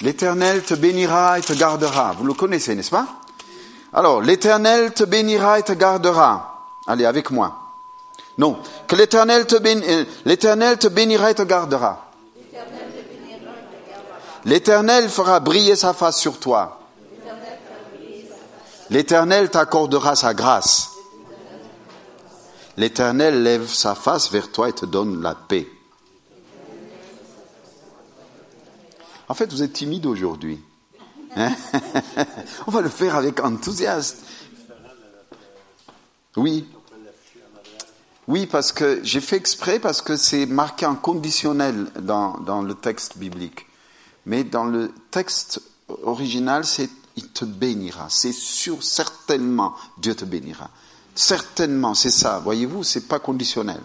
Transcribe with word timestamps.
L'Éternel 0.00 0.62
te 0.62 0.74
bénira 0.74 1.38
et 1.38 1.42
te 1.42 1.52
gardera. 1.52 2.14
Vous 2.18 2.24
le 2.24 2.34
connaissez, 2.34 2.74
n'est-ce 2.74 2.90
pas? 2.90 3.06
Alors, 3.92 4.20
l'Éternel 4.22 4.92
te 4.92 5.04
bénira 5.04 5.58
et 5.58 5.62
te 5.62 5.72
gardera. 5.72 6.66
Allez, 6.86 7.04
avec 7.04 7.30
moi. 7.30 7.68
Non, 8.36 8.58
que 8.86 8.94
euh, 8.94 10.04
l'Éternel 10.24 10.78
te 10.78 10.88
bénira 10.88 11.30
et 11.30 11.34
te 11.34 11.42
gardera. 11.42 12.10
L'Éternel 14.44 15.08
fera 15.08 15.40
briller 15.40 15.74
sa 15.74 15.92
face 15.92 16.18
sur 16.18 16.38
toi. 16.38 16.80
L'Éternel 18.90 19.50
t'accordera 19.50 20.14
sa 20.14 20.32
grâce. 20.32 20.90
L'Éternel 22.76 23.42
lève 23.42 23.66
sa 23.66 23.94
face 23.96 24.30
vers 24.30 24.52
toi 24.52 24.68
et 24.68 24.72
te 24.72 24.86
donne 24.86 25.20
la 25.20 25.34
paix. 25.34 25.68
En 29.28 29.34
fait, 29.34 29.52
vous 29.52 29.62
êtes 29.62 29.74
timide 29.74 30.06
aujourd'hui. 30.06 30.58
Hein? 31.36 31.54
On 32.66 32.70
va 32.70 32.80
le 32.80 32.88
faire 32.88 33.16
avec 33.16 33.40
enthousiasme. 33.40 34.18
Oui. 36.36 36.66
Oui, 38.26 38.46
parce 38.46 38.72
que 38.72 39.00
j'ai 39.02 39.20
fait 39.20 39.36
exprès 39.36 39.78
parce 39.78 40.02
que 40.02 40.16
c'est 40.16 40.46
marqué 40.46 40.86
en 40.86 40.94
conditionnel 40.94 41.86
dans, 42.00 42.38
dans 42.38 42.62
le 42.62 42.74
texte 42.74 43.18
biblique. 43.18 43.66
Mais 44.26 44.44
dans 44.44 44.64
le 44.64 44.92
texte 45.10 45.62
original, 46.02 46.64
c'est 46.64 46.90
il 47.18 47.28
te 47.28 47.44
bénira. 47.44 48.06
C'est 48.10 48.32
sûr, 48.32 48.82
certainement, 48.82 49.74
Dieu 49.98 50.14
te 50.14 50.24
bénira. 50.24 50.70
Certainement, 51.16 51.94
c'est 51.94 52.10
ça. 52.10 52.38
Voyez-vous, 52.38 52.84
c'est 52.84 53.08
pas 53.08 53.18
conditionnel. 53.18 53.80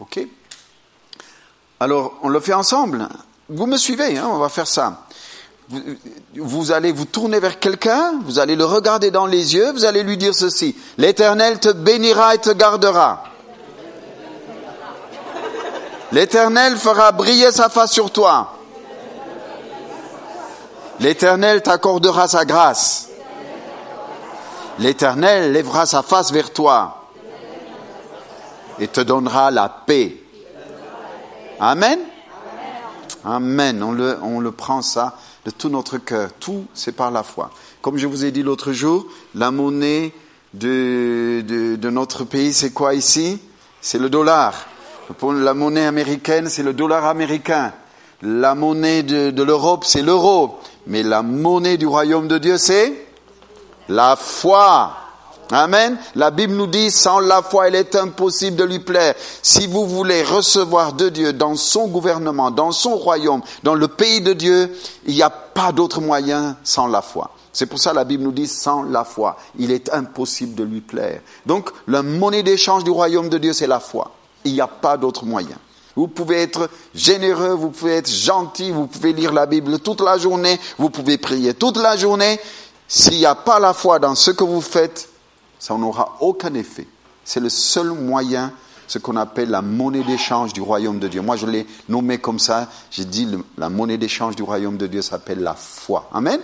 OK? 0.00 0.20
Alors, 1.80 2.18
on 2.22 2.28
le 2.28 2.40
fait 2.40 2.52
ensemble? 2.52 3.08
Vous 3.48 3.66
me 3.66 3.76
suivez, 3.76 4.16
hein, 4.16 4.28
on 4.30 4.38
va 4.38 4.48
faire 4.48 4.66
ça. 4.66 5.02
Vous, 5.68 5.80
vous 6.36 6.72
allez 6.72 6.92
vous 6.92 7.04
tourner 7.04 7.40
vers 7.40 7.58
quelqu'un, 7.58 8.20
vous 8.24 8.38
allez 8.38 8.56
le 8.56 8.64
regarder 8.64 9.10
dans 9.10 9.26
les 9.26 9.54
yeux, 9.54 9.72
vous 9.72 9.84
allez 9.84 10.02
lui 10.02 10.16
dire 10.16 10.34
ceci. 10.34 10.76
L'Éternel 10.98 11.58
te 11.58 11.70
bénira 11.70 12.34
et 12.34 12.38
te 12.38 12.50
gardera. 12.50 13.24
L'Éternel 16.12 16.76
fera 16.76 17.12
briller 17.12 17.50
sa 17.50 17.68
face 17.68 17.92
sur 17.92 18.10
toi. 18.10 18.52
L'Éternel 21.00 21.62
t'accordera 21.62 22.28
sa 22.28 22.44
grâce. 22.44 23.08
L'Éternel 24.78 25.52
lèvera 25.52 25.86
sa 25.86 26.02
face 26.02 26.32
vers 26.32 26.52
toi 26.52 27.08
et 28.78 28.88
te 28.88 29.00
donnera 29.00 29.50
la 29.50 29.68
paix. 29.68 30.16
Amen. 31.60 31.98
Amen. 33.24 33.82
On 33.82 33.92
le, 33.92 34.18
on 34.22 34.40
le 34.40 34.52
prend 34.52 34.82
ça 34.82 35.16
de 35.44 35.50
tout 35.50 35.68
notre 35.68 35.98
cœur. 35.98 36.30
Tout, 36.38 36.66
c'est 36.74 36.92
par 36.92 37.10
la 37.10 37.22
foi. 37.22 37.50
Comme 37.80 37.96
je 37.96 38.06
vous 38.06 38.24
ai 38.24 38.30
dit 38.30 38.42
l'autre 38.42 38.72
jour, 38.72 39.06
la 39.34 39.50
monnaie 39.50 40.12
de, 40.52 41.42
de, 41.46 41.76
de 41.76 41.90
notre 41.90 42.24
pays, 42.24 42.52
c'est 42.52 42.72
quoi 42.72 42.94
ici? 42.94 43.40
C'est 43.80 43.98
le 43.98 44.08
dollar. 44.10 44.54
La 45.22 45.54
monnaie 45.54 45.86
américaine, 45.86 46.48
c'est 46.48 46.62
le 46.62 46.72
dollar 46.72 47.04
américain. 47.04 47.72
La 48.22 48.54
monnaie 48.54 49.02
de, 49.02 49.30
de 49.30 49.42
l'Europe, 49.42 49.84
c'est 49.84 50.02
l'euro. 50.02 50.58
Mais 50.86 51.02
la 51.02 51.22
monnaie 51.22 51.76
du 51.76 51.86
royaume 51.86 52.28
de 52.28 52.38
Dieu, 52.38 52.56
c'est 52.56 53.06
la 53.88 54.16
foi. 54.16 54.96
Amen. 55.50 55.98
La 56.14 56.30
Bible 56.30 56.54
nous 56.54 56.66
dit, 56.66 56.90
sans 56.90 57.20
la 57.20 57.42
foi, 57.42 57.68
il 57.68 57.74
est 57.74 57.94
impossible 57.94 58.56
de 58.56 58.64
lui 58.64 58.78
plaire. 58.78 59.14
Si 59.42 59.66
vous 59.66 59.86
voulez 59.86 60.22
recevoir 60.22 60.92
de 60.92 61.08
Dieu 61.08 61.32
dans 61.32 61.56
son 61.56 61.86
gouvernement, 61.88 62.50
dans 62.50 62.72
son 62.72 62.96
royaume, 62.96 63.42
dans 63.62 63.74
le 63.74 63.88
pays 63.88 64.20
de 64.20 64.32
Dieu, 64.32 64.74
il 65.06 65.14
n'y 65.14 65.22
a 65.22 65.30
pas 65.30 65.72
d'autre 65.72 66.00
moyen 66.00 66.56
sans 66.64 66.86
la 66.86 67.02
foi. 67.02 67.30
C'est 67.52 67.66
pour 67.66 67.78
ça 67.78 67.92
la 67.92 68.04
Bible 68.04 68.24
nous 68.24 68.32
dit, 68.32 68.48
sans 68.48 68.82
la 68.82 69.04
foi, 69.04 69.36
il 69.58 69.70
est 69.70 69.92
impossible 69.92 70.54
de 70.54 70.64
lui 70.64 70.80
plaire. 70.80 71.20
Donc, 71.46 71.70
la 71.86 72.02
monnaie 72.02 72.42
d'échange 72.42 72.82
du 72.82 72.90
royaume 72.90 73.28
de 73.28 73.38
Dieu, 73.38 73.52
c'est 73.52 73.68
la 73.68 73.80
foi. 73.80 74.10
Il 74.44 74.54
n'y 74.54 74.60
a 74.60 74.66
pas 74.66 74.96
d'autre 74.96 75.24
moyen. 75.24 75.56
Vous 75.96 76.08
pouvez 76.08 76.42
être 76.42 76.68
généreux, 76.94 77.50
vous 77.50 77.70
pouvez 77.70 77.92
être 77.92 78.10
gentil, 78.10 78.72
vous 78.72 78.88
pouvez 78.88 79.12
lire 79.12 79.32
la 79.32 79.46
Bible 79.46 79.78
toute 79.78 80.00
la 80.00 80.18
journée, 80.18 80.58
vous 80.78 80.90
pouvez 80.90 81.18
prier 81.18 81.54
toute 81.54 81.76
la 81.76 81.96
journée. 81.96 82.40
S'il 82.88 83.18
n'y 83.18 83.26
a 83.26 83.36
pas 83.36 83.60
la 83.60 83.72
foi 83.72 84.00
dans 84.00 84.16
ce 84.16 84.32
que 84.32 84.42
vous 84.42 84.60
faites, 84.60 85.08
ça 85.64 85.74
n'aura 85.78 86.18
aucun 86.20 86.52
effet. 86.52 86.86
C'est 87.24 87.40
le 87.40 87.48
seul 87.48 87.92
moyen, 87.92 88.52
ce 88.86 88.98
qu'on 88.98 89.16
appelle 89.16 89.48
la 89.48 89.62
monnaie 89.62 90.04
d'échange 90.04 90.52
du 90.52 90.60
royaume 90.60 90.98
de 90.98 91.08
Dieu. 91.08 91.22
Moi, 91.22 91.36
je 91.36 91.46
l'ai 91.46 91.66
nommé 91.88 92.18
comme 92.18 92.38
ça. 92.38 92.68
J'ai 92.90 93.06
dit 93.06 93.26
la 93.56 93.70
monnaie 93.70 93.96
d'échange 93.96 94.36
du 94.36 94.42
royaume 94.42 94.76
de 94.76 94.86
Dieu 94.86 95.00
s'appelle 95.00 95.40
la 95.40 95.54
foi. 95.54 96.10
Amen. 96.12 96.38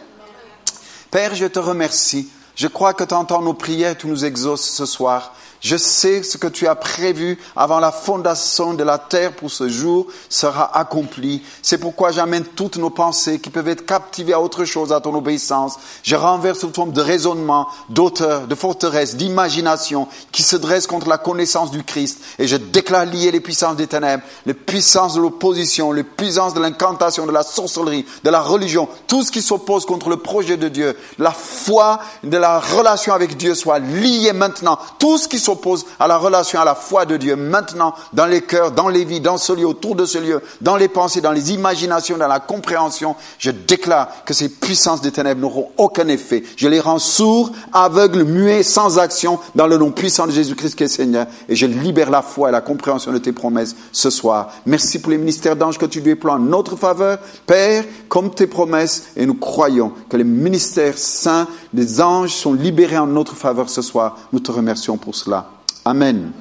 Père, 1.11 1.35
je 1.35 1.45
te 1.45 1.59
remercie. 1.59 2.31
Je 2.57 2.67
crois 2.67 2.95
que 2.95 3.05
tu 3.05 3.13
entends 3.13 3.43
nos 3.43 3.53
prières, 3.53 3.95
tu 3.95 4.07
nous 4.07 4.25
exauces 4.25 4.65
ce 4.65 4.87
soir. 4.87 5.35
Je 5.61 5.77
sais 5.77 6.23
ce 6.23 6.39
que 6.39 6.47
tu 6.47 6.67
as 6.67 6.75
prévu 6.75 7.39
avant 7.55 7.81
la 7.81 7.93
fondation 7.93 8.73
de 8.73 8.83
la 8.83 8.97
terre 8.97 9.33
pour 9.33 9.51
ce 9.51 9.69
jour 9.69 10.07
sera 10.31 10.77
accompli. 10.79 11.43
C'est 11.61 11.79
pourquoi 11.79 12.13
j'amène 12.13 12.45
toutes 12.45 12.79
nos 12.79 12.89
pensées 12.89 13.41
qui 13.41 13.51
peuvent 13.51 13.69
être 13.69 13.85
captivées 13.85 14.33
à 14.33 14.41
autre 14.41 14.65
chose, 14.65 14.93
à 14.93 15.01
ton 15.01 15.15
obéissance. 15.15 15.75
Je 16.03 16.17
renverse 16.17 16.61
toute 16.61 16.75
forme 16.75 16.93
de 16.93 17.03
raisonnement, 17.03 17.69
d'auteur, 17.91 18.47
de 18.47 18.55
forteresse, 18.55 19.17
d'imagination 19.17 20.09
qui 20.33 20.43
se 20.43 20.57
dresse 20.57 20.87
contre 20.87 21.09
la 21.09 21.19
connaissance 21.19 21.71
du 21.71 21.85
Christ. 21.85 22.21
Et 22.39 22.47
je 22.47 22.57
déclare 22.57 23.05
lier 23.05 23.31
les 23.31 23.41
puissances 23.41 23.77
des 23.77 23.87
ténèbres, 23.87 24.23
les 24.47 24.55
puissances 24.55 25.15
de 25.15 25.21
l'opposition, 25.21 25.93
les 25.93 26.05
puissances 26.05 26.55
de 26.55 26.61
l'incantation, 26.61 27.27
de 27.27 27.33
la 27.33 27.43
sorcellerie, 27.43 28.07
de 28.25 28.31
la 28.31 28.41
religion, 28.41 28.89
tout 29.07 29.23
ce 29.23 29.31
qui 29.31 29.43
s'oppose 29.43 29.85
contre 29.85 30.09
le 30.09 30.17
projet 30.17 30.57
de 30.57 30.69
Dieu. 30.69 30.97
La 31.19 31.33
foi 31.33 32.01
de 32.25 32.37
la 32.39 32.61
relation 32.61 33.13
avec 33.13 33.37
Dieu 33.37 33.55
soit 33.55 33.79
liée 33.79 34.33
maintenant. 34.33 34.79
Tout 34.99 35.19
ce 35.19 35.29
qui 35.29 35.39
s'oppose 35.51 35.87
à 35.99 36.07
la 36.07 36.17
relation, 36.17 36.61
à 36.61 36.65
la 36.65 36.75
foi 36.75 37.07
de 37.07 37.17
Dieu, 37.17 37.37
maintenant, 37.37 37.95
dans 38.13 38.27
les 38.27 38.43
cœurs, 38.43 38.73
dans 38.73 38.89
les 38.89 39.05
vies, 39.05 39.21
dans 39.21 39.39
ce 39.39 39.53
lieu, 39.53 39.67
autour 39.67 39.97
de 39.97 40.05
ce 40.05 40.19
lieu, 40.19 40.41
dans 40.61 40.77
les 40.77 40.89
pensées, 40.89 41.21
dans 41.21 41.33
les 41.33 41.53
imaginations, 41.53 42.17
dans 42.17 42.29
la 42.29 42.41
compréhension, 42.41 43.17
je 43.39 43.51
déclare 43.51 44.25
que 44.25 44.35
ces 44.35 44.49
puissances 44.49 45.01
des 45.01 45.11
ténèbres 45.11 45.41
n'auront 45.41 45.71
aucun 45.77 46.09
effet. 46.09 46.45
Je 46.57 46.69
les 46.69 46.81
rends 46.81 46.99
sourds, 46.99 47.51
aveugles, 47.73 48.25
muets, 48.25 48.63
sans 48.63 48.99
action, 48.99 49.39
dans 49.55 49.67
le 49.67 49.77
nom 49.77 49.91
puissant 49.91 50.27
de 50.27 50.33
Jésus-Christ 50.33 50.77
qui 50.77 50.85
est 50.85 50.89
Seigneur, 50.89 51.27
et 51.49 51.57
je 51.57 51.67
libère 51.67 52.11
la 52.11 52.23
foi 52.23 52.51
et 52.51 52.53
la 52.53 52.61
compréhension 52.61 53.13
de 53.13 53.19
tes 53.19 53.33
promesses 53.33 53.75
ce 53.93 54.11
soir. 54.11 54.53
Merci 54.67 55.01
pour 55.01 55.11
les 55.11 55.19
ministères 55.19 55.57
d'anges 55.57 55.79
que 55.79 55.87
tu 55.87 56.01
déploies 56.01 56.35
en 56.35 56.39
notre 56.39 56.77
faveur, 56.77 57.19
Père, 57.47 57.85
comme 58.09 58.33
tes 58.33 58.47
promesses, 58.47 59.09
et 59.17 59.27
nous 59.27 59.35
croyons 59.35 59.93
que 60.09 60.17
les 60.17 60.25
ministères 60.25 60.99
saints 60.99 61.49
des 61.73 62.01
anges 62.01 62.35
sont 62.35 62.53
libérés 62.53 62.99
en 62.99 63.07
notre 63.07 63.35
faveur 63.35 63.69
ce 63.69 63.83
soir. 63.83 64.17
Nous 64.33 64.41
te 64.41 64.53
remercions 64.53 64.97
pour 64.97 65.15
cela. 65.15 65.40
Amen. 65.85 66.33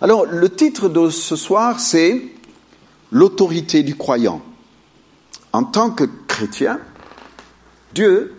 Alors, 0.00 0.26
le 0.26 0.48
titre 0.48 0.88
de 0.88 1.10
ce 1.10 1.36
soir, 1.36 1.78
c'est 1.80 2.32
L'autorité 3.12 3.82
du 3.82 3.94
croyant. 3.94 4.40
En 5.52 5.64
tant 5.64 5.90
que 5.90 6.04
chrétien, 6.26 6.80
Dieu 7.94 8.34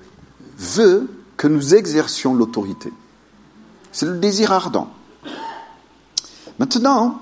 veut 0.57 1.07
que 1.37 1.47
nous 1.47 1.75
exercions 1.75 2.33
l'autorité. 2.33 2.91
C'est 3.91 4.07
le 4.07 4.17
désir 4.17 4.51
ardent. 4.51 4.89
Maintenant, 6.57 7.21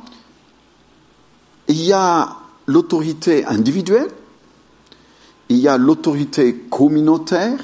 il 1.68 1.82
y 1.82 1.92
a 1.92 2.38
l'autorité 2.68 3.46
individuelle, 3.46 4.10
il 5.50 5.58
y 5.58 5.68
a 5.68 5.78
l'autorité 5.78 6.56
communautaire, 6.70 7.60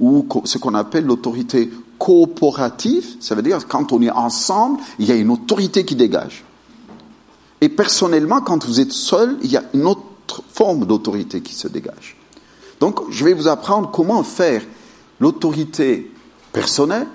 ou 0.00 0.26
ce 0.44 0.58
qu'on 0.58 0.74
appelle 0.74 1.06
l'autorité 1.06 1.70
coopérative, 1.98 3.16
ça 3.20 3.34
veut 3.34 3.42
dire 3.42 3.66
quand 3.66 3.92
on 3.92 4.02
est 4.02 4.10
ensemble, 4.10 4.80
il 4.98 5.06
y 5.06 5.12
a 5.12 5.16
une 5.16 5.30
autorité 5.30 5.84
qui 5.84 5.94
dégage. 5.94 6.44
Et 7.60 7.68
personnellement, 7.68 8.40
quand 8.40 8.64
vous 8.66 8.80
êtes 8.80 8.92
seul, 8.92 9.38
il 9.42 9.50
y 9.50 9.56
a 9.56 9.64
une 9.74 9.86
autre 9.86 10.42
forme 10.52 10.86
d'autorité 10.86 11.40
qui 11.40 11.54
se 11.54 11.68
dégage. 11.68 12.16
Donc, 12.80 13.00
je 13.10 13.24
vais 13.24 13.32
vous 13.32 13.48
apprendre 13.48 13.90
comment 13.90 14.22
faire 14.22 14.62
l'autorité 15.20 16.10
personnelle 16.52 17.06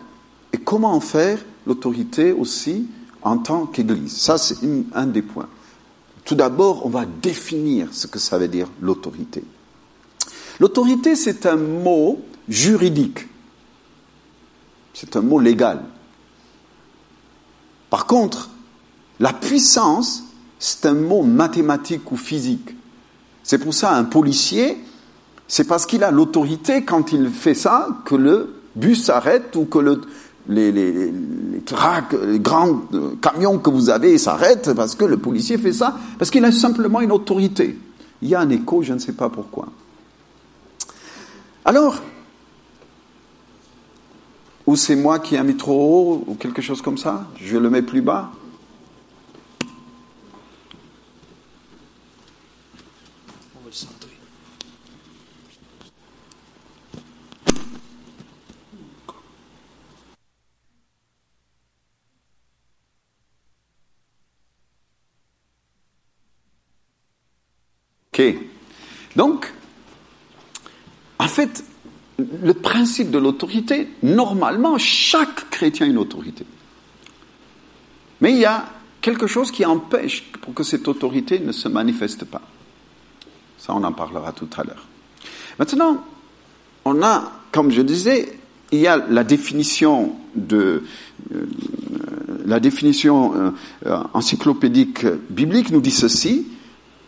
et 0.53 0.57
comment 0.57 0.99
faire 0.99 1.39
l'autorité 1.67 2.31
aussi 2.31 2.87
en 3.21 3.37
tant 3.37 3.67
qu'Église. 3.67 4.17
Ça, 4.17 4.37
c'est 4.37 4.57
un 4.93 5.05
des 5.05 5.21
points. 5.21 5.47
Tout 6.25 6.35
d'abord, 6.35 6.85
on 6.85 6.89
va 6.89 7.05
définir 7.05 7.89
ce 7.91 8.07
que 8.07 8.19
ça 8.19 8.37
veut 8.37 8.47
dire 8.47 8.67
l'autorité. 8.81 9.43
L'autorité, 10.59 11.15
c'est 11.15 11.45
un 11.45 11.55
mot 11.55 12.21
juridique. 12.47 13.27
C'est 14.93 15.15
un 15.15 15.21
mot 15.21 15.39
légal. 15.39 15.81
Par 17.89 18.05
contre, 18.05 18.49
la 19.19 19.33
puissance, 19.33 20.23
c'est 20.59 20.85
un 20.85 20.93
mot 20.93 21.23
mathématique 21.23 22.11
ou 22.11 22.17
physique. 22.17 22.75
C'est 23.43 23.57
pour 23.57 23.73
ça 23.73 23.95
un 23.95 24.03
policier, 24.03 24.77
c'est 25.47 25.65
parce 25.65 25.85
qu'il 25.85 26.03
a 26.03 26.11
l'autorité 26.11 26.83
quand 26.83 27.11
il 27.11 27.29
fait 27.29 27.53
ça 27.53 27.87
que 28.05 28.15
le 28.15 28.55
bus 28.75 29.03
s'arrête 29.03 29.55
ou 29.55 29.65
que 29.65 29.79
le, 29.79 30.01
les, 30.47 30.71
les, 30.71 31.13
grands 32.39 32.81
camions 33.21 33.59
que 33.59 33.69
vous 33.69 33.89
avez 33.89 34.17
s'arrêtent 34.17 34.73
parce 34.73 34.95
que 34.95 35.05
le 35.05 35.17
policier 35.17 35.57
fait 35.57 35.73
ça, 35.73 35.97
parce 36.17 36.31
qu'il 36.31 36.45
a 36.45 36.51
simplement 36.51 37.01
une 37.01 37.11
autorité. 37.11 37.77
Il 38.21 38.29
y 38.29 38.35
a 38.35 38.39
un 38.39 38.49
écho, 38.49 38.83
je 38.83 38.93
ne 38.93 38.99
sais 38.99 39.13
pas 39.13 39.29
pourquoi. 39.29 39.67
Alors, 41.65 42.01
ou 44.71 44.77
c'est 44.77 44.95
moi 44.95 45.19
qui 45.19 45.35
ai 45.35 45.43
mis 45.43 45.57
trop 45.57 45.73
haut, 45.73 46.23
ou 46.27 46.35
quelque 46.35 46.61
chose 46.61 46.81
comme 46.81 46.97
ça, 46.97 47.27
je 47.35 47.57
le 47.57 47.69
mets 47.69 47.81
plus 47.81 48.01
bas. 48.01 48.31
Ok. 68.13 68.23
Donc, 69.17 69.53
en 71.19 71.27
fait, 71.27 71.61
le 72.17 72.53
principe 72.53 73.11
de 73.11 73.17
l'autorité, 73.17 73.87
normalement, 74.03 74.77
chaque 74.77 75.49
chrétien 75.49 75.85
a 75.85 75.89
une 75.89 75.97
autorité. 75.97 76.45
Mais 78.21 78.31
il 78.31 78.39
y 78.39 78.45
a 78.45 78.65
quelque 79.01 79.27
chose 79.27 79.51
qui 79.51 79.65
empêche 79.65 80.23
pour 80.41 80.53
que 80.53 80.63
cette 80.63 80.87
autorité 80.87 81.39
ne 81.39 81.51
se 81.51 81.67
manifeste 81.67 82.25
pas. 82.25 82.41
Ça, 83.57 83.73
on 83.75 83.83
en 83.83 83.91
parlera 83.91 84.31
tout 84.31 84.49
à 84.57 84.63
l'heure. 84.63 84.85
Maintenant, 85.57 86.03
on 86.85 87.01
a, 87.03 87.31
comme 87.51 87.71
je 87.71 87.81
disais, 87.81 88.39
il 88.71 88.79
y 88.79 88.87
a 88.87 88.97
la 88.97 89.23
définition 89.23 90.15
de 90.35 90.83
euh, 91.33 91.45
la 92.45 92.59
définition 92.59 93.53
euh, 93.85 94.03
encyclopédique 94.13 95.05
biblique 95.29 95.71
nous 95.71 95.81
dit 95.81 95.91
ceci 95.91 96.47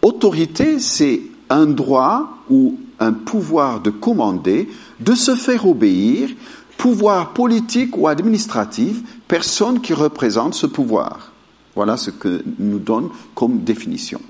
Autorité, 0.01 0.79
c'est 0.79 1.21
un 1.49 1.65
droit 1.65 2.43
ou 2.49 2.77
un 2.99 3.13
pouvoir 3.13 3.81
de 3.81 3.89
commander, 3.89 4.69
de 4.99 5.15
se 5.15 5.35
faire 5.35 5.67
obéir, 5.67 6.29
pouvoir 6.77 7.33
politique 7.33 7.97
ou 7.97 8.07
administratif, 8.07 9.01
personne 9.27 9.81
qui 9.81 9.93
représente 9.93 10.53
ce 10.53 10.65
pouvoir. 10.65 11.31
Voilà 11.75 11.97
ce 11.97 12.11
que 12.11 12.43
nous 12.59 12.79
donne 12.79 13.09
comme 13.33 13.59
définition. 13.59 14.21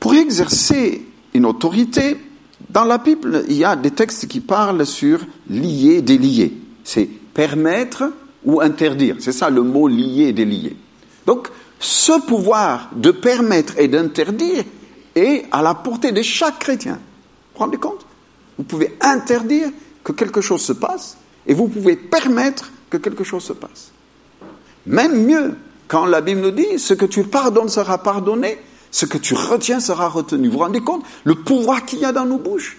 Pour 0.00 0.14
exercer 0.14 1.06
une 1.34 1.46
autorité, 1.46 2.16
dans 2.70 2.84
la 2.84 2.98
Bible, 2.98 3.44
il 3.48 3.56
y 3.56 3.64
a 3.64 3.76
des 3.76 3.90
textes 3.90 4.28
qui 4.28 4.40
parlent 4.40 4.84
sur 4.86 5.20
lier, 5.48 6.02
délier. 6.02 6.52
C'est 6.84 7.06
permettre 7.06 8.12
ou 8.44 8.60
interdire. 8.60 9.16
C'est 9.20 9.32
ça 9.32 9.50
le 9.50 9.62
mot 9.62 9.88
lier 9.88 10.32
délier. 10.32 10.76
Donc, 11.26 11.48
ce 11.80 12.20
pouvoir 12.26 12.90
de 12.94 13.10
permettre 13.10 13.78
et 13.78 13.88
d'interdire 13.88 14.64
à 15.50 15.62
la 15.62 15.74
portée 15.74 16.12
de 16.12 16.22
chaque 16.22 16.58
chrétien. 16.58 16.94
Vous 16.94 17.54
vous 17.54 17.58
rendez 17.60 17.78
compte? 17.78 18.06
Vous 18.56 18.64
pouvez 18.64 18.96
interdire 19.00 19.70
que 20.02 20.12
quelque 20.12 20.40
chose 20.40 20.62
se 20.62 20.72
passe 20.72 21.16
et 21.46 21.54
vous 21.54 21.68
pouvez 21.68 21.96
permettre 21.96 22.70
que 22.90 22.96
quelque 22.96 23.24
chose 23.24 23.44
se 23.44 23.52
passe. 23.52 23.92
Même 24.86 25.24
mieux, 25.24 25.56
quand 25.86 26.06
la 26.06 26.20
Bible 26.20 26.40
nous 26.40 26.50
dit 26.50 26.78
ce 26.78 26.94
que 26.94 27.04
tu 27.04 27.24
pardonnes 27.24 27.68
sera 27.68 27.98
pardonné, 27.98 28.58
ce 28.90 29.06
que 29.06 29.18
tu 29.18 29.34
retiens 29.34 29.80
sera 29.80 30.08
retenu. 30.08 30.48
Vous 30.48 30.54
vous 30.54 30.60
rendez 30.60 30.80
compte? 30.80 31.04
Le 31.24 31.34
pouvoir 31.34 31.84
qu'il 31.84 31.98
y 32.00 32.04
a 32.04 32.12
dans 32.12 32.24
nos 32.24 32.38
bouches. 32.38 32.78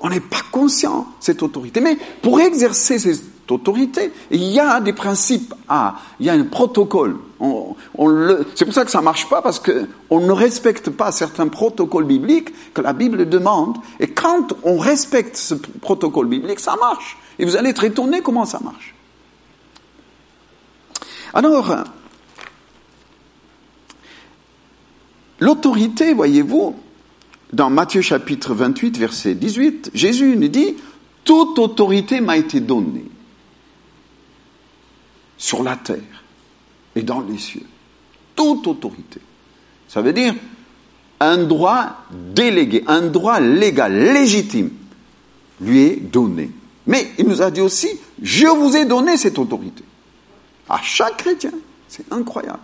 On 0.00 0.10
n'est 0.10 0.20
pas 0.20 0.42
conscient 0.50 1.00
de 1.00 1.24
cette 1.24 1.42
autorité. 1.42 1.80
Mais 1.80 1.96
pour 2.22 2.40
exercer 2.40 2.98
cette 2.98 3.50
autorité, 3.50 4.12
il 4.30 4.42
y 4.42 4.58
a 4.60 4.80
des 4.80 4.92
principes. 4.92 5.54
Il 6.20 6.26
y 6.26 6.30
a 6.30 6.32
un 6.34 6.44
protocole. 6.44 7.16
C'est 7.38 8.64
pour 8.64 8.74
ça 8.74 8.84
que 8.84 8.90
ça 8.90 9.02
marche 9.02 9.28
pas 9.28 9.42
parce 9.42 9.60
qu'on 9.60 10.20
ne 10.20 10.32
respecte 10.32 10.90
pas 10.90 11.12
certains 11.12 11.48
protocoles 11.48 12.06
bibliques 12.06 12.50
que 12.72 12.80
la 12.80 12.92
Bible 12.92 13.28
demande. 13.28 13.76
Et 14.00 14.08
quand 14.08 14.54
on 14.62 14.78
respecte 14.78 15.36
ce 15.36 15.54
protocole 15.54 16.28
biblique, 16.28 16.60
ça 16.60 16.76
marche. 16.76 17.18
Et 17.38 17.44
vous 17.44 17.56
allez 17.56 17.70
être 17.70 17.84
étonné 17.84 18.22
comment 18.22 18.46
ça 18.46 18.60
marche. 18.60 18.94
Alors, 21.34 21.76
l'autorité, 25.40 26.14
voyez-vous, 26.14 26.76
dans 27.52 27.68
Matthieu 27.68 28.00
chapitre 28.00 28.54
28, 28.54 28.96
verset 28.96 29.34
18, 29.34 29.90
Jésus 29.92 30.36
nous 30.36 30.48
dit, 30.48 30.76
toute 31.24 31.58
autorité 31.58 32.22
m'a 32.22 32.38
été 32.38 32.60
donnée 32.60 33.04
sur 35.36 35.62
la 35.62 35.76
terre 35.76 36.24
et 36.96 37.02
dans 37.02 37.20
les 37.20 37.38
cieux. 37.38 37.66
Toute 38.34 38.66
autorité. 38.66 39.20
Ça 39.86 40.02
veut 40.02 40.12
dire 40.12 40.34
un 41.20 41.44
droit 41.44 42.04
délégué, 42.34 42.82
un 42.86 43.02
droit 43.02 43.40
légal, 43.40 44.12
légitime, 44.12 44.70
lui 45.60 45.82
est 45.82 45.96
donné. 45.96 46.50
Mais 46.86 47.12
il 47.18 47.26
nous 47.26 47.40
a 47.40 47.50
dit 47.50 47.60
aussi, 47.60 47.88
je 48.20 48.46
vous 48.46 48.76
ai 48.76 48.84
donné 48.84 49.16
cette 49.16 49.38
autorité. 49.38 49.84
À 50.68 50.80
chaque 50.82 51.18
chrétien. 51.18 51.52
C'est 51.88 52.12
incroyable. 52.12 52.58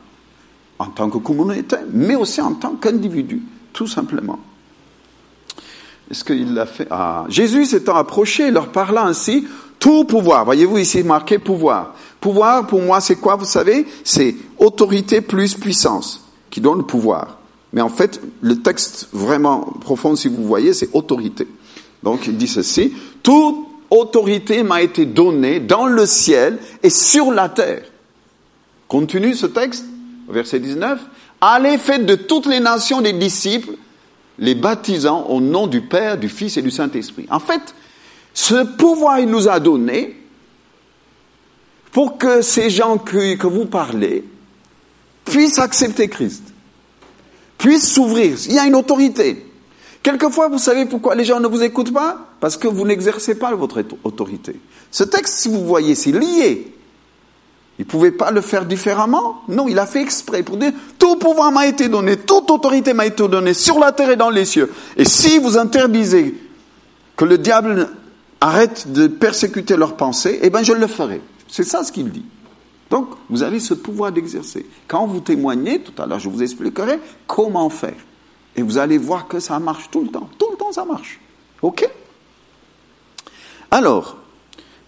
En 0.79 0.87
tant 0.87 1.09
que 1.09 1.19
communauté, 1.19 1.77
mais 1.93 2.17
aussi 2.17 2.41
en 2.41 2.55
tant 2.55 2.75
qu'individu, 2.75 3.43
tout 3.73 3.87
simplement. 3.87 4.39
Est-ce 6.11 6.25
qu'il 6.25 6.53
l'a 6.55 6.67
fait? 6.67 6.89
Ah. 6.91 7.25
Jésus 7.29 7.67
s'étant 7.67 7.97
approché, 7.97 8.51
leur 8.51 8.71
parla 8.71 9.05
ainsi, 9.05 9.47
tout 9.83 10.05
pouvoir. 10.05 10.45
Voyez-vous 10.45 10.79
ici 10.79 11.03
marqué 11.03 11.41
pouvoir. 11.41 11.97
Pouvoir, 12.21 12.69
pour 12.69 12.81
moi, 12.81 13.01
c'est 13.01 13.17
quoi, 13.17 13.35
vous 13.35 13.45
savez? 13.45 13.85
C'est 14.05 14.37
autorité 14.57 15.21
plus 15.21 15.55
puissance 15.55 16.25
qui 16.51 16.61
donne 16.61 16.79
le 16.79 16.85
pouvoir. 16.85 17.39
Mais 17.73 17.81
en 17.81 17.89
fait, 17.89 18.21
le 18.43 18.63
texte 18.63 19.09
vraiment 19.13 19.63
profond, 19.81 20.15
si 20.15 20.29
vous 20.29 20.45
voyez, 20.45 20.73
c'est 20.73 20.89
autorité. 20.93 21.49
Donc 22.05 22.29
il 22.29 22.37
dit 22.37 22.47
ceci, 22.47 22.93
toute 23.25 23.57
autorité 23.91 24.63
m'a 24.63 24.83
été 24.83 25.05
donnée 25.05 25.59
dans 25.59 25.87
le 25.87 26.07
ciel 26.07 26.61
et 26.85 26.91
sur 26.91 27.33
la 27.33 27.49
terre. 27.49 27.83
Continue 28.87 29.35
ce 29.35 29.47
texte, 29.47 29.85
verset 30.29 30.61
19. 30.61 31.01
Allez, 31.41 31.77
faites 31.77 32.07
de 32.07 32.15
toutes 32.15 32.47
les 32.47 32.61
nations 32.61 33.01
des 33.01 33.15
disciples, 33.15 33.73
les 34.39 34.55
baptisant 34.55 35.27
au 35.29 35.41
nom 35.41 35.67
du 35.67 35.81
Père, 35.81 36.19
du 36.19 36.29
Fils 36.29 36.57
et 36.57 36.63
du 36.63 36.71
Saint-Esprit. 36.71 37.27
En 37.31 37.41
fait, 37.41 37.75
ce 38.35 38.65
pouvoir, 38.65 39.21
il 39.21 39.29
nous 39.29 39.49
a 39.49 39.61
donné 39.61 40.17
pour 41.93 42.17
que 42.17 42.41
ces 42.41 42.71
gens 42.71 42.99
que, 42.99 43.47
vous 43.47 43.67
parlez 43.67 44.25
puissent 45.25 45.59
accepter 45.59 46.09
Christ, 46.09 46.43
puissent 47.59 47.93
s'ouvrir. 47.93 48.37
Il 48.47 48.55
y 48.55 48.59
a 48.59 48.67
une 48.67 48.75
autorité. 48.75 49.47
Quelquefois, 50.03 50.49
vous 50.49 50.59
savez 50.59 50.87
pourquoi 50.87 51.15
les 51.15 51.25
gens 51.25 51.39
ne 51.39 51.47
vous 51.47 51.63
écoutent 51.63 51.93
pas? 51.93 52.29
Parce 52.41 52.57
que 52.57 52.67
vous 52.67 52.85
n'exercez 52.85 53.37
pas 53.37 53.55
votre 53.55 53.85
autorité. 54.03 54.59
Ce 54.91 55.05
texte, 55.05 55.35
si 55.35 55.49
vous 55.49 55.65
voyez, 55.65 55.95
c'est 55.95 56.11
lié. 56.11 56.73
Il 57.79 57.85
ne 57.85 57.91
pouvait 57.91 58.11
pas 58.11 58.31
le 58.31 58.41
faire 58.41 58.65
différemment? 58.65 59.43
Non, 59.49 59.69
il 59.69 59.79
a 59.79 59.87
fait 59.87 60.03
exprès 60.03 60.43
pour 60.43 60.57
dire, 60.57 60.73
tout 60.99 61.17
pouvoir 61.17 61.53
m'a 61.53 61.67
été 61.67 61.89
donné, 61.89 62.17
toute 62.17 62.51
autorité 62.51 62.95
m'a 62.95 63.07
été 63.07 63.27
donnée 63.29 63.55
sur 63.55 63.79
la 63.79 63.93
terre 63.93 64.11
et 64.11 64.17
dans 64.17 64.31
les 64.31 64.45
cieux. 64.45 64.73
Et 64.97 65.05
si 65.05 65.39
vous 65.39 65.57
interdisez 65.57 66.35
que 67.17 67.25
le 67.25 67.39
diable 67.39 67.89
arrête 68.43 68.91
de 68.93 69.07
persécuter 69.07 69.77
leurs 69.77 69.97
pensées, 69.97 70.41
eh 70.43 70.51
bien 70.51 70.65
je 70.65 70.73
le 70.73 70.89
ferai. 70.89 71.23
C'est 71.49 71.63
ça 71.63 71.85
ce 71.85 71.93
qu'il 71.93 72.11
dit. 72.11 72.25
Donc, 72.91 73.09
vous 73.31 73.43
avez 73.43 73.61
ce 73.61 73.73
pouvoir 73.73 74.11
d'exercer. 74.11 74.67
Quand 74.89 75.07
vous 75.07 75.21
témoignez, 75.21 75.81
tout 75.81 76.03
à 76.03 76.07
l'heure 76.07 76.19
je 76.19 76.29
vous 76.29 76.43
expliquerai 76.43 76.99
comment 77.27 77.71
faire. 77.71 77.95
Et 78.57 78.63
vous 78.63 78.79
allez 78.79 78.99
voir 78.99 79.29
que 79.29 79.39
ça 79.39 79.59
marche 79.61 79.91
tout 79.91 80.03
le 80.03 80.09
temps. 80.09 80.29
Tout 80.39 80.49
le 80.51 80.57
temps 80.57 80.73
ça 80.73 80.85
marche. 80.85 81.21
OK? 81.63 81.89
Alors, 83.71 84.19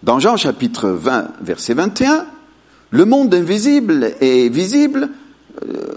dans 0.03 0.19
Jean 0.19 0.35
chapitre 0.35 0.89
20, 0.89 1.29
verset 1.41 1.73
21, 1.75 2.27
le 2.91 3.05
monde 3.05 3.33
invisible 3.33 4.15
et 4.19 4.49
visible, 4.49 5.09
euh, 5.63 5.93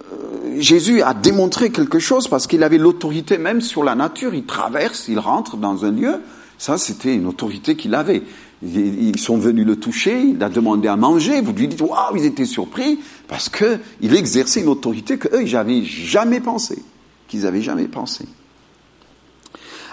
Jésus 0.58 1.02
a 1.02 1.12
démontré 1.12 1.70
quelque 1.70 1.98
chose 1.98 2.28
parce 2.28 2.46
qu'il 2.46 2.62
avait 2.62 2.78
l'autorité 2.78 3.36
même 3.36 3.60
sur 3.60 3.82
la 3.82 3.96
nature. 3.96 4.32
Il 4.32 4.46
traverse, 4.46 5.08
il 5.08 5.18
rentre 5.18 5.56
dans 5.56 5.84
un 5.84 5.90
lieu, 5.90 6.20
ça, 6.58 6.76
c'était 6.76 7.14
une 7.14 7.26
autorité 7.26 7.76
qu'il 7.76 7.94
avait. 7.94 8.22
Ils 8.62 9.18
sont 9.20 9.38
venus 9.38 9.64
le 9.64 9.76
toucher, 9.76 10.20
il 10.20 10.42
a 10.42 10.48
demandé 10.48 10.88
à 10.88 10.96
manger, 10.96 11.40
vous 11.40 11.52
lui 11.52 11.68
dites, 11.68 11.80
waouh, 11.80 12.16
ils 12.16 12.24
étaient 12.24 12.44
surpris, 12.44 12.98
parce 13.28 13.48
qu'il 13.48 14.16
exerçait 14.16 14.60
une 14.60 14.68
autorité 14.68 15.16
qu'eux, 15.16 15.42
ils 15.44 15.52
n'avaient 15.52 15.84
jamais 15.84 16.40
pensé, 16.40 16.82
qu'ils 17.28 17.42
n'avaient 17.42 17.62
jamais 17.62 17.86
pensé. 17.86 18.26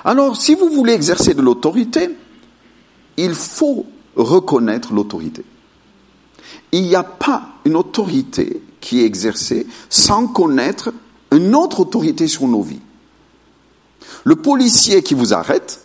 Alors, 0.04 0.36
si 0.36 0.56
vous 0.56 0.70
voulez 0.70 0.94
exercer 0.94 1.36
de 1.36 1.44
l'autorité, 1.44 2.10
il 3.18 3.36
faut 3.36 3.86
reconnaître 4.16 4.94
l'autorité. 4.94 5.44
Il 6.72 6.84
n'y 6.84 6.96
a 6.96 7.04
pas 7.04 7.50
une 7.66 7.76
autorité 7.76 8.62
qui 8.82 9.02
est 9.02 9.06
exercée 9.06 9.68
sans 9.90 10.28
connaître 10.28 10.92
une 11.32 11.54
autre 11.54 11.82
autorité 11.82 12.28
sur 12.28 12.48
nos 12.48 12.64
vies. 12.64 12.82
Le 14.24 14.36
policier 14.36 15.04
qui 15.04 15.14
vous 15.14 15.34
arrête, 15.34 15.85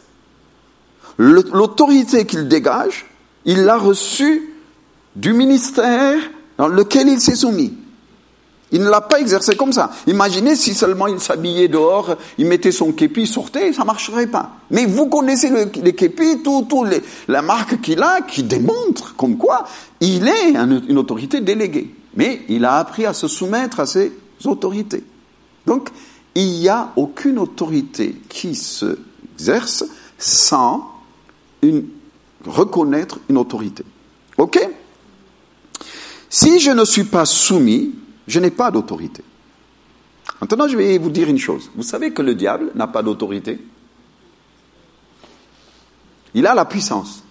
l'autorité 1.21 2.25
qu'il 2.25 2.49
dégage, 2.49 3.07
il 3.45 3.65
l'a 3.65 3.77
reçue 3.77 4.55
du 5.17 5.35
ministère 5.35 6.19
dans 6.57 6.69
lequel 6.69 7.09
il 7.09 7.21
s'est 7.21 7.35
soumis. 7.35 7.75
Il 8.73 8.81
ne 8.81 8.89
l'a 8.89 9.01
pas 9.01 9.19
exercé 9.19 9.57
comme 9.57 9.73
ça. 9.73 9.91
Imaginez 10.07 10.55
si 10.55 10.75
seulement 10.75 11.09
il 11.09 11.19
s'habillait 11.19 11.69
dehors, 11.69 12.17
il 12.39 12.47
mettait 12.47 12.71
son 12.71 12.93
képi, 12.93 13.27
sortait, 13.27 13.73
ça 13.73 13.85
marcherait 13.85 14.29
pas. 14.29 14.53
Mais 14.71 14.87
vous 14.87 15.07
connaissez 15.07 15.51
le, 15.51 15.71
les 15.83 15.95
képis, 15.95 16.43
tout, 16.43 16.67
tout 16.69 16.85
les, 16.85 17.03
la 17.27 17.43
marque 17.43 17.81
qu'il 17.81 18.03
a, 18.03 18.21
qui 18.23 18.45
démontre 18.45 19.17
comme 19.17 19.37
quoi 19.37 19.65
il 20.01 20.29
est 20.29 20.55
une 20.89 20.99
autorité 20.99 21.41
déléguée. 21.41 21.93
Mais 22.15 22.43
il 22.49 22.65
a 22.65 22.77
appris 22.77 23.07
à 23.07 23.13
se 23.13 23.27
soumettre 23.29 23.81
à 23.81 23.87
ces 23.87 24.13
autorités. 24.45 25.05
Donc, 25.67 25.91
il 26.37 26.61
n'y 26.61 26.69
a 26.69 26.93
aucune 26.97 27.39
autorité 27.41 28.17
qui 28.29 28.55
s'exerce 28.55 29.85
sans 30.17 30.90
reconnaître 32.47 33.19
une 33.29 33.39
autorité. 33.39 33.85
OK? 34.39 34.59
Si 36.29 36.61
je 36.61 36.71
ne 36.71 36.85
suis 36.85 37.05
pas 37.05 37.25
soumis, 37.25 37.95
je 38.27 38.39
n'ai 38.41 38.51
pas 38.51 38.71
d'autorité. 38.71 39.23
Maintenant, 40.41 40.69
je 40.69 40.77
vais 40.77 40.97
vous 40.99 41.11
dire 41.11 41.29
une 41.29 41.39
chose. 41.39 41.71
Vous 41.75 41.83
savez 41.83 42.13
que 42.13 42.23
le 42.23 42.35
diable 42.35 42.71
n'a 42.75 42.87
pas 42.87 43.03
d'autorité? 43.03 43.59
Il 46.33 46.47
a 46.47 46.55
la 46.55 46.65
puissance, 46.65 47.23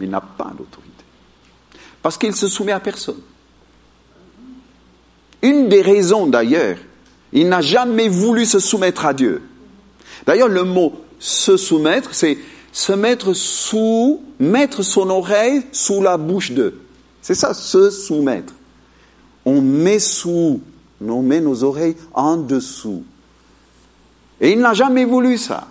mais 0.00 0.06
il 0.06 0.10
n'a 0.10 0.20
pas 0.20 0.52
d'autorité. 0.56 1.04
Parce 2.02 2.18
qu'il 2.18 2.34
se 2.34 2.48
soumet 2.48 2.72
à 2.72 2.80
personne. 2.80 3.20
Une 5.42 5.68
des 5.68 5.82
raisons 5.82 6.26
d'ailleurs, 6.26 6.78
il 7.32 7.48
n'a 7.48 7.60
jamais 7.60 8.08
voulu 8.08 8.46
se 8.46 8.58
soumettre 8.58 9.04
à 9.04 9.12
Dieu. 9.12 9.42
D'ailleurs, 10.26 10.48
le 10.48 10.64
mot 10.64 11.04
se 11.18 11.56
soumettre, 11.56 12.14
c'est 12.14 12.38
se 12.74 12.92
mettre 12.92 13.32
sous, 13.32 14.20
mettre 14.38 14.82
son 14.82 15.08
oreille 15.08 15.62
sous 15.72 16.02
la 16.02 16.18
bouche 16.18 16.52
d'eux. 16.52 16.82
C'est 17.22 17.34
ça, 17.34 17.54
se 17.54 17.88
soumettre 17.88 18.52
on 19.44 19.60
met 19.60 19.98
sous, 19.98 20.60
on 21.00 21.22
met 21.22 21.40
nos 21.40 21.64
oreilles 21.64 21.96
en 22.12 22.36
dessous. 22.36 23.04
Et 24.40 24.52
il 24.52 24.58
n'a 24.58 24.74
jamais 24.74 25.04
voulu 25.04 25.38
ça. 25.38 25.68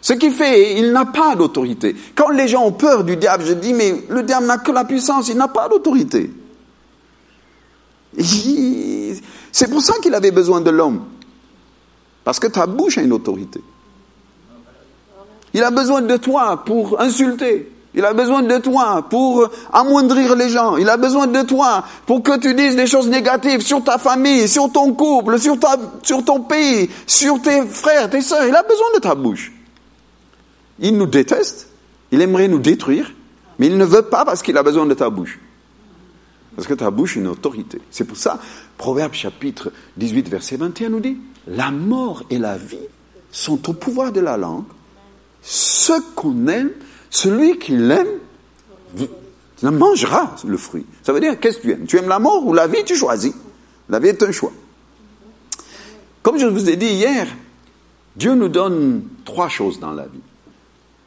Ce 0.00 0.12
qui 0.12 0.30
fait, 0.30 0.78
il 0.78 0.92
n'a 0.92 1.06
pas 1.06 1.34
d'autorité. 1.34 1.96
Quand 2.14 2.30
les 2.30 2.46
gens 2.46 2.64
ont 2.64 2.72
peur 2.72 3.02
du 3.04 3.16
diable, 3.16 3.44
je 3.44 3.52
dis, 3.54 3.74
mais 3.74 4.04
le 4.08 4.22
diable 4.22 4.46
n'a 4.46 4.58
que 4.58 4.70
la 4.70 4.84
puissance, 4.84 5.28
il 5.28 5.36
n'a 5.36 5.48
pas 5.48 5.68
d'autorité. 5.68 6.30
C'est 8.16 9.70
pour 9.70 9.82
ça 9.82 9.94
qu'il 10.00 10.14
avait 10.14 10.30
besoin 10.30 10.60
de 10.60 10.70
l'homme. 10.70 11.04
Parce 12.22 12.38
que 12.38 12.46
ta 12.46 12.66
bouche 12.66 12.98
a 12.98 13.02
une 13.02 13.12
autorité. 13.12 13.60
Il 15.58 15.64
a 15.64 15.72
besoin 15.72 16.02
de 16.02 16.16
toi 16.16 16.62
pour 16.64 17.00
insulter. 17.00 17.68
Il 17.92 18.04
a 18.04 18.12
besoin 18.14 18.42
de 18.42 18.58
toi 18.58 19.04
pour 19.10 19.50
amoindrir 19.72 20.36
les 20.36 20.50
gens. 20.50 20.76
Il 20.76 20.88
a 20.88 20.96
besoin 20.96 21.26
de 21.26 21.42
toi 21.42 21.82
pour 22.06 22.22
que 22.22 22.38
tu 22.38 22.54
dises 22.54 22.76
des 22.76 22.86
choses 22.86 23.08
négatives 23.08 23.60
sur 23.60 23.82
ta 23.82 23.98
famille, 23.98 24.46
sur 24.46 24.70
ton 24.70 24.92
couple, 24.94 25.36
sur, 25.40 25.58
ton 25.58 26.40
pays, 26.42 26.88
sur 27.08 27.42
tes 27.42 27.66
frères, 27.66 28.08
tes 28.08 28.20
soeurs. 28.20 28.46
Il 28.46 28.54
a 28.54 28.62
besoin 28.62 28.86
de 28.94 29.00
ta 29.00 29.16
bouche. 29.16 29.50
Il 30.78 30.96
nous 30.96 31.06
déteste. 31.06 31.66
Il 32.12 32.22
aimerait 32.22 32.46
nous 32.46 32.60
détruire. 32.60 33.12
Mais 33.58 33.66
il 33.66 33.76
ne 33.76 33.84
veut 33.84 34.02
pas 34.02 34.24
parce 34.24 34.42
qu'il 34.42 34.56
a 34.56 34.62
besoin 34.62 34.86
de 34.86 34.94
ta 34.94 35.10
bouche. 35.10 35.40
Parce 36.54 36.68
que 36.68 36.74
ta 36.74 36.92
bouche 36.92 37.16
est 37.16 37.20
une 37.20 37.26
autorité. 37.26 37.80
C'est 37.90 38.04
pour 38.04 38.16
ça, 38.16 38.38
Proverbe 38.76 39.12
chapitre 39.12 39.72
18, 39.96 40.28
verset 40.28 40.56
21 40.56 40.90
nous 40.90 41.00
dit, 41.00 41.16
la 41.48 41.72
mort 41.72 42.22
et 42.30 42.38
la 42.38 42.56
vie 42.56 42.78
sont 43.32 43.68
au 43.68 43.72
pouvoir 43.72 44.12
de 44.12 44.20
la 44.20 44.36
langue. 44.36 44.62
Ce 45.42 45.92
qu'on 46.14 46.46
aime 46.48 46.70
celui 47.10 47.58
qui 47.58 47.76
l'aime 47.76 48.08
mangera 49.62 50.36
le 50.46 50.56
fruit. 50.56 50.86
Ça 51.02 51.12
veut 51.12 51.20
dire, 51.20 51.38
qu'est-ce 51.40 51.58
que 51.58 51.62
tu 51.62 51.72
aimes? 51.72 51.86
Tu 51.86 51.96
aimes 51.96 52.08
la 52.08 52.18
mort 52.18 52.46
ou 52.46 52.52
la 52.52 52.66
vie? 52.66 52.84
Tu 52.84 52.96
choisis. 52.96 53.34
La 53.88 53.98
vie 53.98 54.08
est 54.08 54.22
un 54.22 54.32
choix. 54.32 54.52
Comme 56.22 56.38
je 56.38 56.46
vous 56.46 56.68
ai 56.68 56.76
dit 56.76 56.86
hier, 56.86 57.26
Dieu 58.16 58.34
nous 58.34 58.48
donne 58.48 59.02
trois 59.24 59.48
choses 59.48 59.80
dans 59.80 59.92
la 59.92 60.06
vie. 60.06 60.20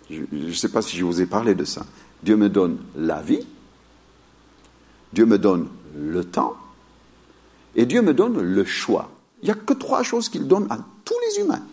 Je 0.09 0.23
ne 0.31 0.53
sais 0.53 0.69
pas 0.69 0.81
si 0.81 0.97
je 0.97 1.05
vous 1.05 1.21
ai 1.21 1.25
parlé 1.25 1.55
de 1.55 1.63
ça. 1.63 1.85
Dieu 2.23 2.35
me 2.35 2.49
donne 2.49 2.77
la 2.95 3.21
vie, 3.21 3.45
Dieu 5.13 5.25
me 5.25 5.37
donne 5.37 5.67
le 5.95 6.23
temps, 6.23 6.55
et 7.75 7.85
Dieu 7.85 8.01
me 8.01 8.13
donne 8.13 8.41
le 8.41 8.65
choix. 8.65 9.09
Il 9.41 9.45
n'y 9.45 9.51
a 9.51 9.55
que 9.55 9.73
trois 9.73 10.03
choses 10.03 10.29
qu'il 10.29 10.47
donne 10.47 10.67
à 10.69 10.77
tous 11.03 11.15
les 11.27 11.43
humains. 11.43 11.63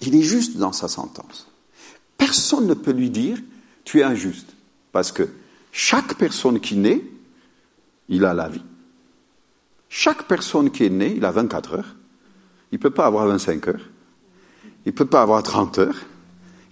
Il 0.00 0.14
est 0.14 0.22
juste 0.22 0.56
dans 0.56 0.72
sa 0.72 0.88
sentence. 0.88 1.46
Personne 2.18 2.66
ne 2.66 2.74
peut 2.74 2.92
lui 2.92 3.10
dire 3.10 3.38
tu 3.84 4.00
es 4.00 4.02
injuste. 4.02 4.54
Parce 4.92 5.12
que 5.12 5.28
chaque 5.72 6.14
personne 6.14 6.60
qui 6.60 6.76
naît, 6.76 7.02
il 8.08 8.24
a 8.24 8.34
la 8.34 8.48
vie. 8.48 8.64
Chaque 9.88 10.24
personne 10.24 10.70
qui 10.70 10.84
est 10.84 10.90
née, 10.90 11.14
il 11.16 11.24
a 11.24 11.30
24 11.30 11.74
heures. 11.74 11.96
Il 12.72 12.76
ne 12.76 12.82
peut 12.82 12.90
pas 12.90 13.06
avoir 13.06 13.26
25 13.26 13.68
heures. 13.68 13.88
Il 14.84 14.90
ne 14.90 14.92
peut 14.92 15.06
pas 15.06 15.22
avoir 15.22 15.42
30 15.42 15.78
heures. 15.78 15.96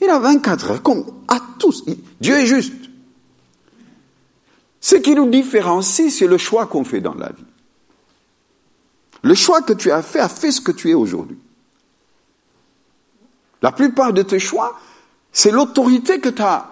Il 0.00 0.09
a 0.09 0.19
24 0.19 0.71
heures, 0.71 0.83
comme 0.83 1.04
à 1.28 1.40
tous. 1.59 1.85
Dieu 2.21 2.35
est 2.35 2.47
juste. 2.47 2.75
Ce 4.81 4.97
qui 4.97 5.14
nous 5.14 5.31
différencie, 5.31 6.14
c'est 6.14 6.26
le 6.26 6.37
choix 6.37 6.66
qu'on 6.66 6.85
fait 6.85 7.00
dans 7.00 7.14
la 7.14 7.31
vie. 7.31 7.45
Le 9.23 9.35
choix 9.35 9.62
que 9.62 9.73
tu 9.73 9.90
as 9.90 10.02
fait 10.02 10.21
a 10.21 10.28
fait 10.28 10.50
ce 10.50 10.61
que 10.61 10.73
tu 10.73 10.90
es 10.90 10.95
aujourd'hui. 10.95 11.38
La 13.64 13.73
plupart 13.73 14.12
de 14.12 14.21
tes 14.21 14.38
choix 14.38 14.78
c'est 15.33 15.50
l'autorité 15.50 16.21
que 16.21 16.28
tu 16.28 16.42
as 16.42 16.71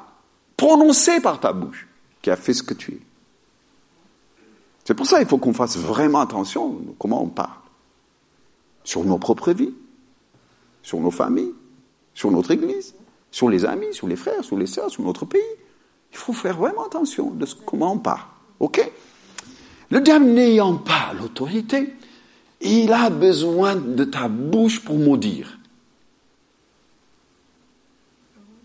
prononcée 0.57 1.21
par 1.21 1.41
ta 1.41 1.53
bouche 1.53 1.89
qui 2.23 2.31
a 2.31 2.37
fait 2.37 2.55
ce 2.55 2.63
que 2.63 2.75
tu 2.75 2.93
es. 2.93 3.01
C'est 4.85 4.95
pour 4.95 5.07
ça 5.07 5.19
qu'il 5.19 5.27
faut 5.27 5.39
qu'on 5.39 5.53
fasse 5.53 5.77
vraiment 5.77 6.21
attention 6.21 6.71
à 6.71 6.93
comment 6.99 7.23
on 7.23 7.29
parle. 7.29 7.51
Sur 8.85 9.05
nos 9.05 9.19
propres 9.19 9.53
vies, 9.53 9.75
sur 10.83 11.01
nos 11.01 11.11
familles, 11.11 11.53
sur 12.15 12.31
notre 12.31 12.53
église, 12.53 12.95
sur 13.33 13.49
les 13.49 13.65
amis, 13.65 13.93
sur 13.93 14.07
les 14.07 14.17
frères, 14.17 14.45
sur 14.45 14.57
les 14.57 14.67
sœurs, 14.67 14.91
sur 14.91 15.03
notre 15.03 15.25
pays. 15.25 15.41
Il 16.13 16.19
faut 16.19 16.33
faire 16.33 16.57
vraiment 16.57 16.85
attention 16.85 17.31
de 17.31 17.47
comment 17.67 17.95
on 17.95 17.99
parle. 17.99 18.27
OK? 18.61 18.93
Le 19.91 20.01
diable 20.01 20.27
n'ayant 20.27 20.77
pas 20.77 21.15
l'autorité, 21.19 21.97
il 22.61 22.93
a 22.93 23.11
besoin 23.11 23.75
de 23.75 24.05
ta 24.05 24.29
bouche 24.29 24.85
pour 24.85 24.99
maudire. 24.99 25.59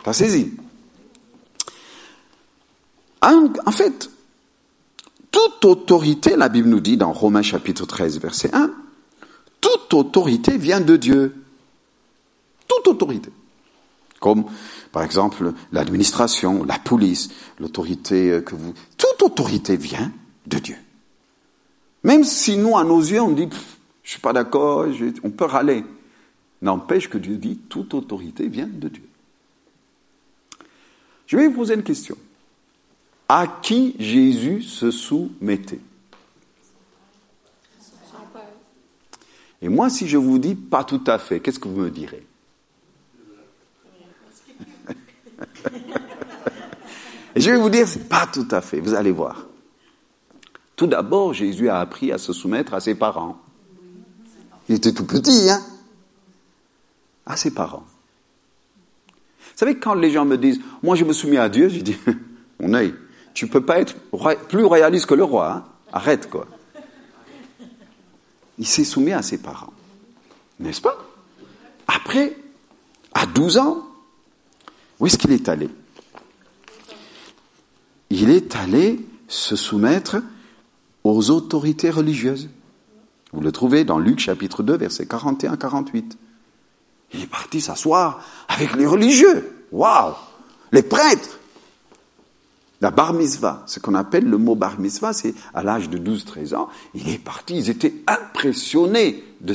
T'as 0.08 0.14
saisi 0.14 0.54
en, 3.22 3.72
fait, 3.72 4.10
toute 5.32 5.66
autorité, 5.66 6.38
la 6.38 6.48
Bible 6.48 6.70
nous 6.70 6.80
dit 6.80 6.96
dans 6.96 7.12
Romains 7.12 7.42
chapitre 7.42 7.86
13, 7.86 8.22
verset 8.22 8.50
1, 8.54 8.72
toute 9.60 9.94
autorité 9.94 10.58
vient 10.58 10.80
de 10.80 10.96
Dieu. 10.96 11.36
Toute 12.70 12.88
autorité. 12.88 13.32
Comme, 14.22 14.46
par 14.94 15.04
exemple, 15.04 15.52
l'administration, 15.74 16.64
la 16.64 16.80
police, 16.80 17.28
l'autorité 17.60 18.42
que 18.46 18.56
vous... 18.56 18.74
Toute 18.96 19.22
autorité 19.24 19.76
vient 19.76 20.14
de 20.46 20.60
Dieu. 20.60 20.78
Même 22.04 22.24
si 22.24 22.56
nous, 22.56 22.78
à 22.78 22.86
nos 22.86 23.02
yeux, 23.02 23.20
on 23.20 23.32
dit, 23.32 23.50
je 24.04 24.12
suis 24.12 24.22
pas 24.22 24.32
d'accord, 24.32 24.86
on 25.24 25.32
peut 25.32 25.44
râler. 25.44 25.84
N'empêche 26.62 27.10
que 27.10 27.18
Dieu 27.18 27.36
dit, 27.36 27.58
toute 27.68 27.94
autorité 27.94 28.48
vient 28.48 28.70
de 28.72 28.88
Dieu. 28.88 29.04
Je 31.28 31.38
vais 31.38 31.48
vous 31.48 31.54
poser 31.54 31.76
une 31.76 31.84
question. 31.84 32.18
À 33.30 33.46
qui 33.62 33.96
Jésus 34.00 34.64
se 34.64 34.90
soumettait? 34.90 35.82
Et 39.62 39.70
moi, 39.70 39.90
si 39.90 40.08
je 40.08 40.18
vous 40.18 40.40
dis 40.40 40.56
pas 40.56 40.84
tout 40.84 41.04
à 41.08 41.20
fait, 41.20 41.40
qu'est-ce 41.40 41.60
que 41.60 41.68
vous 41.68 41.82
me 41.82 41.90
direz? 41.92 42.26
Je 47.36 47.52
vais 47.52 47.58
vous 47.58 47.70
dire, 47.70 47.86
pas 48.10 48.26
tout 48.26 48.48
à 48.50 48.62
fait, 48.62 48.80
vous 48.80 48.96
allez 48.96 49.12
voir. 49.12 49.46
Tout 50.76 50.88
d'abord, 50.88 51.34
Jésus 51.34 51.70
a 51.70 51.80
appris 51.80 52.12
à 52.12 52.18
se 52.18 52.34
soumettre 52.34 52.74
à 52.74 52.80
ses 52.80 52.96
parents. 52.96 53.40
Il 54.70 54.76
était 54.76 54.92
tout 54.94 55.06
petit, 55.06 55.50
hein? 55.50 55.62
À 57.26 57.38
ses 57.38 57.52
parents. 57.54 57.86
Savez, 59.58 59.80
quand 59.80 59.96
les 59.96 60.12
gens 60.12 60.24
me 60.24 60.38
disent, 60.38 60.62
moi 60.84 60.96
je 60.96 61.04
me 61.04 61.14
soumets 61.14 61.38
à 61.38 61.50
Dieu, 61.50 61.68
je 61.68 61.80
dis, 61.80 61.98
mon 62.60 62.76
œil, 62.76 62.94
tu 63.34 63.48
peux 63.48 63.66
pas 63.66 63.80
être 63.80 63.96
plus 64.48 64.64
royaliste 64.64 65.08
que 65.08 65.16
le 65.16 65.24
roi, 65.24 65.52
hein 65.52 65.66
arrête 65.92 66.30
quoi. 66.30 66.46
Il 68.60 68.68
s'est 68.68 68.84
soumis 68.84 69.14
à 69.14 69.24
ses 69.24 69.40
parents, 69.40 69.74
n'est-ce 70.60 70.80
pas? 70.80 70.96
Après, 71.88 72.38
à 73.16 73.26
12 73.26 73.58
ans, 73.58 73.88
où 75.00 75.08
est-ce 75.08 75.18
qu'il 75.18 75.32
est 75.32 75.50
allé? 75.50 75.70
Il 78.12 78.30
est 78.30 78.56
allé 78.56 79.04
se 79.28 79.56
soumettre 79.56 80.18
aux 81.04 81.32
autorités 81.32 81.90
religieuses. 81.90 82.50
Vous 83.34 83.42
le 83.42 83.52
trouvez 83.52 83.86
dans 83.86 83.98
Luc 83.98 84.20
chapitre 84.20 84.62
2, 84.62 84.78
versets 84.78 85.06
41-48. 85.06 86.12
Il 87.14 87.24
est 87.24 87.28
parti 87.28 87.62
s'asseoir 87.62 88.22
avec 88.48 88.76
les 88.76 88.86
religieux. 88.86 89.66
Waouh 89.72 90.14
Les 90.72 90.84
prêtres 90.84 91.40
La 92.82 92.92
bar 92.92 93.14
mitzvah, 93.14 93.64
ce 93.66 93.80
qu'on 93.80 93.96
appelle 93.96 94.26
le 94.26 94.38
mot 94.38 94.56
bar 94.56 94.80
mitzvah, 94.80 95.14
c'est 95.14 95.34
à 95.54 95.64
l'âge 95.64 95.90
de 95.90 95.98
12-13 95.98 96.56
ans, 96.56 96.70
il 96.94 97.10
est 97.10 97.18
parti, 97.18 97.58
ils 97.58 97.70
étaient 97.70 97.94
impressionnés 98.08 99.24
de, 99.42 99.54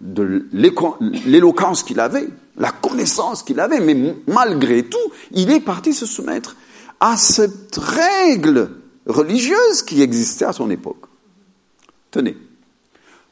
de 0.00 0.46
l'éloquence 0.52 1.82
qu'il 1.82 2.00
avait, 2.00 2.28
la 2.56 2.72
connaissance 2.72 3.42
qu'il 3.42 3.60
avait, 3.60 3.80
mais 3.80 4.16
malgré 4.26 4.84
tout, 4.84 4.98
il 5.30 5.50
est 5.50 5.60
parti 5.60 5.92
se 5.92 6.06
soumettre 6.06 6.56
à 7.00 7.16
cette 7.16 7.76
règle 7.76 8.70
religieuse 9.06 9.82
qui 9.82 10.02
existait 10.02 10.44
à 10.44 10.52
son 10.52 10.70
époque. 10.70 11.06
Tenez, 12.10 12.36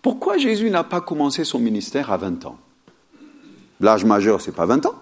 pourquoi 0.02 0.38
Jésus 0.38 0.70
n'a 0.70 0.84
pas 0.84 1.00
commencé 1.00 1.44
son 1.44 1.58
ministère 1.58 2.12
à 2.12 2.16
20 2.16 2.46
ans? 2.46 2.58
L'âge 3.80 4.04
majeur, 4.04 4.40
c'est 4.40 4.52
pas 4.52 4.66
20 4.66 4.86
ans 4.86 4.94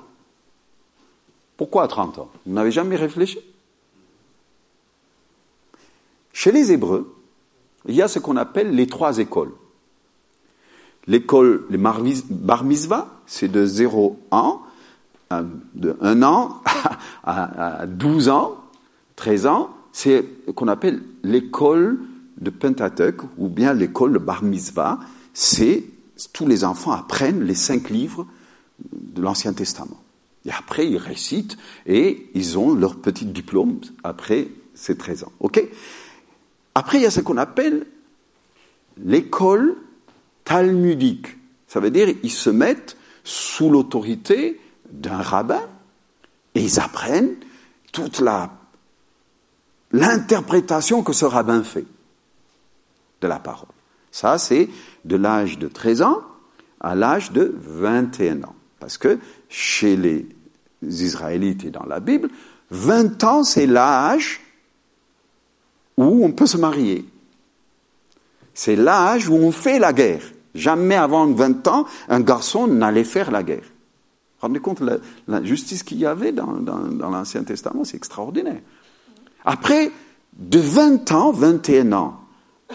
Pourquoi 1.57 1.85
à 1.85 1.89
30 1.89 2.19
ans? 2.19 2.31
Vous 2.47 2.53
n'avez 2.53 2.71
jamais 2.71 2.97
réfléchi? 2.97 3.39
Chez 6.33 6.51
les 6.51 6.73
Hébreux, 6.73 7.15
il 7.87 7.95
y 7.95 8.03
a 8.03 8.09
ce 8.09 8.19
qu'on 8.19 8.37
appelle 8.37 8.75
les 8.75 8.87
trois 8.87 9.19
écoles. 9.19 9.53
L'école, 11.07 11.65
les 11.71 11.79
bar 11.79 12.65
mitzvah, 12.65 13.09
c'est 13.27 13.49
de 13.49 13.65
0 13.65 14.19
ans, 14.31 14.63
de 15.31 15.97
1 16.01 16.23
an 16.23 16.61
à 17.25 17.87
12 17.87 18.29
ans, 18.29 18.57
13 19.17 19.47
ans, 19.47 19.71
c'est 19.93 20.25
ce 20.47 20.51
qu'on 20.51 20.69
appelle 20.69 21.03
l'école 21.23 21.99
de 22.39 22.51
Pentateuch 22.51 23.23
ou 23.39 23.49
bien 23.49 23.73
l'école 23.73 24.13
de 24.13 24.19
bar 24.19 24.43
mitzvah. 24.43 24.99
C'est 25.33 25.85
tous 26.33 26.47
les 26.47 26.65
enfants 26.65 26.93
apprennent 26.93 27.45
les 27.45 27.55
cinq 27.55 27.91
livres 27.91 28.27
de 28.79 29.23
l'Ancien 29.23 29.53
Testament. 29.53 30.01
Et 30.47 30.53
après, 30.53 30.87
ils 30.89 30.99
récitent 30.99 31.57
et 31.87 32.31
ils 32.35 32.59
ont 32.59 32.75
leur 32.75 32.97
petit 32.97 33.25
diplôme 33.25 33.81
après 34.03 34.49
ces 34.75 34.97
13 34.97 35.25
ans. 35.25 35.33
OK? 35.41 35.63
Après, 36.75 36.99
il 36.99 37.03
y 37.03 37.07
a 37.07 37.11
ce 37.11 37.21
qu'on 37.21 37.37
appelle 37.37 37.87
l'école 39.03 39.77
talmudique. 40.45 41.37
Ça 41.67 41.81
veut 41.81 41.91
dire 41.91 42.09
ils 42.23 42.31
se 42.31 42.51
mettent 42.51 42.97
sous 43.25 43.71
l'autorité 43.71 44.61
d'un 44.91 45.23
rabbin 45.23 45.63
et 46.55 46.63
ils 46.63 46.79
apprennent 46.79 47.37
toute 47.93 48.21
la 48.21 48.51
l'interprétation 49.93 51.03
que 51.05 51.13
ce 51.13 51.25
rabbin 51.25 51.63
fait 51.63 51.87
de 53.21 53.29
la 53.29 53.39
parole. 53.39 53.69
Ça, 54.11 54.39
c'est 54.39 54.69
de 55.05 55.17
l'âge 55.17 55.59
de 55.59 55.69
13 55.69 56.03
ans 56.03 56.23
à 56.81 56.95
l'âge 56.95 57.31
de 57.31 57.55
21 57.57 58.43
ans. 58.43 58.57
Parce 58.85 58.99
que 58.99 59.19
chez 59.49 59.97
les 59.97 60.27
Israélites 60.83 61.65
et 61.65 61.71
dans 61.71 61.87
la 61.87 62.01
Bible, 62.01 62.29
20 62.71 63.25
ans, 63.25 63.43
c'est 63.43 63.65
l'âge 63.65 64.43
où 65.97 66.23
on 66.23 66.33
peut 66.33 66.45
se 66.45 66.59
marier. 66.59 67.07
C'est 68.53 68.77
l'âge 68.77 69.27
où 69.31 69.37
on 69.37 69.53
fait 69.53 69.79
la 69.79 69.95
guerre. 69.95 70.21
Jamais 70.55 70.97
avant 70.97 71.27
20 71.27 71.67
ans, 71.67 71.87
un 72.11 72.21
garçon 72.21 72.67
n'allait 72.67 73.05
faire 73.05 73.31
la 73.31 73.43
guerre. 73.43 73.65
Rendez 74.43 74.61
compte 74.61 74.81
la, 74.81 74.99
la 75.29 75.43
justice 75.43 75.83
qu'il 75.83 75.97
y 75.97 76.05
avait 76.05 76.33
dans, 76.33 76.53
dans 76.53 77.09
l'Ancien 77.09 77.43
Testament, 77.43 77.85
c'est 77.85 77.97
extraordinaire. 77.97 78.61
Après, 79.47 79.91
de 80.37 80.59
20 80.59 81.11
ans, 81.13 81.33
21 81.33 81.91
ans, 81.95 82.21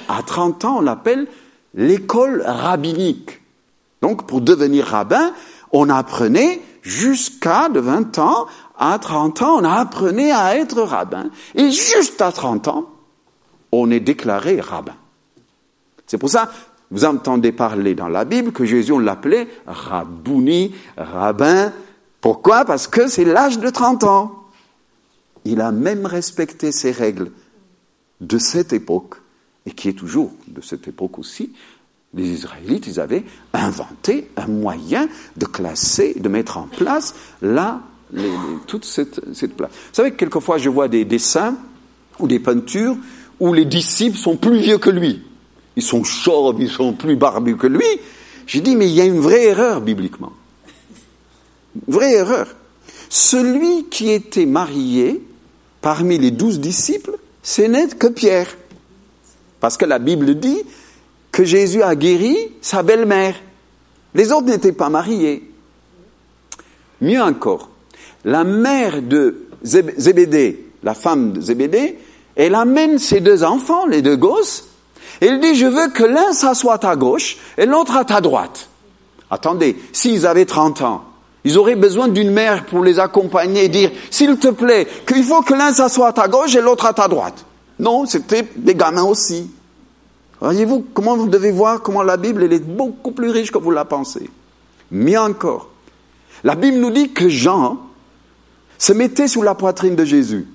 à 0.07 0.23
30 0.23 0.65
ans, 0.65 0.77
on 0.79 0.81
l'appelle 0.81 1.27
l'école 1.75 2.41
rabbinique. 2.43 3.41
Donc, 4.01 4.25
pour 4.25 4.41
devenir 4.41 4.87
rabbin, 4.87 5.33
on 5.71 5.89
apprenait 5.89 6.61
jusqu'à 6.81 7.69
de 7.69 7.79
20 7.79 8.17
ans 8.19 8.47
à 8.77 8.97
30 8.97 9.41
ans, 9.41 9.59
on 9.59 9.63
apprenait 9.63 10.31
à 10.31 10.55
être 10.57 10.81
rabbin. 10.81 11.29
Et 11.55 11.71
juste 11.71 12.21
à 12.21 12.31
30 12.31 12.69
ans, 12.69 12.89
on 13.71 13.91
est 13.91 13.99
déclaré 13.99 14.61
rabbin. 14.61 14.95
C'est 16.07 16.17
pour 16.17 16.29
ça, 16.29 16.49
vous 16.91 17.05
entendez 17.05 17.51
parler 17.51 17.93
dans 17.93 18.07
la 18.07 18.25
Bible 18.25 18.51
que 18.51 18.65
Jésus, 18.65 18.91
on 18.91 18.99
l'appelait 18.99 19.47
Rabbouni, 19.67 20.73
rabbin. 20.97 21.71
Pourquoi? 22.21 22.65
Parce 22.65 22.87
que 22.87 23.07
c'est 23.07 23.25
l'âge 23.25 23.59
de 23.59 23.69
30 23.69 24.03
ans. 24.05 24.43
Il 25.45 25.61
a 25.61 25.71
même 25.71 26.05
respecté 26.05 26.71
ces 26.71 26.91
règles 26.91 27.31
de 28.21 28.37
cette 28.37 28.73
époque, 28.73 29.15
et 29.65 29.71
qui 29.71 29.89
est 29.89 29.93
toujours 29.93 30.31
de 30.47 30.61
cette 30.61 30.87
époque 30.87 31.19
aussi. 31.19 31.53
Les 32.13 32.27
Israélites, 32.27 32.87
ils 32.87 32.99
avaient 32.99 33.23
inventé 33.53 34.29
un 34.35 34.47
moyen 34.47 35.07
de 35.37 35.45
classer, 35.45 36.15
de 36.19 36.27
mettre 36.27 36.57
en 36.57 36.63
place 36.63 37.13
là, 37.41 37.81
toute 38.65 38.85
cette, 38.85 39.21
cette 39.33 39.55
place. 39.55 39.69
Vous 39.71 39.93
savez, 39.95 40.13
quelquefois, 40.13 40.57
je 40.57 40.69
vois 40.69 40.87
des 40.87 41.05
dessins 41.05 41.55
ou 42.17 42.27
des 42.27 42.39
peintures 42.39 42.97
où 43.39 43.53
les 43.53 43.65
disciples 43.65 44.17
sont 44.17 44.37
plus 44.37 44.59
vieux 44.59 44.79
que 44.79 44.89
lui. 44.89 45.21
Ils 45.75 45.83
sont 45.83 46.03
chauves, 46.03 46.57
ils 46.59 46.71
sont 46.71 46.93
plus 46.93 47.15
barbus 47.15 47.57
que 47.57 47.67
lui. 47.67 47.85
J'ai 48.47 48.61
dit, 48.61 48.75
mais 48.75 48.89
il 48.89 48.95
y 48.95 49.01
a 49.01 49.05
une 49.05 49.19
vraie 49.19 49.45
erreur 49.45 49.81
bibliquement. 49.81 50.33
Une 51.75 51.93
vraie 51.93 52.13
erreur. 52.13 52.47
Celui 53.09 53.85
qui 53.85 54.09
était 54.09 54.47
marié 54.47 55.23
parmi 55.81 56.17
les 56.17 56.31
douze 56.31 56.59
disciples, 56.59 57.17
ce 57.43 57.61
n'est 57.61 57.87
que 57.87 58.07
Pierre. 58.07 58.57
Parce 59.59 59.77
que 59.77 59.85
la 59.85 59.99
Bible 59.99 60.35
dit 60.35 60.63
que 61.31 61.43
Jésus 61.43 61.81
a 61.83 61.95
guéri 61.95 62.37
sa 62.61 62.83
belle-mère. 62.83 63.35
Les 64.15 64.31
autres 64.31 64.47
n'étaient 64.47 64.71
pas 64.71 64.89
mariés. 64.89 65.49
Mieux 67.01 67.21
encore, 67.21 67.69
la 68.25 68.43
mère 68.43 69.01
de 69.01 69.47
Zébédée, 69.63 70.65
la 70.83 70.93
femme 70.93 71.33
de 71.33 71.41
Zébédée, 71.41 71.97
elle 72.35 72.55
amène 72.55 72.99
ses 72.99 73.19
deux 73.19 73.43
enfants, 73.43 73.85
les 73.85 74.01
deux 74.01 74.15
gosses, 74.15 74.65
et 75.21 75.27
elle 75.27 75.39
dit, 75.39 75.55
je 75.55 75.65
veux 75.65 75.89
que 75.89 76.03
l'un 76.03 76.31
s'assoie 76.33 76.83
à 76.85 76.95
gauche 76.95 77.37
et 77.57 77.65
l'autre 77.65 77.97
à 77.97 78.05
ta 78.05 78.21
droite. 78.21 78.69
Attendez, 79.29 79.77
s'ils 79.91 80.25
avaient 80.25 80.45
30 80.45 80.81
ans, 80.81 81.03
ils 81.43 81.57
auraient 81.57 81.75
besoin 81.75 82.07
d'une 82.07 82.31
mère 82.31 82.65
pour 82.65 82.83
les 82.83 82.99
accompagner 82.99 83.65
et 83.65 83.69
dire, 83.69 83.91
s'il 84.09 84.37
te 84.37 84.49
plaît, 84.49 84.87
qu'il 85.07 85.23
faut 85.23 85.41
que 85.41 85.53
l'un 85.53 85.73
s'assoie 85.73 86.09
à 86.09 86.13
ta 86.13 86.27
gauche 86.27 86.55
et 86.55 86.61
l'autre 86.61 86.85
à 86.85 86.93
ta 86.93 87.07
droite. 87.07 87.45
Non, 87.79 88.05
c'était 88.05 88.47
des 88.55 88.75
gamins 88.75 89.03
aussi. 89.03 89.49
Voyez-vous 90.41 90.85
comment 90.93 91.17
vous 91.17 91.27
devez 91.27 91.51
voir 91.51 91.81
comment 91.81 92.03
la 92.03 92.17
Bible 92.17 92.43
elle 92.43 92.53
est 92.53 92.65
beaucoup 92.65 93.11
plus 93.11 93.29
riche 93.29 93.51
que 93.51 93.57
vous 93.57 93.71
la 93.71 93.85
pensez. 93.85 94.29
Mieux 94.91 95.19
encore, 95.19 95.69
la 96.43 96.55
Bible 96.55 96.77
nous 96.77 96.91
dit 96.91 97.11
que 97.11 97.27
Jean 97.29 97.77
se 98.77 98.93
mettait 98.93 99.27
sous 99.27 99.41
la 99.41 99.55
poitrine 99.55 99.95
de 99.95 100.05
Jésus. 100.05 100.47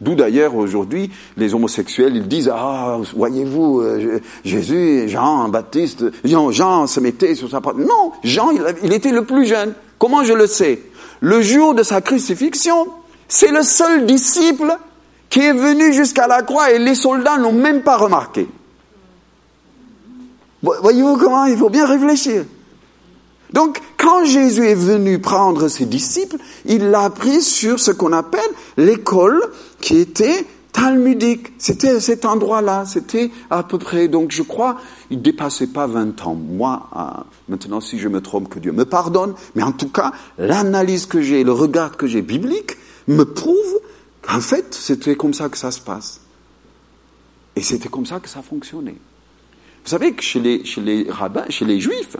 D'où 0.00 0.14
d'ailleurs 0.14 0.54
aujourd'hui 0.54 1.10
les 1.36 1.54
homosexuels 1.54 2.16
ils 2.16 2.28
disent 2.28 2.50
ah 2.52 2.98
voyez-vous 3.16 3.80
euh, 3.80 4.20
Jésus 4.44 5.08
Jean 5.08 5.48
Baptiste 5.48 6.04
Jean, 6.24 6.50
Jean 6.50 6.86
se 6.86 7.00
mettait 7.00 7.34
sur 7.34 7.48
sa 7.48 7.60
poitrine. 7.60 7.86
Non 7.86 8.12
Jean 8.22 8.50
il 8.82 8.92
était 8.92 9.12
le 9.12 9.24
plus 9.24 9.46
jeune. 9.46 9.72
Comment 9.98 10.24
je 10.24 10.34
le 10.34 10.46
sais? 10.46 10.82
Le 11.20 11.40
jour 11.40 11.74
de 11.74 11.82
sa 11.82 12.02
crucifixion, 12.02 12.88
c'est 13.28 13.50
le 13.50 13.62
seul 13.62 14.04
disciple 14.04 14.76
qui 15.30 15.40
est 15.40 15.52
venu 15.52 15.92
jusqu'à 15.92 16.26
la 16.26 16.42
croix 16.42 16.72
et 16.72 16.78
les 16.78 16.94
soldats 16.94 17.38
n'ont 17.38 17.52
même 17.52 17.82
pas 17.82 17.96
remarqué. 17.96 18.46
Voyez-vous 20.64 21.16
comment 21.16 21.44
il 21.44 21.56
faut 21.56 21.70
bien 21.70 21.86
réfléchir. 21.86 22.44
Donc, 23.52 23.80
quand 23.98 24.24
Jésus 24.24 24.66
est 24.66 24.74
venu 24.74 25.20
prendre 25.20 25.68
ses 25.68 25.86
disciples, 25.86 26.38
il 26.64 26.90
l'a 26.90 27.08
pris 27.10 27.40
sur 27.40 27.78
ce 27.78 27.92
qu'on 27.92 28.12
appelle 28.12 28.40
l'école 28.76 29.40
qui 29.80 29.98
était 29.98 30.44
talmudique. 30.72 31.52
C'était 31.58 32.00
cet 32.00 32.24
endroit-là, 32.24 32.84
c'était 32.84 33.30
à 33.50 33.62
peu 33.62 33.78
près, 33.78 34.08
donc 34.08 34.32
je 34.32 34.42
crois, 34.42 34.76
il 35.10 35.22
dépassait 35.22 35.68
pas 35.68 35.86
20 35.86 36.26
ans. 36.26 36.34
Moi, 36.34 36.88
maintenant, 37.48 37.80
si 37.80 37.98
je 37.98 38.08
me 38.08 38.20
trompe, 38.20 38.48
que 38.48 38.58
Dieu 38.58 38.72
me 38.72 38.84
pardonne, 38.84 39.34
mais 39.54 39.62
en 39.62 39.72
tout 39.72 39.88
cas, 39.88 40.12
l'analyse 40.36 41.06
que 41.06 41.22
j'ai, 41.22 41.44
le 41.44 41.52
regard 41.52 41.96
que 41.96 42.08
j'ai 42.08 42.22
biblique, 42.22 42.76
me 43.06 43.24
prouve 43.24 43.80
qu'en 44.22 44.40
fait, 44.40 44.74
c'était 44.74 45.14
comme 45.14 45.34
ça 45.34 45.48
que 45.48 45.58
ça 45.58 45.70
se 45.70 45.80
passe. 45.80 46.20
Et 47.54 47.62
c'était 47.62 47.88
comme 47.88 48.06
ça 48.06 48.18
que 48.18 48.28
ça 48.28 48.42
fonctionnait. 48.42 48.96
Vous 49.84 49.90
savez 49.90 50.14
que 50.14 50.22
chez 50.22 50.40
les, 50.40 50.64
chez 50.64 50.80
les 50.80 51.06
rabbins, 51.10 51.44
chez 51.50 51.66
les 51.66 51.78
juifs, 51.78 52.16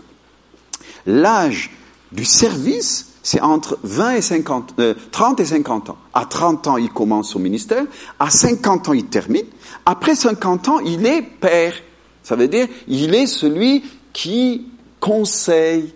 l'âge 1.07 1.71
du 2.11 2.23
service, 2.23 3.13
c'est 3.23 3.41
entre 3.41 3.79
20 3.81 4.11
et 4.11 4.21
50, 4.21 4.75
30 5.11 5.39
euh, 5.39 5.43
et 5.43 5.45
50 5.45 5.89
ans. 5.89 5.97
À 6.13 6.25
30 6.25 6.67
ans, 6.67 6.77
il 6.77 6.89
commence 6.89 7.31
son 7.31 7.39
ministère. 7.39 7.83
À 8.19 8.29
50 8.29 8.89
ans, 8.89 8.93
il 8.93 9.07
termine. 9.07 9.45
Après 9.83 10.13
50 10.13 10.69
ans, 10.69 10.79
il 10.79 11.07
est 11.07 11.23
père. 11.23 11.73
Ça 12.21 12.35
veut 12.35 12.47
dire, 12.47 12.67
il 12.87 13.15
est 13.15 13.25
celui 13.25 13.83
qui 14.13 14.67
conseille. 14.99 15.91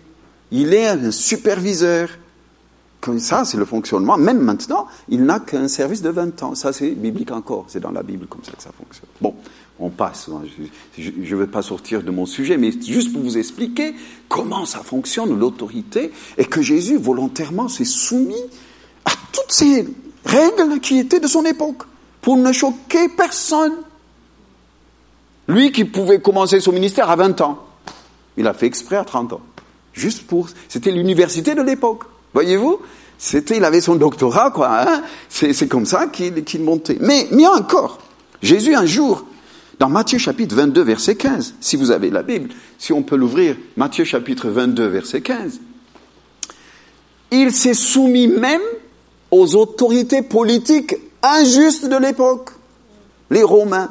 Il 0.50 0.74
est 0.74 0.88
un 0.88 1.12
superviseur. 1.12 2.08
Comme 3.00 3.20
ça, 3.20 3.44
c'est 3.44 3.56
le 3.56 3.64
fonctionnement. 3.64 4.16
Même 4.16 4.40
maintenant, 4.40 4.88
il 5.08 5.24
n'a 5.24 5.38
qu'un 5.38 5.68
service 5.68 6.02
de 6.02 6.10
20 6.10 6.42
ans. 6.42 6.54
Ça, 6.56 6.72
c'est 6.72 6.90
biblique 6.90 7.30
encore. 7.30 7.66
C'est 7.68 7.80
dans 7.80 7.92
la 7.92 8.02
Bible 8.02 8.26
comme 8.26 8.42
ça 8.42 8.52
que 8.52 8.62
ça 8.62 8.72
fonctionne. 8.76 9.08
Bon 9.20 9.36
on 9.80 9.90
passe. 9.90 10.28
Hein. 10.28 10.42
Je 10.98 11.10
ne 11.10 11.36
vais 11.36 11.46
pas 11.46 11.62
sortir 11.62 12.02
de 12.02 12.10
mon 12.10 12.26
sujet, 12.26 12.56
mais 12.56 12.70
juste 12.70 13.12
pour 13.12 13.22
vous 13.22 13.38
expliquer 13.38 13.94
comment 14.28 14.66
ça 14.66 14.80
fonctionne, 14.80 15.38
l'autorité, 15.38 16.12
et 16.38 16.44
que 16.44 16.62
Jésus 16.62 16.98
volontairement 16.98 17.68
s'est 17.68 17.84
soumis 17.84 18.44
à 19.04 19.12
toutes 19.32 19.50
ces 19.50 19.88
règles 20.24 20.80
qui 20.80 20.98
étaient 20.98 21.20
de 21.20 21.26
son 21.26 21.44
époque. 21.44 21.84
pour 22.20 22.36
ne 22.36 22.52
choquer 22.52 23.08
personne. 23.08 23.72
Lui 25.48 25.72
qui 25.72 25.86
pouvait 25.86 26.20
commencer 26.20 26.60
son 26.60 26.70
ministère 26.70 27.08
à 27.08 27.16
20 27.16 27.40
ans, 27.40 27.58
il 28.36 28.46
a 28.46 28.52
fait 28.52 28.66
exprès 28.66 28.96
à 28.96 29.04
30 29.04 29.32
ans. 29.32 29.40
Juste 29.94 30.26
pour, 30.26 30.48
c'était 30.68 30.90
l'université 30.90 31.54
de 31.54 31.62
l'époque. 31.62 32.02
Voyez-vous? 32.34 32.78
C'était, 33.16 33.56
il 33.56 33.64
avait 33.64 33.80
son 33.80 33.96
doctorat, 33.96 34.50
quoi. 34.50 34.82
Hein 34.82 35.02
c'est 35.30 35.66
comme 35.66 35.86
ça 35.86 36.08
qu'il 36.08 36.62
montait. 36.62 36.98
Mais 37.00 37.26
mieux 37.32 37.48
encore, 37.48 37.98
Jésus 38.42 38.74
un 38.74 38.86
jour, 38.86 39.24
dans 39.80 39.88
Matthieu 39.88 40.18
chapitre 40.18 40.54
22, 40.54 40.82
verset 40.82 41.16
15, 41.16 41.54
si 41.58 41.76
vous 41.76 41.90
avez 41.90 42.10
la 42.10 42.22
Bible, 42.22 42.50
si 42.78 42.92
on 42.92 43.02
peut 43.02 43.16
l'ouvrir, 43.16 43.56
Matthieu 43.78 44.04
chapitre 44.04 44.50
22, 44.50 44.86
verset 44.86 45.22
15, 45.22 45.58
il 47.30 47.50
s'est 47.50 47.74
soumis 47.74 48.28
même 48.28 48.60
aux 49.30 49.56
autorités 49.56 50.20
politiques 50.20 50.96
injustes 51.22 51.88
de 51.88 51.96
l'époque, 51.96 52.50
les 53.30 53.42
Romains. 53.42 53.88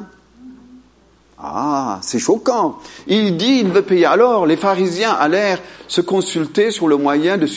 Ah, 1.42 1.98
c'est 2.02 2.18
choquant. 2.20 2.78
Il 3.08 3.36
dit, 3.36 3.60
il 3.60 3.68
veut 3.68 3.82
payer. 3.82 4.04
Alors, 4.04 4.46
les 4.46 4.58
pharisiens 4.58 5.12
allèrent 5.12 5.60
se 5.88 6.02
consulter 6.02 6.70
sur 6.70 6.86
le 6.86 6.98
moyen 6.98 7.36
de, 7.36 7.48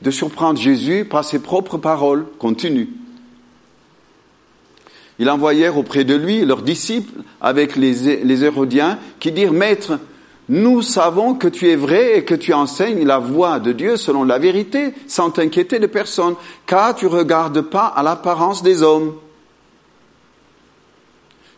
de 0.00 0.10
surprendre 0.10 0.58
Jésus 0.58 1.04
par 1.04 1.24
ses 1.24 1.40
propres 1.40 1.76
paroles. 1.76 2.26
Continue. 2.38 2.88
Ils 5.18 5.30
envoyèrent 5.30 5.78
auprès 5.78 6.04
de 6.04 6.14
lui 6.14 6.44
leurs 6.44 6.62
disciples 6.62 7.20
avec 7.40 7.76
les, 7.76 8.24
les 8.24 8.44
Hérodiens 8.44 8.98
qui 9.20 9.30
dirent, 9.30 9.52
Maître, 9.52 9.98
nous 10.48 10.82
savons 10.82 11.34
que 11.34 11.48
tu 11.48 11.70
es 11.70 11.76
vrai 11.76 12.18
et 12.18 12.24
que 12.24 12.34
tu 12.34 12.52
enseignes 12.52 13.04
la 13.04 13.18
voie 13.18 13.60
de 13.60 13.72
Dieu 13.72 13.96
selon 13.96 14.24
la 14.24 14.38
vérité, 14.38 14.92
sans 15.06 15.30
t'inquiéter 15.30 15.78
de 15.78 15.86
personne, 15.86 16.34
car 16.66 16.94
tu 16.94 17.06
regardes 17.06 17.62
pas 17.62 17.86
à 17.86 18.02
l'apparence 18.02 18.62
des 18.62 18.82
hommes. 18.82 19.14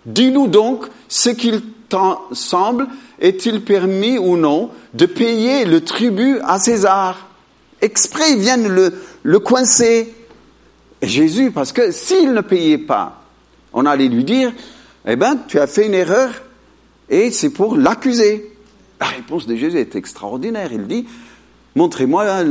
Dis-nous 0.05 0.47
donc 0.47 0.87
ce 1.09 1.31
qu'il 1.31 1.63
t'en 1.89 2.21
semble, 2.33 2.87
est-il 3.21 3.63
permis 3.63 4.19
ou 4.19 4.37
non 4.37 4.71
de 4.95 5.07
payer 5.07 5.65
le 5.65 5.81
tribut 5.81 6.39
à 6.45 6.59
César 6.59 7.27
Exprès, 7.81 8.33
ils 8.33 8.39
viennent 8.39 8.69
le, 8.69 8.95
le 9.23 9.39
coincer. 9.41 10.15
Et 11.03 11.09
Jésus, 11.09 11.51
parce 11.51 11.73
que 11.73 11.91
s'il 11.91 12.33
ne 12.33 12.41
payait 12.41 12.79
pas, 12.79 13.26
on 13.77 13.85
allait 13.85 14.09
lui 14.09 14.25
dire, 14.25 14.53
eh 15.07 15.15
ben, 15.15 15.39
tu 15.47 15.61
as 15.61 15.69
fait 15.69 15.87
une 15.87 15.95
erreur 15.95 16.31
et 17.09 17.31
c'est 17.31 17.51
pour 17.51 17.77
l'accuser. 17.77 18.51
La 18.99 19.07
réponse 19.07 19.47
de 19.47 19.55
Jésus 19.55 19.79
est 19.79 19.95
extraordinaire. 19.95 20.71
Il 20.73 20.87
dit, 20.87 21.07
montrez-moi 21.77 22.43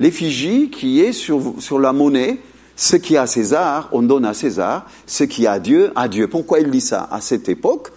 l'effigie 0.00 0.70
qui 0.70 1.00
est 1.00 1.12
sur, 1.12 1.78
la 1.78 1.92
monnaie. 1.92 2.38
Ce 2.76 2.96
qui 2.96 3.16
à 3.16 3.26
César, 3.26 3.90
on 3.92 4.02
donne 4.02 4.24
à 4.24 4.32
César. 4.32 4.86
Ce 5.06 5.22
qui 5.24 5.46
à 5.46 5.58
Dieu, 5.58 5.92
à 5.94 6.08
Dieu. 6.08 6.28
Pourquoi 6.28 6.60
il 6.60 6.70
dit 6.70 6.80
ça 6.80 7.06
À 7.10 7.20
cette 7.20 7.50
époque, 7.50 7.92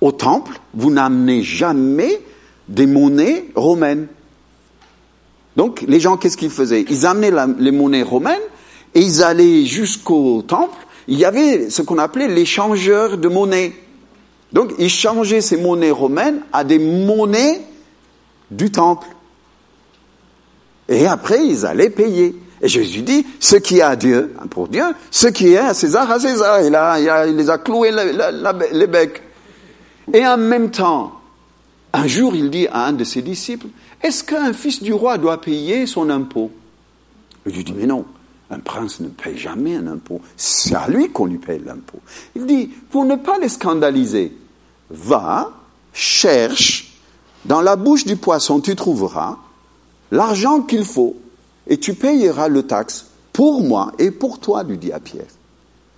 au 0.00 0.10
temple, 0.10 0.58
vous 0.72 0.90
n'amenez 0.90 1.42
jamais 1.42 2.18
des 2.68 2.86
monnaies 2.86 3.44
romaines. 3.54 4.06
Donc, 5.56 5.84
les 5.86 6.00
gens, 6.00 6.16
qu'est-ce 6.16 6.36
qu'ils 6.38 6.50
faisaient? 6.50 6.86
Ils 6.88 7.04
amenaient 7.04 7.32
les 7.58 7.72
monnaies 7.72 8.02
romaines 8.02 8.40
et 8.94 9.00
ils 9.00 9.22
allaient 9.22 9.66
jusqu'au 9.66 10.40
temple. 10.40 10.86
Il 11.08 11.18
y 11.18 11.24
avait 11.24 11.70
ce 11.70 11.80
qu'on 11.80 11.98
appelait 11.98 12.28
l'échangeur 12.28 13.16
de 13.16 13.28
monnaie. 13.28 13.72
Donc, 14.52 14.72
ils 14.78 14.90
changeaient 14.90 15.40
ces 15.40 15.56
monnaies 15.56 15.90
romaines 15.90 16.42
à 16.52 16.64
des 16.64 16.78
monnaies 16.78 17.62
du 18.50 18.70
temple. 18.70 19.08
Et 20.88 21.06
après, 21.06 21.44
ils 21.44 21.66
allaient 21.66 21.90
payer. 21.90 22.36
Et 22.60 22.68
Jésus 22.68 23.02
dit, 23.02 23.26
ce 23.40 23.56
qui 23.56 23.78
est 23.78 23.82
à 23.82 23.96
Dieu, 23.96 24.34
pour 24.50 24.68
Dieu, 24.68 24.84
ce 25.10 25.28
qui 25.28 25.52
est 25.54 25.58
à 25.58 25.74
César, 25.74 26.10
à 26.10 26.20
César. 26.20 26.62
Il, 26.62 26.74
a, 26.74 27.26
il, 27.26 27.36
les 27.36 27.48
a 27.48 27.56
cloués 27.56 27.90
les 27.90 28.86
becs. 28.86 29.22
Et 30.12 30.26
en 30.26 30.36
même 30.36 30.70
temps, 30.70 31.12
un 31.92 32.06
jour, 32.06 32.34
il 32.34 32.50
dit 32.50 32.66
à 32.68 32.86
un 32.86 32.92
de 32.92 33.04
ses 33.04 33.22
disciples, 33.22 33.68
est-ce 34.02 34.24
qu'un 34.24 34.52
fils 34.52 34.82
du 34.82 34.92
roi 34.92 35.16
doit 35.16 35.40
payer 35.40 35.86
son 35.86 36.10
impôt? 36.10 36.50
Il 37.46 37.52
lui 37.52 37.64
dit, 37.64 37.74
mais 37.74 37.86
non, 37.86 38.04
un 38.50 38.58
prince 38.60 39.00
ne 39.00 39.08
paye 39.08 39.36
jamais 39.36 39.76
un 39.76 39.86
impôt. 39.86 40.20
C'est 40.36 40.74
à 40.74 40.88
lui 40.88 41.10
qu'on 41.10 41.26
lui 41.26 41.38
paye 41.38 41.60
l'impôt. 41.64 42.00
Il 42.34 42.46
dit, 42.46 42.70
pour 42.90 43.04
ne 43.04 43.16
pas 43.16 43.38
les 43.38 43.48
scandaliser, 43.48 44.36
va, 44.90 45.52
cherche, 45.92 46.98
dans 47.44 47.60
la 47.60 47.76
bouche 47.76 48.04
du 48.04 48.16
poisson, 48.16 48.60
tu 48.60 48.74
trouveras 48.74 49.36
l'argent 50.10 50.62
qu'il 50.62 50.84
faut 50.84 51.16
et 51.66 51.78
tu 51.78 51.94
payeras 51.94 52.48
le 52.48 52.62
taxe 52.62 53.06
pour 53.32 53.62
moi 53.62 53.92
et 53.98 54.10
pour 54.10 54.40
toi, 54.40 54.62
lui 54.62 54.78
dit 54.78 54.92
à 54.92 55.00
Pierre. 55.00 55.26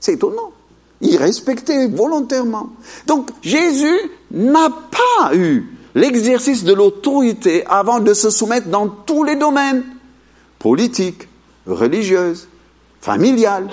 C'est 0.00 0.14
étonnant. 0.14 0.52
Il 1.00 1.16
respectait 1.16 1.88
volontairement. 1.88 2.70
Donc 3.06 3.30
Jésus 3.42 3.98
n'a 4.32 4.68
pas 4.68 5.34
eu 5.34 5.76
l'exercice 5.94 6.64
de 6.64 6.74
l'autorité 6.74 7.64
avant 7.66 8.00
de 8.00 8.12
se 8.12 8.28
soumettre 8.28 8.68
dans 8.68 8.88
tous 8.88 9.24
les 9.24 9.36
domaines, 9.36 9.84
politiques, 10.58 11.29
religieuses, 11.66 12.48
familiales. 13.00 13.68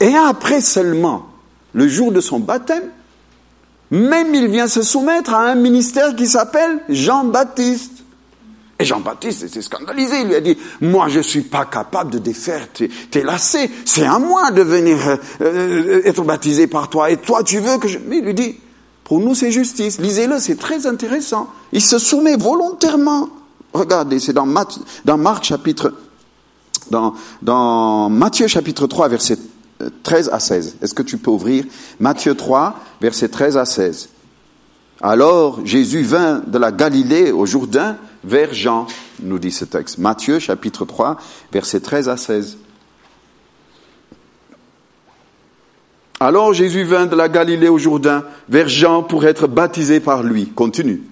Et 0.00 0.14
après 0.14 0.60
seulement, 0.60 1.26
le 1.72 1.88
jour 1.88 2.12
de 2.12 2.20
son 2.20 2.40
baptême, 2.40 2.90
même 3.90 4.34
il 4.34 4.48
vient 4.48 4.66
se 4.66 4.82
soumettre 4.82 5.34
à 5.34 5.50
un 5.50 5.54
ministère 5.54 6.16
qui 6.16 6.26
s'appelle 6.26 6.80
Jean-Baptiste. 6.88 7.92
Et 8.78 8.84
Jean-Baptiste 8.84 9.46
s'est 9.48 9.62
scandalisé. 9.62 10.20
Il 10.22 10.28
lui 10.28 10.34
a 10.34 10.40
dit, 10.40 10.58
moi 10.80 11.08
je 11.08 11.20
suis 11.20 11.42
pas 11.42 11.64
capable 11.64 12.10
de 12.10 12.18
défaire 12.18 12.72
tes, 12.72 12.88
tes 12.88 13.22
lacets. 13.22 13.70
C'est 13.84 14.04
à 14.04 14.18
moi 14.18 14.50
de 14.50 14.62
venir 14.62 14.98
euh, 15.06 15.16
euh, 15.42 16.02
être 16.04 16.22
baptisé 16.22 16.66
par 16.66 16.90
toi. 16.90 17.10
Et 17.10 17.18
toi 17.18 17.44
tu 17.44 17.60
veux 17.60 17.78
que 17.78 17.86
je... 17.86 17.98
Mais 17.98 18.18
il 18.18 18.24
lui 18.24 18.34
dit, 18.34 18.56
pour 19.04 19.20
nous 19.20 19.34
c'est 19.34 19.52
justice. 19.52 20.00
Lisez-le, 20.00 20.40
c'est 20.40 20.58
très 20.58 20.86
intéressant. 20.86 21.48
Il 21.72 21.82
se 21.82 21.98
soumet 21.98 22.36
volontairement. 22.36 23.28
Regardez, 23.72 24.18
c'est 24.18 24.32
dans, 24.32 24.46
dans 25.04 25.18
Marc 25.18 25.44
chapitre, 25.44 25.94
dans, 26.90 28.08
Matthieu 28.10 28.46
chapitre 28.46 28.86
3 28.86 29.08
verset 29.08 29.38
13 30.02 30.30
à 30.32 30.40
16. 30.40 30.76
Est-ce 30.82 30.94
que 30.94 31.02
tu 31.02 31.18
peux 31.18 31.30
ouvrir 31.30 31.64
Matthieu 32.00 32.34
3 32.34 32.78
verset 33.00 33.28
13 33.28 33.56
à 33.56 33.64
16. 33.64 34.08
Alors 35.00 35.64
Jésus 35.66 36.02
vint 36.02 36.42
de 36.46 36.58
la 36.58 36.72
Galilée 36.72 37.32
au 37.32 37.46
Jourdain 37.46 37.96
vers 38.22 38.54
Jean, 38.54 38.86
nous 39.20 39.38
dit 39.38 39.52
ce 39.52 39.64
texte. 39.64 39.98
Matthieu 39.98 40.38
chapitre 40.38 40.84
3, 40.84 41.18
versets 41.52 41.80
13 41.80 42.08
à 42.08 42.16
16. 42.16 42.56
Alors 46.20 46.54
Jésus 46.54 46.84
vint 46.84 47.06
de 47.06 47.16
la 47.16 47.28
Galilée 47.28 47.68
au 47.68 47.78
Jourdain 47.78 48.24
vers 48.48 48.68
Jean 48.68 49.02
pour 49.02 49.26
être 49.26 49.46
baptisé 49.46 50.00
par 50.00 50.22
lui. 50.22 50.46
Continue. 50.46 51.02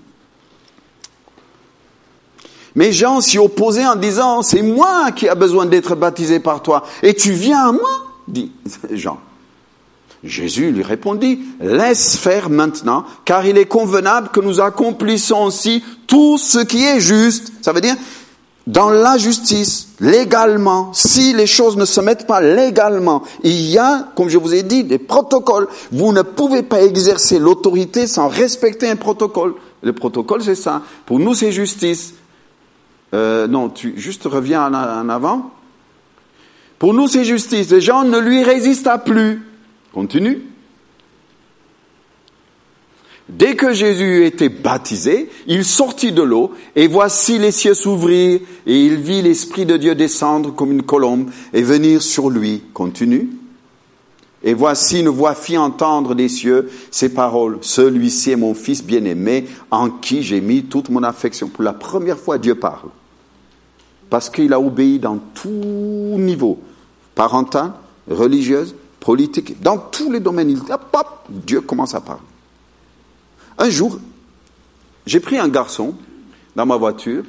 Mais 2.75 2.93
Jean 2.93 3.21
s'y 3.21 3.39
opposait 3.39 3.87
en 3.87 3.97
disant, 3.97 4.43
c'est 4.43 4.63
moi 4.63 5.13
qui 5.13 5.29
a 5.29 5.35
besoin 5.35 5.67
d'être 5.67 5.95
baptisé 5.95 6.41
par 6.41 6.63
toi, 6.63 6.85
et 7.03 7.15
tu 7.15 7.33
viens 7.33 7.69
à 7.69 7.73
moi, 7.73 8.07
dit 8.29 8.53
Jean. 8.93 9.19
Jésus 10.25 10.71
lui 10.71 10.85
répondit, 10.85 11.41
laisse 11.61 12.17
faire 12.17 12.49
maintenant, 12.49 13.05
car 13.25 13.45
il 13.45 13.59
est 13.59 13.67
convenable 13.67 14.29
que 14.29 14.41
nous 14.41 14.61
accomplissions 14.61 15.43
aussi 15.43 15.83
tout 16.07 16.39
ce 16.39 16.61
qui 16.61 16.85
est 16.85 17.01
juste. 17.01 17.53
Ça 17.61 17.73
veut 17.73 17.81
dire, 17.81 17.97
dans 18.69 18.91
la 18.91 19.19
justice, 19.19 19.89
légalement, 19.99 20.93
si 20.93 21.33
les 21.33 21.49
choses 21.49 21.77
ne 21.77 21.85
se 21.85 22.01
mettent 22.01 22.29
pas 22.29 22.41
légalement, 22.41 23.25
il 23.43 23.61
y 23.63 23.79
a, 23.79 24.07
comme 24.15 24.29
je 24.29 24.39
vous 24.39 24.55
ai 24.55 24.63
dit, 24.63 24.85
des 24.85 24.99
protocoles. 24.99 25.67
Vous 25.91 26.13
ne 26.13 26.23
pouvez 26.23 26.63
pas 26.63 26.83
exercer 26.83 27.41
l'autorité 27.41 28.07
sans 28.07 28.29
respecter 28.29 28.89
un 28.89 28.97
protocole. 28.97 29.55
Le 29.83 29.93
protocole, 29.93 30.43
c'est 30.45 30.55
ça. 30.55 30.83
Pour 31.05 31.19
nous, 31.19 31.35
c'est 31.35 31.51
justice. 31.51 32.15
Euh, 33.15 33.47
non, 33.47 33.69
tu 33.69 33.95
juste 33.97 34.25
reviens 34.25 34.73
en, 34.73 35.09
avant. 35.09 35.51
Pour 36.79 36.95
nous, 36.95 37.09
c'est 37.09 37.25
justice. 37.25 37.71
Les 37.71 37.81
gens 37.81 38.05
ne 38.05 38.19
lui 38.19 38.43
résistent 38.43 39.05
plus. 39.05 39.43
Continue. 39.93 40.43
Dès 43.29 43.55
que 43.55 43.73
Jésus 43.73 44.27
était 44.27 44.49
baptisé, 44.49 45.31
il 45.47 45.65
sortit 45.65 46.13
de 46.13 46.23
l'eau, 46.23 46.53
et 46.75 46.87
voici 46.87 47.39
les 47.39 47.53
cieux 47.53 47.73
s'ouvrir, 47.73 48.41
et 48.67 48.85
il 48.85 48.97
vit 48.97 49.23
l'Esprit 49.23 49.65
de 49.65 49.77
Dieu 49.77 49.95
descendre 49.95 50.55
comme 50.55 50.73
une 50.73 50.83
colombe 50.83 51.31
et 51.53 51.63
venir 51.63 52.03
sur 52.03 52.31
lui. 52.31 52.63
Continue. 52.75 53.31
Et 54.45 54.55
voici 54.55 55.01
une 55.01 55.09
voix 55.09 55.35
fit 55.35 55.57
entendre 55.57 56.15
des 56.15 56.29
cieux 56.29 56.69
ces 56.91 57.15
paroles. 57.15 57.59
Celui-ci 57.61 58.33
est 58.33 58.37
mon 58.37 58.55
fils 58.55 58.83
bien-aimé, 58.85 59.47
en 59.71 59.89
qui 59.89 60.23
j'ai 60.23 60.41
mis 60.41 60.65
toute 60.65 60.91
mon 60.91 61.03
affection. 61.03 61.49
Pour 61.49 61.63
la 61.63 61.73
première 61.73 62.19
fois, 62.19 62.39
Dieu 62.39 62.57
parle. 62.57 62.91
Parce 64.13 64.29
qu'il 64.29 64.53
a 64.53 64.61
obéi 64.61 64.99
dans 64.99 65.17
tout 65.17 65.49
niveau, 65.49 66.61
parental, 67.15 67.73
religieuse, 68.11 68.75
politique, 69.01 69.63
dans 69.63 69.79
tous 69.79 70.13
les 70.13 70.21
domaines. 70.21 70.51
Il, 70.51 70.59
hop, 70.59 70.99
Dieu 71.31 71.63
commence 71.63 71.95
à 71.95 72.03
parler. 72.03 72.21
Un 73.57 73.71
jour, 73.71 73.99
j'ai 75.07 75.19
pris 75.19 75.39
un 75.39 75.49
garçon 75.49 75.95
dans 76.55 76.67
ma 76.67 76.77
voiture 76.77 77.25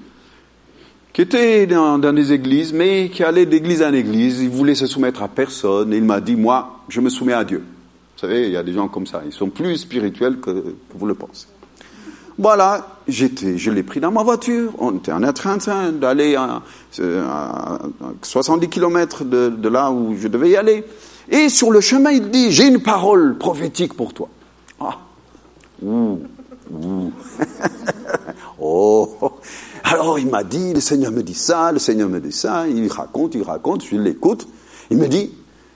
qui 1.14 1.22
était 1.22 1.68
dans, 1.68 2.00
des 2.00 2.34
églises, 2.34 2.74
mais 2.74 3.10
qui 3.10 3.24
allait 3.24 3.46
d'église 3.46 3.82
en 3.82 3.94
église. 3.94 4.42
Il 4.42 4.50
voulait 4.50 4.76
se 4.76 4.86
soumettre 4.86 5.24
à 5.24 5.30
personne. 5.30 5.94
Et 5.94 5.98
il 6.00 6.04
m'a 6.04 6.20
dit, 6.20 6.36
moi, 6.36 6.84
je 6.90 7.00
me 7.00 7.08
soumets 7.08 7.32
à 7.32 7.46
Dieu. 7.46 7.60
Vous 7.60 8.20
savez, 8.20 8.48
il 8.48 8.52
y 8.52 8.58
a 8.58 8.64
des 8.64 8.74
gens 8.74 8.90
comme 8.90 9.08
ça. 9.08 9.22
Ils 9.26 9.32
sont 9.32 9.50
plus 9.50 9.78
spirituels 9.78 10.42
que, 10.42 10.52
que 10.52 10.98
vous 10.98 11.06
le 11.06 11.16
pensez. 11.16 11.48
Voilà, 12.38 12.88
j'étais, 13.08 13.58
je 13.58 13.70
l'ai 13.70 13.84
pris 13.84 14.00
dans 14.00 14.12
ma 14.12 14.24
voiture. 14.24 14.74
On 14.80 14.96
était 14.96 15.12
en 15.12 15.34
train 15.34 15.58
d'aller 15.92 16.36
à, 16.36 16.62
70 18.22 18.70
km 18.70 19.24
de, 19.24 19.70
là 19.70 19.92
où 19.92 20.16
je 20.18 20.28
devais 20.28 20.50
y 20.50 20.58
aller. 20.58 20.84
Et 21.30 21.50
sur 21.50 21.72
le 21.72 21.80
chemin, 21.80 22.12
il 22.12 22.30
dit, 22.30 22.52
j'ai 22.52 22.68
une 22.68 22.82
parole 22.82 23.38
prophétique 23.38 23.94
pour 23.94 24.14
toi. 24.14 24.30
Ah. 24.80 24.98
Ouh. 25.84 26.20
Ouh. 26.72 27.12
oh. 28.60 29.10
Alors 29.84 30.18
il 30.18 30.28
m'a 30.28 30.44
dit, 30.44 30.74
le 30.74 30.80
Seigneur 30.80 31.12
me 31.12 31.22
dit 31.22 31.34
ça, 31.34 31.72
le 31.72 31.80
Seigneur 31.80 32.10
me 32.10 32.20
dit 32.20 32.32
ça, 32.32 32.68
il 32.68 32.92
raconte, 32.92 33.36
il 33.36 33.44
raconte, 33.44 33.86
je 33.86 33.96
l'écoute. 33.96 34.48
Il 34.90 34.98
me 34.98 35.08
dit, 35.08 35.32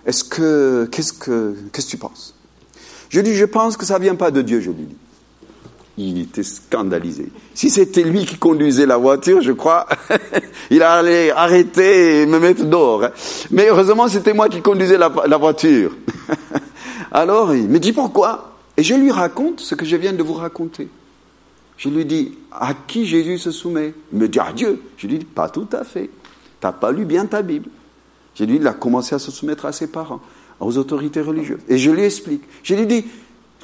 est-ce 0.06 0.24
que, 0.24 0.88
qu'est-ce 0.91 1.13
que, 1.13 1.56
qu'est-ce 1.72 1.86
que 1.86 1.91
tu 1.91 1.98
penses? 1.98 2.36
Je 3.10 3.22
dis, 3.22 3.36
je 3.36 3.46
pense 3.46 3.78
que 3.78 3.86
ça 3.86 4.00
vient 4.00 4.15
pas 4.15 4.32
de 4.32 4.41
Dieu, 4.41 4.60
je 4.60 4.72
lui 4.72 4.86
dis. 4.86 4.96
Il 5.99 6.21
était 6.21 6.43
scandalisé. 6.43 7.31
Si 7.55 7.71
c'était 7.71 8.03
lui 8.03 8.25
qui 8.25 8.38
conduisait 8.38 8.86
la 8.86 8.97
voiture, 8.97 9.41
je 9.41 9.51
crois, 9.51 9.88
il 10.69 10.83
allait 10.83 11.31
arrêter 11.31 12.21
et 12.21 12.25
me 12.27 12.39
mettre 12.39 12.65
dehors. 12.65 13.05
Hein. 13.05 13.12
Mais 13.49 13.67
heureusement, 13.69 14.07
c'était 14.07 14.33
moi 14.33 14.47
qui 14.47 14.62
conduisais 14.62 14.97
la, 14.97 15.07
voiture. 15.10 15.95
Alors, 17.12 17.55
il 17.55 17.67
me 17.67 17.79
dit 17.79 17.93
pourquoi? 17.93 18.53
Et 18.77 18.83
je 18.83 18.93
lui 18.93 19.12
raconte 19.12 19.60
ce 19.60 19.73
que 19.73 19.86
je 19.86 19.95
viens 19.95 20.13
de 20.13 20.21
vous 20.21 20.36
raconter. 20.36 20.88
Je 21.77 21.89
lui 21.89 22.05
dis, 22.05 22.38
à 22.51 22.75
qui 22.75 23.07
Jésus 23.07 23.39
se 23.39 23.49
soumet? 23.49 23.95
Il 24.13 24.19
me 24.19 24.27
dit, 24.27 24.39
à 24.39 24.51
Dieu. 24.53 24.81
Je 24.97 25.07
lui 25.07 25.17
dis, 25.17 25.25
pas 25.25 25.49
tout 25.49 25.67
à 25.71 25.83
fait. 25.83 26.12
Tu 26.60 26.65
n'as 26.65 26.73
pas 26.73 26.91
lu 26.91 27.05
bien 27.05 27.25
ta 27.25 27.41
Bible? 27.41 27.69
J'ai 28.36 28.45
dit, 28.45 28.57
il 28.57 28.67
a 28.67 28.73
commencé 28.73 29.15
à 29.15 29.19
se 29.19 29.31
soumettre 29.31 29.65
à 29.65 29.71
ses 29.71 29.88
parents, 29.88 30.21
aux 30.60 30.77
autorités 30.77 31.21
religieuses. 31.21 31.62
Et 31.67 31.79
je 31.79 31.89
lui 31.89 32.03
explique. 32.03 32.43
Je 32.62 32.75
lui 32.75 32.86
dis, 32.86 33.03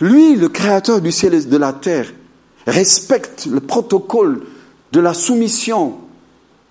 lui, 0.02 0.36
le 0.36 0.50
créateur 0.50 1.00
du 1.00 1.12
ciel 1.12 1.36
et 1.36 1.44
de 1.44 1.58
la 1.58 1.74
terre, 1.74 2.12
respecte 2.68 3.46
le 3.46 3.60
protocole 3.60 4.46
de 4.92 5.00
la 5.00 5.14
soumission 5.14 5.98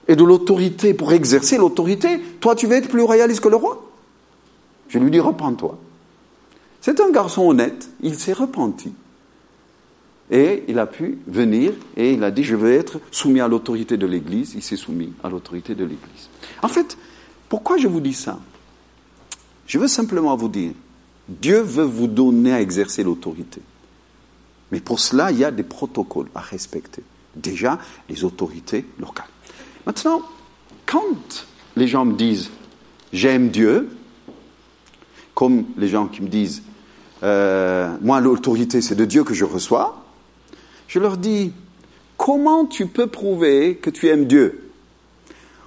et 0.08 0.16
de 0.16 0.24
l'autorité 0.24 0.94
pour 0.94 1.12
exercer 1.12 1.58
l'autorité. 1.58 2.20
Toi, 2.40 2.54
tu 2.54 2.66
veux 2.66 2.76
être 2.76 2.88
plus 2.88 3.02
royaliste 3.02 3.40
que 3.40 3.48
le 3.48 3.56
roi? 3.56 3.88
Je 4.88 4.98
lui 4.98 5.10
dis, 5.10 5.20
repends-toi. 5.20 5.78
C'est 6.80 7.00
un 7.00 7.10
garçon 7.10 7.48
honnête, 7.48 7.88
il 8.02 8.18
s'est 8.18 8.32
repenti. 8.32 8.92
Et 10.30 10.64
il 10.68 10.78
a 10.78 10.86
pu 10.86 11.18
venir 11.26 11.72
et 11.96 12.12
il 12.12 12.24
a 12.24 12.30
dit, 12.30 12.42
je 12.42 12.56
veux 12.56 12.72
être 12.72 13.00
soumis 13.10 13.40
à 13.40 13.48
l'autorité 13.48 13.96
de 13.96 14.06
l'Église. 14.06 14.54
Il 14.54 14.62
s'est 14.62 14.76
soumis 14.76 15.12
à 15.22 15.28
l'autorité 15.28 15.74
de 15.74 15.84
l'Église. 15.84 16.28
En 16.62 16.68
fait, 16.68 16.96
pourquoi 17.48 17.76
je 17.76 17.86
vous 17.86 18.00
dis 18.00 18.14
ça? 18.14 18.38
Je 19.66 19.78
veux 19.78 19.88
simplement 19.88 20.34
vous 20.36 20.48
dire, 20.48 20.72
Dieu 21.28 21.60
veut 21.60 21.84
vous 21.84 22.06
donner 22.06 22.52
à 22.52 22.60
exercer 22.60 23.02
l'autorité. 23.02 23.60
Mais 24.72 24.80
pour 24.80 24.98
cela, 24.98 25.30
il 25.30 25.38
y 25.38 25.44
a 25.44 25.50
des 25.50 25.62
protocoles 25.62 26.28
à 26.34 26.40
respecter. 26.40 27.02
Déjà, 27.36 27.78
les 28.08 28.24
autorités 28.24 28.84
locales. 28.98 29.26
Maintenant, 29.86 30.22
quand 30.86 31.46
les 31.76 31.86
gens 31.86 32.04
me 32.04 32.14
disent 32.14 32.50
j'aime 33.12 33.50
Dieu, 33.50 33.90
comme 35.34 35.64
les 35.76 35.88
gens 35.88 36.06
qui 36.06 36.22
me 36.22 36.28
disent 36.28 36.62
euh, 37.22 37.96
moi 38.00 38.20
l'autorité 38.20 38.80
c'est 38.80 38.94
de 38.94 39.04
Dieu 39.04 39.22
que 39.22 39.34
je 39.34 39.44
reçois, 39.44 40.04
je 40.88 40.98
leur 40.98 41.16
dis, 41.16 41.52
comment 42.16 42.66
tu 42.66 42.86
peux 42.86 43.06
prouver 43.06 43.76
que 43.76 43.90
tu 43.90 44.08
aimes 44.08 44.26
Dieu? 44.26 44.70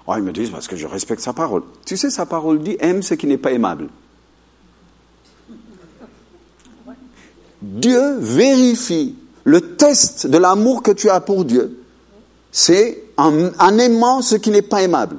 Oh, 0.08 0.13
Ils 0.18 0.24
me 0.24 0.32
disent, 0.32 0.52
parce 0.52 0.68
que 0.68 0.76
je 0.76 0.86
respecte 0.86 1.22
sa 1.22 1.34
parole. 1.34 1.63
Tu 1.84 1.98
sais, 1.98 2.12
sa 2.12 2.28
parole 2.28 2.60
dit, 2.60 2.78
aime 2.80 3.02
ce 3.02 3.15
qui 3.15 3.26
n'est 3.26 3.39
pas 3.39 3.52
aimable. 3.52 3.89
Dieu 7.65 8.17
vérifie 8.19 9.15
le 9.43 9.75
test 9.75 10.28
de 10.28 10.38
l'amour 10.38 10.84
que 10.84 10.91
tu 10.91 11.10
as 11.10 11.19
pour 11.19 11.45
Dieu. 11.45 11.80
C'est 12.51 13.04
en, 13.17 13.78
aimant 13.80 14.21
ce 14.21 14.36
qui 14.36 14.51
n'est 14.51 14.62
pas 14.62 14.84
aimable. 14.84 15.17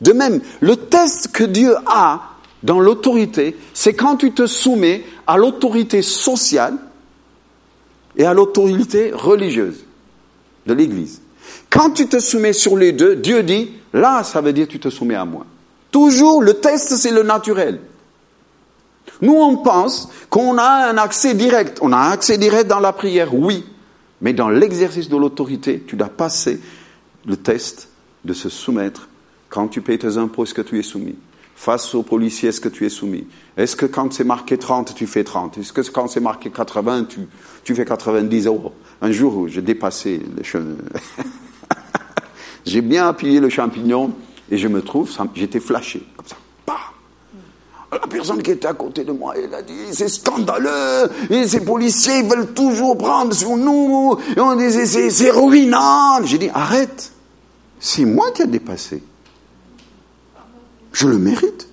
De 0.00 0.12
même, 0.12 0.40
le 0.60 0.76
test 0.76 1.32
que 1.32 1.44
Dieu 1.44 1.74
a 1.86 2.20
dans 2.62 2.80
l'autorité, 2.80 3.56
c'est 3.72 3.94
quand 3.94 4.16
tu 4.16 4.32
te 4.32 4.46
soumets 4.46 5.04
à 5.26 5.36
l'autorité 5.36 6.02
sociale 6.02 6.74
et 8.16 8.24
à 8.24 8.34
l'autorité 8.34 9.12
religieuse 9.14 9.84
de 10.66 10.74
l'Église. 10.74 11.20
Quand 11.70 11.90
tu 11.90 12.08
te 12.08 12.18
soumets 12.18 12.52
sur 12.52 12.76
les 12.76 12.92
deux, 12.92 13.16
Dieu 13.16 13.42
dit, 13.42 13.70
là, 13.92 14.22
ça 14.22 14.40
veut 14.40 14.52
dire 14.52 14.68
tu 14.68 14.80
te 14.80 14.90
soumets 14.90 15.14
à 15.14 15.24
moi. 15.24 15.46
Toujours, 15.90 16.42
le 16.42 16.54
test, 16.54 16.96
c'est 16.96 17.10
le 17.10 17.22
naturel. 17.22 17.80
Nous, 19.24 19.34
on 19.34 19.56
pense 19.56 20.10
qu'on 20.28 20.58
a 20.58 20.90
un 20.90 20.98
accès 20.98 21.32
direct. 21.32 21.78
On 21.80 21.92
a 21.92 21.96
un 21.96 22.10
accès 22.10 22.36
direct 22.36 22.68
dans 22.68 22.78
la 22.78 22.92
prière, 22.92 23.34
oui. 23.34 23.64
Mais 24.20 24.34
dans 24.34 24.50
l'exercice 24.50 25.08
de 25.08 25.16
l'autorité, 25.16 25.82
tu 25.86 25.96
dois 25.96 26.10
passer 26.10 26.60
le 27.26 27.38
test 27.38 27.88
de 28.26 28.34
se 28.34 28.50
soumettre. 28.50 29.08
Quand 29.48 29.68
tu 29.68 29.80
payes 29.80 29.98
tes 29.98 30.18
impôts, 30.18 30.44
est-ce 30.44 30.52
que 30.52 30.60
tu 30.60 30.78
es 30.78 30.82
soumis 30.82 31.16
Face 31.56 31.94
aux 31.94 32.02
policiers, 32.02 32.50
est-ce 32.50 32.60
que 32.60 32.68
tu 32.68 32.84
es 32.84 32.90
soumis 32.90 33.26
Est-ce 33.56 33.76
que 33.76 33.86
quand 33.86 34.12
c'est 34.12 34.24
marqué 34.24 34.58
30, 34.58 34.94
tu 34.94 35.06
fais 35.06 35.24
30 35.24 35.56
Est-ce 35.56 35.72
que 35.72 35.80
quand 35.90 36.06
c'est 36.06 36.20
marqué 36.20 36.50
80, 36.50 37.06
tu, 37.64 37.74
fais 37.74 37.86
90 37.86 38.46
euros 38.46 38.74
Un 39.00 39.10
jour, 39.10 39.48
j'ai 39.48 39.62
dépassé 39.62 40.20
le 40.36 40.76
j'ai 42.66 42.82
bien 42.82 43.08
appuyé 43.08 43.40
le 43.40 43.48
champignon 43.48 44.12
et 44.50 44.58
je 44.58 44.68
me 44.68 44.82
trouve, 44.82 45.10
j'étais 45.34 45.60
flashé, 45.60 46.06
comme 46.14 46.26
ça. 46.26 46.36
La 47.94 48.08
personne 48.08 48.42
qui 48.42 48.50
était 48.50 48.66
à 48.66 48.74
côté 48.74 49.04
de 49.04 49.12
moi, 49.12 49.34
elle 49.36 49.54
a 49.54 49.62
dit, 49.62 49.72
c'est 49.92 50.08
scandaleux, 50.08 51.08
et 51.30 51.46
ces 51.46 51.64
policiers 51.64 52.22
veulent 52.22 52.52
toujours 52.52 52.98
prendre 52.98 53.32
sur 53.32 53.56
nous, 53.56 54.18
et 54.36 54.40
on 54.40 54.56
disait, 54.56 55.10
c'est 55.10 55.30
ruinant. 55.30 56.24
J'ai 56.24 56.38
dit, 56.38 56.50
arrête, 56.52 57.12
c'est 57.78 58.04
moi 58.04 58.32
qui 58.32 58.42
ai 58.42 58.46
dépassé. 58.46 59.02
Je 60.92 61.06
le 61.06 61.18
mérite. 61.18 61.68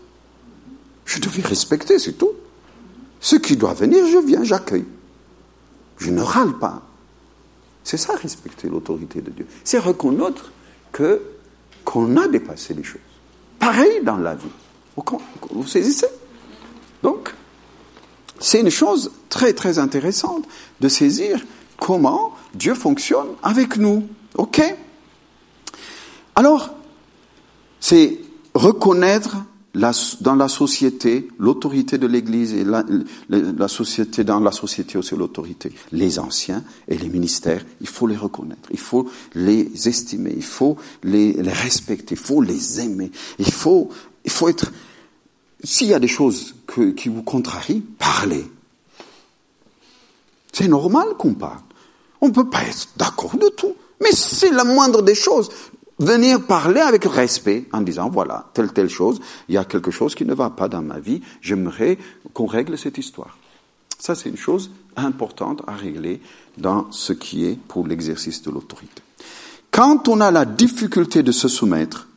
Je 1.05 1.19
devais 1.19 1.41
respecter, 1.41 1.97
c'est 1.97 2.13
tout. 2.13 2.31
Ce 3.19 3.36
qui 3.36 3.57
doit 3.57 3.73
venir, 3.73 4.05
je 4.05 4.17
viens, 4.19 4.43
j'accueille. 4.43 4.86
Je 5.97 6.12
ne 6.12 6.21
râle 6.21 6.57
pas. 6.60 6.81
C'est 7.84 7.97
ça, 7.97 8.13
respecter 8.15 8.69
l'autorité 8.69 9.21
de 9.21 9.31
Dieu. 9.31 9.47
C'est 9.63 9.79
reconnaître 9.79 10.51
que 10.91 11.21
qu'on 11.84 12.15
a 12.17 12.27
dépassé 12.27 12.73
les 12.75 12.84
choses. 12.84 13.01
Pareil 13.60 14.01
dans 14.03 14.17
la 14.17 14.36
vie. 14.36 14.45
Vous 14.95 15.67
saisissez 15.67 16.08
Donc, 17.04 17.34
c'est 18.39 18.60
une 18.60 18.69
chose 18.69 19.12
très 19.30 19.54
très 19.54 19.80
intéressante 19.80 20.45
de 20.80 20.88
saisir 20.88 21.39
comment 21.80 22.34
Dieu 22.54 22.73
fonctionne 22.73 23.27
avec 23.43 23.77
nous. 23.77 24.08
OK? 24.36 24.62
Alors, 26.36 26.69
c'est 27.80 28.19
reconnaître 28.54 29.38
dans 29.73 30.36
la 30.36 30.49
société 30.49 31.30
l'autorité 31.39 31.97
de 31.97 32.06
l'Église 32.06 32.54
et 32.54 32.65
la, 32.65 33.67
société 33.69 34.23
dans 34.25 34.39
la 34.41 34.51
société 34.51 34.97
aussi 34.97 35.15
l'autorité. 35.15 35.71
Les 35.93 36.19
anciens 36.19 36.63
et 36.89 36.97
les 36.97 37.08
ministères, 37.08 37.63
il 37.80 37.88
faut 37.88 38.06
les 38.06 38.17
reconnaître, 38.17 38.69
il 38.71 38.80
faut 38.80 39.10
les 39.34 39.88
estimer, 39.88 40.34
il 40.36 40.43
faut 40.43 40.75
les, 41.04 41.34
les 41.34 41.54
respecter, 41.54 42.15
il 42.15 42.21
faut 42.21 42.41
les 42.41 42.82
aimer, 42.82 43.12
il 43.39 43.51
faut 43.51 43.89
il 44.25 44.31
faut 44.31 44.47
être 44.47 44.71
s'il 45.63 45.88
y 45.88 45.93
a 45.93 45.99
des 45.99 46.07
choses 46.07 46.55
qui 46.97 47.10
vous 47.10 47.23
contrarient, 47.23 47.84
parlez. 47.99 48.45
C'est 50.51 50.67
normal 50.67 51.10
qu'on 51.17 51.34
parle. 51.34 51.62
On 52.19 52.27
ne 52.27 52.34
peut 52.34 52.49
pas 52.49 52.63
être 52.63 52.89
d'accord 52.97 53.38
de 53.38 53.47
tout. 53.49 53.75
Mais 54.01 54.12
c'est 54.12 54.49
la 54.49 54.63
moindre 54.63 55.03
des 55.03 55.15
choses 55.15 55.49
venir 56.01 56.41
parler 56.41 56.81
avec 56.81 57.05
respect 57.05 57.67
en 57.71 57.81
disant 57.81 58.10
voilà, 58.10 58.49
telle, 58.53 58.73
telle 58.73 58.89
chose, 58.89 59.21
il 59.47 59.55
y 59.55 59.57
a 59.57 59.65
quelque 59.65 59.91
chose 59.91 60.15
qui 60.15 60.25
ne 60.25 60.34
va 60.34 60.49
pas 60.49 60.67
dans 60.67 60.81
ma 60.81 60.99
vie, 60.99 61.21
j'aimerais 61.41 61.97
qu'on 62.34 62.47
règle 62.47 62.77
cette 62.77 62.97
histoire. 62.97 63.38
Ça, 63.99 64.15
c'est 64.15 64.29
une 64.29 64.38
chose 64.38 64.71
importante 64.95 65.62
à 65.67 65.75
régler 65.75 66.19
dans 66.57 66.91
ce 66.91 67.13
qui 67.13 67.45
est 67.45 67.55
pour 67.67 67.88
l'exercice 67.88 68.41
de 68.41 68.49
l'autorité. 68.49 69.03
Quand 69.69 70.07
on 70.07 70.19
a 70.21 70.31
la 70.31 70.45
difficulté 70.45 71.21
de 71.21 71.31
se 71.31 71.47
soumettre, 71.47 72.07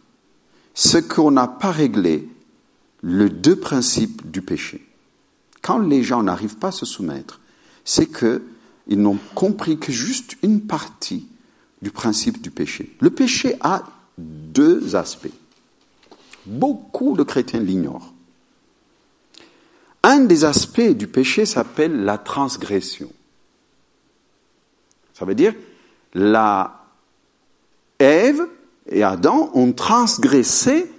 ce 0.74 0.98
qu'on 0.98 1.30
n'a 1.30 1.46
pas 1.48 1.70
réglé, 1.70 2.28
le 3.00 3.30
deux 3.30 3.56
principes 3.56 4.30
du 4.30 4.42
péché. 4.42 4.87
Quand 5.62 5.78
les 5.78 6.02
gens 6.02 6.22
n'arrivent 6.22 6.56
pas 6.56 6.68
à 6.68 6.72
se 6.72 6.84
soumettre, 6.84 7.40
c'est 7.84 8.06
qu'ils 8.06 9.00
n'ont 9.00 9.18
compris 9.34 9.78
que 9.78 9.92
juste 9.92 10.37
une 10.42 10.62
partie 10.62 11.26
du 11.80 11.90
principe 11.90 12.42
du 12.42 12.50
péché. 12.50 12.96
Le 13.00 13.10
péché 13.10 13.56
a 13.60 13.84
deux 14.18 14.96
aspects. 14.96 15.28
Beaucoup 16.46 17.16
de 17.16 17.22
chrétiens 17.22 17.60
l'ignorent. 17.60 18.12
Un 20.02 20.20
des 20.20 20.44
aspects 20.44 20.80
du 20.80 21.06
péché 21.06 21.46
s'appelle 21.46 22.04
la 22.04 22.18
transgression. 22.18 23.10
Ça 25.14 25.24
veut 25.24 25.34
dire 25.34 25.54
la 26.12 26.84
Ève 27.98 28.46
et 28.88 29.03
Adam 29.03 29.51
ont 29.55 29.73
transgressé 29.73 30.90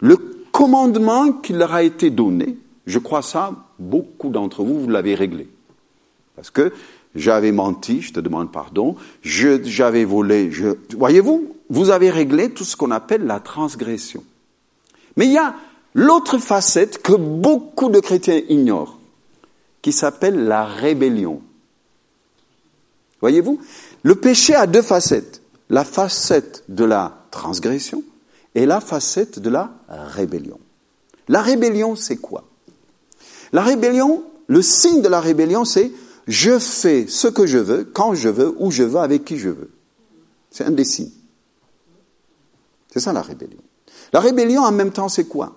le 0.00 0.16
commandement 0.52 1.32
qui 1.32 1.52
leur 1.52 1.72
a 1.72 1.82
été 1.82 2.10
donné. 2.10 2.56
Je 2.86 2.98
crois 2.98 3.22
ça, 3.22 3.52
beaucoup 3.78 4.28
d'entre 4.28 4.62
vous, 4.62 4.80
vous 4.80 4.90
l'avez 4.90 5.14
réglé. 5.14 5.48
Parce 6.36 6.50
que 6.50 6.72
j'avais 7.14 7.52
menti, 7.52 8.02
je 8.02 8.12
te 8.12 8.20
demande 8.20 8.52
pardon, 8.52 8.96
j'avais 9.22 10.04
volé, 10.04 10.50
je, 10.50 10.76
voyez-vous, 10.96 11.54
vous 11.70 11.90
avez 11.90 12.10
réglé 12.10 12.50
tout 12.50 12.64
ce 12.64 12.76
qu'on 12.76 12.90
appelle 12.90 13.24
la 13.24 13.40
transgression. 13.40 14.22
Mais 15.16 15.26
il 15.26 15.32
y 15.32 15.38
a 15.38 15.54
l'autre 15.94 16.38
facette 16.38 17.02
que 17.02 17.12
beaucoup 17.12 17.88
de 17.88 18.00
chrétiens 18.00 18.40
ignorent, 18.48 18.98
qui 19.80 19.92
s'appelle 19.92 20.44
la 20.44 20.64
rébellion. 20.64 21.40
Voyez-vous, 23.20 23.60
le 24.02 24.14
péché 24.16 24.54
a 24.54 24.66
deux 24.66 24.82
facettes. 24.82 25.40
La 25.74 25.84
facette 25.84 26.62
de 26.68 26.84
la 26.84 27.26
transgression 27.32 28.04
et 28.54 28.64
la 28.64 28.80
facette 28.80 29.40
de 29.40 29.50
la 29.50 29.72
rébellion. 29.88 30.60
La 31.26 31.42
rébellion, 31.42 31.96
c'est 31.96 32.18
quoi? 32.18 32.44
La 33.52 33.62
rébellion, 33.62 34.22
le 34.46 34.62
signe 34.62 35.02
de 35.02 35.08
la 35.08 35.20
rébellion, 35.20 35.64
c'est 35.64 35.90
je 36.28 36.60
fais 36.60 37.06
ce 37.08 37.26
que 37.26 37.44
je 37.44 37.58
veux, 37.58 37.82
quand 37.82 38.14
je 38.14 38.28
veux, 38.28 38.54
où 38.60 38.70
je 38.70 38.84
veux, 38.84 39.00
avec 39.00 39.24
qui 39.24 39.36
je 39.36 39.48
veux. 39.48 39.72
C'est 40.48 40.62
un 40.62 40.70
des 40.70 40.84
signes. 40.84 41.10
C'est 42.92 43.00
ça 43.00 43.12
la 43.12 43.22
rébellion. 43.22 43.58
La 44.12 44.20
rébellion, 44.20 44.62
en 44.62 44.70
même 44.70 44.92
temps, 44.92 45.08
c'est 45.08 45.24
quoi? 45.24 45.56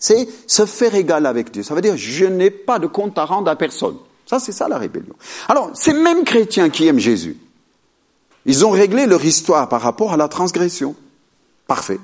C'est 0.00 0.26
se 0.48 0.66
faire 0.66 0.96
égal 0.96 1.26
avec 1.26 1.52
Dieu. 1.52 1.62
Ça 1.62 1.76
veut 1.76 1.80
dire, 1.80 1.96
je 1.96 2.24
n'ai 2.24 2.50
pas 2.50 2.80
de 2.80 2.88
compte 2.88 3.16
à 3.16 3.24
rendre 3.24 3.48
à 3.48 3.54
personne. 3.54 3.98
Ça, 4.26 4.40
c'est 4.40 4.50
ça 4.50 4.66
la 4.66 4.78
rébellion. 4.78 5.14
Alors, 5.46 5.70
ces 5.74 5.92
mêmes 5.92 6.24
chrétiens 6.24 6.70
qui 6.70 6.88
aiment 6.88 6.98
Jésus, 6.98 7.36
ils 8.48 8.64
ont 8.64 8.70
réglé 8.70 9.06
leur 9.06 9.24
histoire 9.24 9.68
par 9.68 9.82
rapport 9.82 10.14
à 10.14 10.16
la 10.16 10.26
transgression. 10.26 10.96
Parfait. 11.66 12.00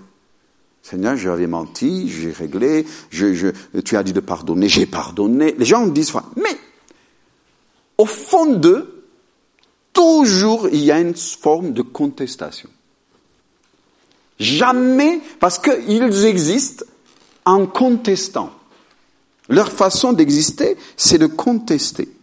Seigneur, 0.82 1.16
j'avais 1.16 1.46
menti, 1.46 2.10
j'ai 2.10 2.30
réglé, 2.30 2.84
tu 3.10 3.96
as 3.96 4.02
dit 4.02 4.12
de 4.12 4.20
pardonner, 4.20 4.68
j'ai 4.68 4.84
pardonné. 4.84 5.54
Les 5.58 5.64
gens 5.64 5.86
disent, 5.86 6.12
mais 6.36 6.56
au 7.96 8.04
fond 8.04 8.52
d'eux, 8.56 9.06
toujours 9.94 10.68
il 10.70 10.84
y 10.84 10.92
a 10.92 11.00
une 11.00 11.16
forme 11.16 11.72
de 11.72 11.80
contestation. 11.80 12.68
Jamais, 14.38 15.20
parce 15.40 15.58
qu'ils 15.58 16.24
existent 16.26 16.84
en 17.46 17.64
contestant. 17.64 18.50
Leur 19.48 19.72
façon 19.72 20.12
d'exister, 20.12 20.76
c'est 20.98 21.18
de 21.18 21.26
contester. 21.26 22.13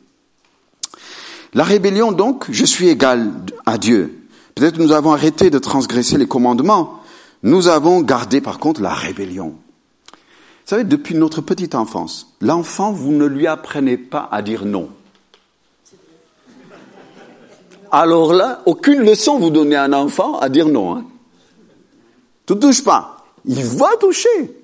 La 1.53 1.63
rébellion, 1.63 2.11
donc, 2.11 2.45
je 2.49 2.65
suis 2.65 2.87
égal 2.87 3.31
à 3.65 3.77
Dieu. 3.77 4.27
Peut-être 4.55 4.77
nous 4.77 4.91
avons 4.91 5.11
arrêté 5.11 5.49
de 5.49 5.59
transgresser 5.59 6.17
les 6.17 6.27
commandements. 6.27 7.01
Nous 7.43 7.67
avons 7.67 8.01
gardé, 8.01 8.41
par 8.41 8.59
contre, 8.59 8.81
la 8.81 8.93
rébellion. 8.93 9.55
Vous 10.07 10.77
savez, 10.77 10.83
depuis 10.83 11.15
notre 11.15 11.41
petite 11.41 11.75
enfance, 11.75 12.33
l'enfant, 12.39 12.91
vous 12.91 13.11
ne 13.11 13.25
lui 13.25 13.47
apprenez 13.47 13.97
pas 13.97 14.29
à 14.31 14.41
dire 14.41 14.65
non 14.65 14.89
alors 17.91 18.33
là, 18.33 18.61
aucune 18.65 19.01
leçon 19.01 19.37
vous 19.37 19.49
donnez 19.49 19.75
à 19.75 19.83
un 19.83 19.93
enfant 19.93 20.39
à 20.39 20.47
dire 20.47 20.69
non. 20.69 20.95
Hein. 20.95 21.05
Tu 22.45 22.57
touches 22.57 22.83
pas. 22.83 23.17
Il 23.45 23.63
va 23.63 23.89
toucher. 23.99 24.57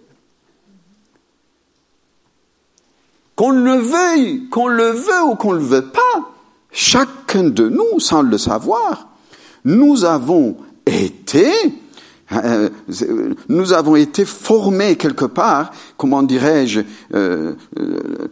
Qu'on 3.36 3.52
le 3.52 3.76
veuille, 3.76 4.48
qu'on 4.50 4.68
le 4.68 4.90
veut 4.92 5.24
ou 5.26 5.36
qu'on 5.36 5.52
le 5.52 5.60
veut 5.60 5.90
pas, 5.90 6.32
chacun 6.78 7.46
de 7.46 7.68
nous, 7.70 8.00
sans 8.00 8.22
le 8.22 8.38
savoir, 8.38 9.08
nous 9.66 10.06
avons 10.06 10.58
été, 10.86 11.52
euh, 12.32 12.70
nous 13.50 13.74
avons 13.74 13.96
été 13.96 14.26
formés 14.26 14.96
quelque 14.96 15.26
part, 15.26 15.72
comment 15.98 16.22
dirais-je, 16.22 16.82
euh, 17.16 17.56
euh, 17.80 18.28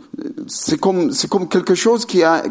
c'est 0.45 0.79
comme, 0.79 1.09
quelque 1.49 1.73
chose 1.73 2.05
qui 2.05 2.21
a, 2.21 2.43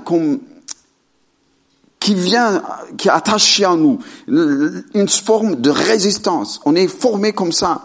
qui 2.00 2.14
vient, 2.16 2.60
qui 2.98 3.06
est 3.06 3.12
attaché 3.12 3.64
à 3.64 3.76
nous, 3.76 4.00
une 4.26 5.08
forme 5.08 5.60
de 5.60 5.70
résistance. 5.70 6.60
On 6.64 6.74
est 6.74 6.88
formé 6.88 7.32
comme 7.32 7.52
ça 7.52 7.82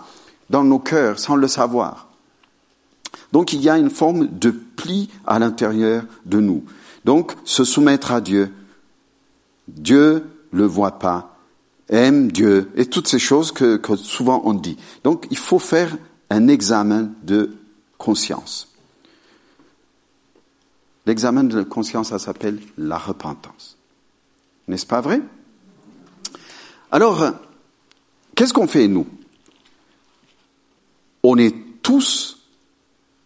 dans 0.49 0.63
nos 0.63 0.79
cœurs 0.79 1.19
sans 1.19 1.35
le 1.35 1.47
savoir. 1.47 2.07
Donc 3.31 3.53
il 3.53 3.61
y 3.61 3.69
a 3.69 3.77
une 3.77 3.91
forme 3.91 4.27
de 4.39 4.49
pli 4.49 5.11
à 5.27 5.37
l'intérieur 5.37 6.05
de 6.25 6.39
nous. 6.39 6.63
Donc 7.09 7.33
se 7.43 7.63
soumettre 7.63 8.11
à 8.11 8.21
Dieu. 8.21 8.53
Dieu 9.67 10.29
le 10.51 10.65
voit 10.67 10.99
pas, 10.99 11.39
aime 11.87 12.31
Dieu 12.31 12.69
et 12.75 12.85
toutes 12.85 13.07
ces 13.07 13.17
choses 13.17 13.51
que, 13.51 13.77
que 13.77 13.95
souvent 13.95 14.43
on 14.45 14.53
dit. 14.53 14.77
Donc 15.03 15.25
il 15.31 15.37
faut 15.37 15.57
faire 15.57 15.97
un 16.29 16.47
examen 16.47 17.09
de 17.23 17.57
conscience. 17.97 18.71
L'examen 21.07 21.45
de 21.45 21.63
conscience, 21.63 22.09
ça 22.09 22.19
s'appelle 22.19 22.59
la 22.77 22.99
repentance. 22.99 23.75
N'est-ce 24.67 24.85
pas 24.85 25.01
vrai? 25.01 25.19
Alors, 26.91 27.25
qu'est-ce 28.35 28.53
qu'on 28.53 28.67
fait, 28.67 28.87
nous? 28.87 29.07
On 31.23 31.39
est 31.39 31.55
tous 31.81 32.43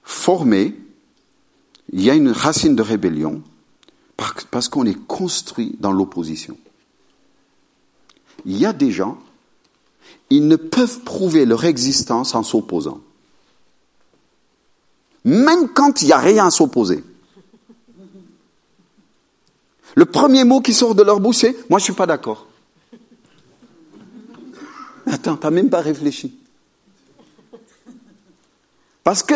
formés, 0.04 0.74
il 1.92 2.02
y 2.02 2.10
a 2.10 2.16
une 2.16 2.30
racine 2.32 2.78
de 2.78 2.82
rébellion, 2.82 3.44
parce 4.16 4.70
qu'on 4.70 4.86
est 4.86 5.08
construit 5.08 5.76
dans 5.80 5.92
l'opposition. 5.92 6.58
Il 8.46 8.58
y 8.58 8.66
a 8.66 8.74
des 8.74 8.92
gens, 8.92 9.18
ils 10.30 10.48
ne 10.48 10.56
peuvent 10.56 11.02
prouver 11.02 11.46
leur 11.46 11.66
existence 11.66 12.36
en 12.36 12.44
s'opposant. 12.44 13.02
Même 15.26 15.70
quand 15.70 16.02
il 16.02 16.06
n'y 16.06 16.12
a 16.12 16.20
rien 16.20 16.48
à 16.48 16.52
s'opposer. 16.52 17.04
Le 19.96 20.06
premier 20.06 20.44
mot 20.44 20.60
qui 20.60 20.74
sort 20.74 20.96
de 20.96 21.04
leur 21.04 21.20
bouche, 21.20 21.38
c'est 21.38 21.70
Moi, 21.70 21.80
je 21.80 21.86
suis 21.86 21.94
pas 21.94 22.08
d'accord. 22.08 22.48
Attends, 25.06 25.38
t'as 25.38 25.52
même 25.52 25.70
pas 25.70 25.82
réfléchi. 25.82 26.38
Parce 29.04 29.22
que 29.22 29.36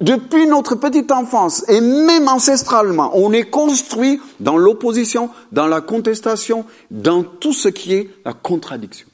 depuis 0.00 0.46
notre 0.46 0.74
petite 0.76 1.12
enfance 1.12 1.64
et 1.68 1.80
même 1.80 2.28
ancestralement, 2.28 3.10
on 3.14 3.32
est 3.32 3.50
construit 3.50 4.20
dans 4.40 4.56
l'opposition, 4.56 5.30
dans 5.52 5.66
la 5.66 5.80
contestation, 5.80 6.64
dans 6.90 7.22
tout 7.22 7.52
ce 7.52 7.68
qui 7.68 7.94
est 7.94 8.10
la 8.24 8.32
contradiction. 8.32 9.06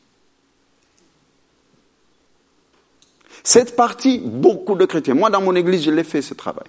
Cette 3.43 3.77
partie, 3.77 4.19
beaucoup 4.19 4.75
de 4.75 4.85
chrétiens, 4.85 5.15
moi 5.15 5.31
dans 5.31 5.41
mon 5.41 5.55
église, 5.55 5.83
je 5.83 5.91
l'ai 5.91 6.05
fait 6.05 6.23
ce 6.23 6.35
travail. 6.35 6.67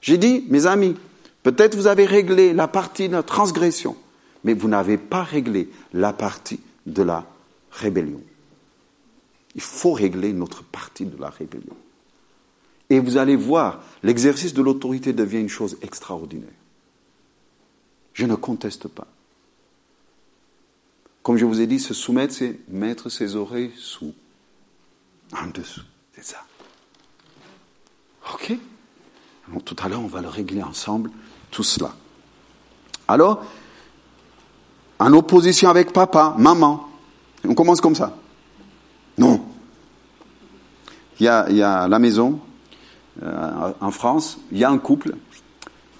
J'ai 0.00 0.18
dit, 0.18 0.44
mes 0.48 0.66
amis, 0.66 0.96
Peut-être 1.46 1.76
vous 1.76 1.86
avez 1.86 2.06
réglé 2.06 2.52
la 2.52 2.66
partie 2.66 3.08
de 3.08 3.12
la 3.12 3.22
transgression, 3.22 3.94
mais 4.42 4.52
vous 4.52 4.66
n'avez 4.66 4.98
pas 4.98 5.22
réglé 5.22 5.70
la 5.92 6.12
partie 6.12 6.58
de 6.86 7.04
la 7.04 7.24
rébellion. 7.70 8.20
Il 9.54 9.60
faut 9.60 9.92
régler 9.92 10.32
notre 10.32 10.64
partie 10.64 11.04
de 11.04 11.16
la 11.20 11.30
rébellion. 11.30 11.76
Et 12.88 13.00
vous 13.00 13.16
allez 13.16 13.36
voir, 13.36 13.82
l'exercice 14.02 14.54
de 14.54 14.62
l'autorité 14.62 15.12
devient 15.12 15.40
une 15.40 15.48
chose 15.48 15.76
extraordinaire. 15.82 16.48
Je 18.14 18.26
ne 18.26 18.34
conteste 18.34 18.88
pas. 18.88 19.06
Comme 21.22 21.36
je 21.36 21.44
vous 21.44 21.60
ai 21.60 21.66
dit, 21.66 21.80
se 21.80 21.92
soumettre, 21.92 22.32
c'est 22.32 22.60
mettre 22.68 23.08
ses 23.08 23.34
oreilles 23.34 23.72
sous, 23.76 24.14
en 25.32 25.48
dessous. 25.48 25.82
C'est 26.14 26.24
ça. 26.24 26.38
OK 28.32 28.56
Tout 29.64 29.76
à 29.82 29.88
l'heure, 29.88 30.02
on 30.02 30.06
va 30.06 30.22
le 30.22 30.28
régler 30.28 30.62
ensemble 30.62 31.10
tout 31.50 31.64
cela. 31.64 31.94
Alors, 33.08 33.44
en 34.98 35.12
opposition 35.12 35.68
avec 35.68 35.92
papa, 35.92 36.34
maman, 36.38 36.88
on 37.44 37.54
commence 37.54 37.80
comme 37.80 37.94
ça. 37.94 38.16
Non. 39.18 39.44
Il 41.18 41.24
y 41.26 41.28
a, 41.28 41.46
il 41.50 41.56
y 41.56 41.62
a 41.62 41.88
la 41.88 41.98
maison, 41.98 42.40
euh, 43.22 43.72
en 43.80 43.90
France, 43.90 44.38
il 44.52 44.58
y 44.58 44.64
a 44.64 44.70
un 44.70 44.78
couple, 44.78 45.14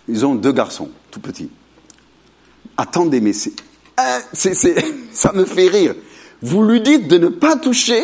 ils 0.09 0.27
ont 0.27 0.35
deux 0.35 0.53
garçons, 0.53 0.91
tout 1.11 1.21
petits. 1.21 1.51
Attendez, 2.77 3.21
mais 3.21 3.33
c'est, 3.33 3.53
hein, 3.97 4.19
c'est, 4.33 4.55
ça 5.13 5.33
me 5.33 5.45
fait 5.45 5.69
rire. 5.69 5.95
Vous 6.43 6.63
lui 6.63 6.81
dites 6.81 7.09
de 7.09 7.19
ne 7.19 7.29
pas 7.29 7.57
toucher, 7.57 8.03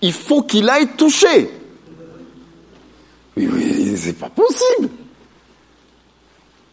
il 0.00 0.12
faut 0.12 0.42
qu'il 0.42 0.68
aille 0.68 0.88
toucher. 0.96 1.50
Oui, 3.36 3.48
oui, 3.52 3.94
c'est 3.96 4.12
pas 4.12 4.30
possible. 4.30 4.88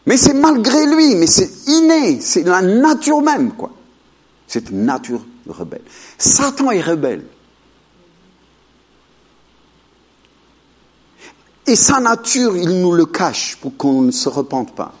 Mais 0.06 0.16
c'est 0.16 0.34
malgré 0.34 0.86
lui, 0.86 1.14
mais 1.16 1.26
c'est 1.26 1.50
inné, 1.68 2.20
c'est 2.20 2.42
la 2.42 2.62
nature 2.62 3.20
même, 3.20 3.52
quoi. 3.52 3.72
C'est 4.46 4.70
une 4.70 4.84
nature 4.84 5.24
rebelle. 5.48 5.82
Satan 6.18 6.70
est 6.70 6.80
rebelle. 6.80 7.24
Et 11.72 11.76
sa 11.76 12.00
nature, 12.00 12.54
il 12.54 12.82
nous 12.82 12.92
le 12.92 13.06
cache 13.06 13.56
pour 13.56 13.74
qu'on 13.78 14.02
ne 14.02 14.10
se 14.10 14.28
repente 14.28 14.74
pas. 14.74 14.92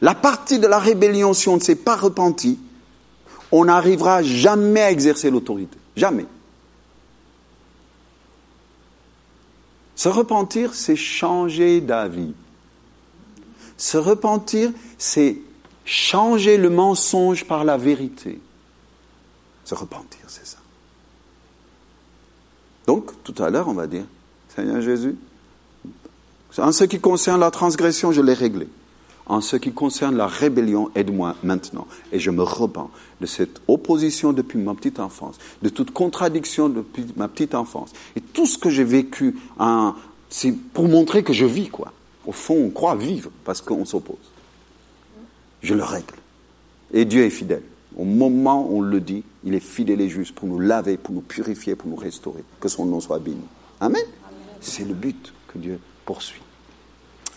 la 0.00 0.16
partie 0.16 0.58
de 0.58 0.66
la 0.66 0.80
rébellion, 0.80 1.32
si 1.32 1.48
on 1.48 1.54
ne 1.54 1.60
s'est 1.60 1.76
pas 1.76 1.94
repenti, 1.94 2.58
on 3.52 3.66
n'arrivera 3.66 4.24
jamais 4.24 4.80
à 4.80 4.90
exercer 4.90 5.30
l'autorité. 5.30 5.78
Jamais. 5.96 6.26
Se 9.94 10.08
repentir, 10.08 10.74
c'est 10.74 10.96
changer 10.96 11.80
d'avis. 11.80 12.34
Se 13.76 13.98
repentir, 13.98 14.72
c'est 14.98 15.38
changer 15.84 16.56
le 16.56 16.70
mensonge 16.70 17.44
par 17.44 17.62
la 17.62 17.76
vérité. 17.76 18.40
Se 19.64 19.76
repentir, 19.76 20.22
c'est 20.26 20.44
ça. 20.44 20.57
Donc, 22.88 23.22
tout 23.22 23.34
à 23.42 23.50
l'heure, 23.50 23.68
on 23.68 23.74
va 23.74 23.86
dire, 23.86 24.04
Seigneur 24.56 24.80
Jésus, 24.80 25.14
en 26.56 26.72
ce 26.72 26.84
qui 26.84 26.98
concerne 27.00 27.38
la 27.38 27.50
transgression, 27.50 28.12
je 28.12 28.22
l'ai 28.22 28.32
réglé. 28.32 28.66
En 29.26 29.42
ce 29.42 29.56
qui 29.56 29.72
concerne 29.72 30.16
la 30.16 30.26
rébellion, 30.26 30.90
aide-moi 30.94 31.36
maintenant. 31.42 31.86
Et 32.12 32.18
je 32.18 32.30
me 32.30 32.42
repens 32.42 32.90
de 33.20 33.26
cette 33.26 33.60
opposition 33.68 34.32
depuis 34.32 34.58
ma 34.58 34.74
petite 34.74 35.00
enfance, 35.00 35.36
de 35.60 35.68
toute 35.68 35.90
contradiction 35.90 36.70
depuis 36.70 37.04
ma 37.14 37.28
petite 37.28 37.54
enfance. 37.54 37.92
Et 38.16 38.22
tout 38.22 38.46
ce 38.46 38.56
que 38.56 38.70
j'ai 38.70 38.84
vécu, 38.84 39.36
c'est 40.30 40.52
pour 40.52 40.88
montrer 40.88 41.22
que 41.22 41.34
je 41.34 41.44
vis, 41.44 41.68
quoi. 41.68 41.92
Au 42.26 42.32
fond, 42.32 42.56
on 42.56 42.70
croit 42.70 42.96
vivre 42.96 43.30
parce 43.44 43.60
qu'on 43.60 43.84
s'oppose. 43.84 44.16
Je 45.60 45.74
le 45.74 45.84
règle. 45.84 46.14
Et 46.94 47.04
Dieu 47.04 47.24
est 47.24 47.30
fidèle. 47.30 47.64
Au 47.96 48.04
moment 48.04 48.66
où 48.68 48.78
on 48.78 48.80
le 48.80 49.00
dit, 49.00 49.24
il 49.44 49.54
est 49.54 49.60
fidèle 49.60 50.00
et 50.00 50.08
juste 50.08 50.34
pour 50.34 50.48
nous 50.48 50.60
laver, 50.60 50.96
pour 50.96 51.14
nous 51.14 51.20
purifier, 51.20 51.74
pour 51.74 51.88
nous 51.88 51.96
restaurer. 51.96 52.44
Que 52.60 52.68
son 52.68 52.84
nom 52.84 53.00
soit 53.00 53.18
béni. 53.18 53.42
Amen. 53.80 54.02
C'est 54.60 54.84
le 54.84 54.94
but 54.94 55.32
que 55.48 55.58
Dieu 55.58 55.80
poursuit. 56.04 56.42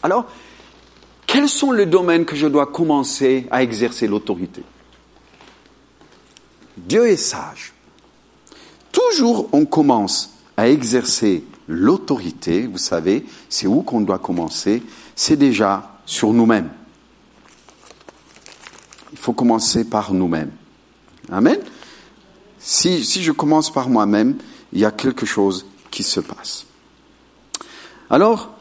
Alors, 0.03 0.25
quels 1.27 1.47
sont 1.47 1.71
les 1.71 1.85
domaines 1.85 2.25
que 2.25 2.35
je 2.35 2.47
dois 2.47 2.67
commencer 2.67 3.47
à 3.51 3.63
exercer 3.63 4.07
l'autorité? 4.07 4.63
Dieu 6.77 7.07
est 7.07 7.17
sage. 7.17 7.73
Toujours 8.91 9.47
on 9.53 9.65
commence 9.65 10.33
à 10.57 10.67
exercer 10.67 11.43
l'autorité, 11.67 12.67
vous 12.67 12.77
savez, 12.77 13.25
c'est 13.49 13.67
où 13.67 13.81
qu'on 13.81 14.01
doit 14.01 14.19
commencer 14.19 14.83
C'est 15.15 15.37
déjà 15.37 15.99
sur 16.05 16.33
nous-mêmes. 16.33 16.69
Faut 19.21 19.33
commencer 19.33 19.85
par 19.85 20.13
nous-mêmes. 20.13 20.51
Amen. 21.31 21.59
Si, 22.59 23.05
si 23.05 23.23
je 23.23 23.31
commence 23.31 23.71
par 23.71 23.87
moi-même, 23.87 24.35
il 24.73 24.79
y 24.79 24.85
a 24.85 24.91
quelque 24.91 25.25
chose 25.25 25.65
qui 25.89 26.03
se 26.03 26.19
passe. 26.19 26.65
Alors, 28.09 28.51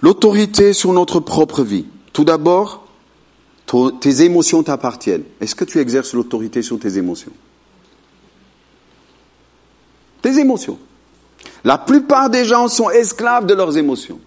L'autorité 0.00 0.72
sur 0.72 0.92
notre 0.92 1.20
propre 1.20 1.62
vie. 1.62 1.86
Tout 2.12 2.24
d'abord, 2.24 2.86
tes 4.00 4.22
émotions 4.22 4.62
t'appartiennent. 4.62 5.24
Est-ce 5.40 5.54
que 5.54 5.64
tu 5.64 5.78
exerces 5.78 6.14
l'autorité 6.14 6.62
sur 6.62 6.78
tes 6.78 6.96
émotions? 6.96 7.32
Tes 10.22 10.38
émotions. 10.38 10.78
La 11.64 11.78
plupart 11.78 12.30
des 12.30 12.44
gens 12.44 12.68
sont 12.68 12.90
esclaves 12.90 13.46
de 13.46 13.54
leurs 13.54 13.76
émotions. 13.76 14.18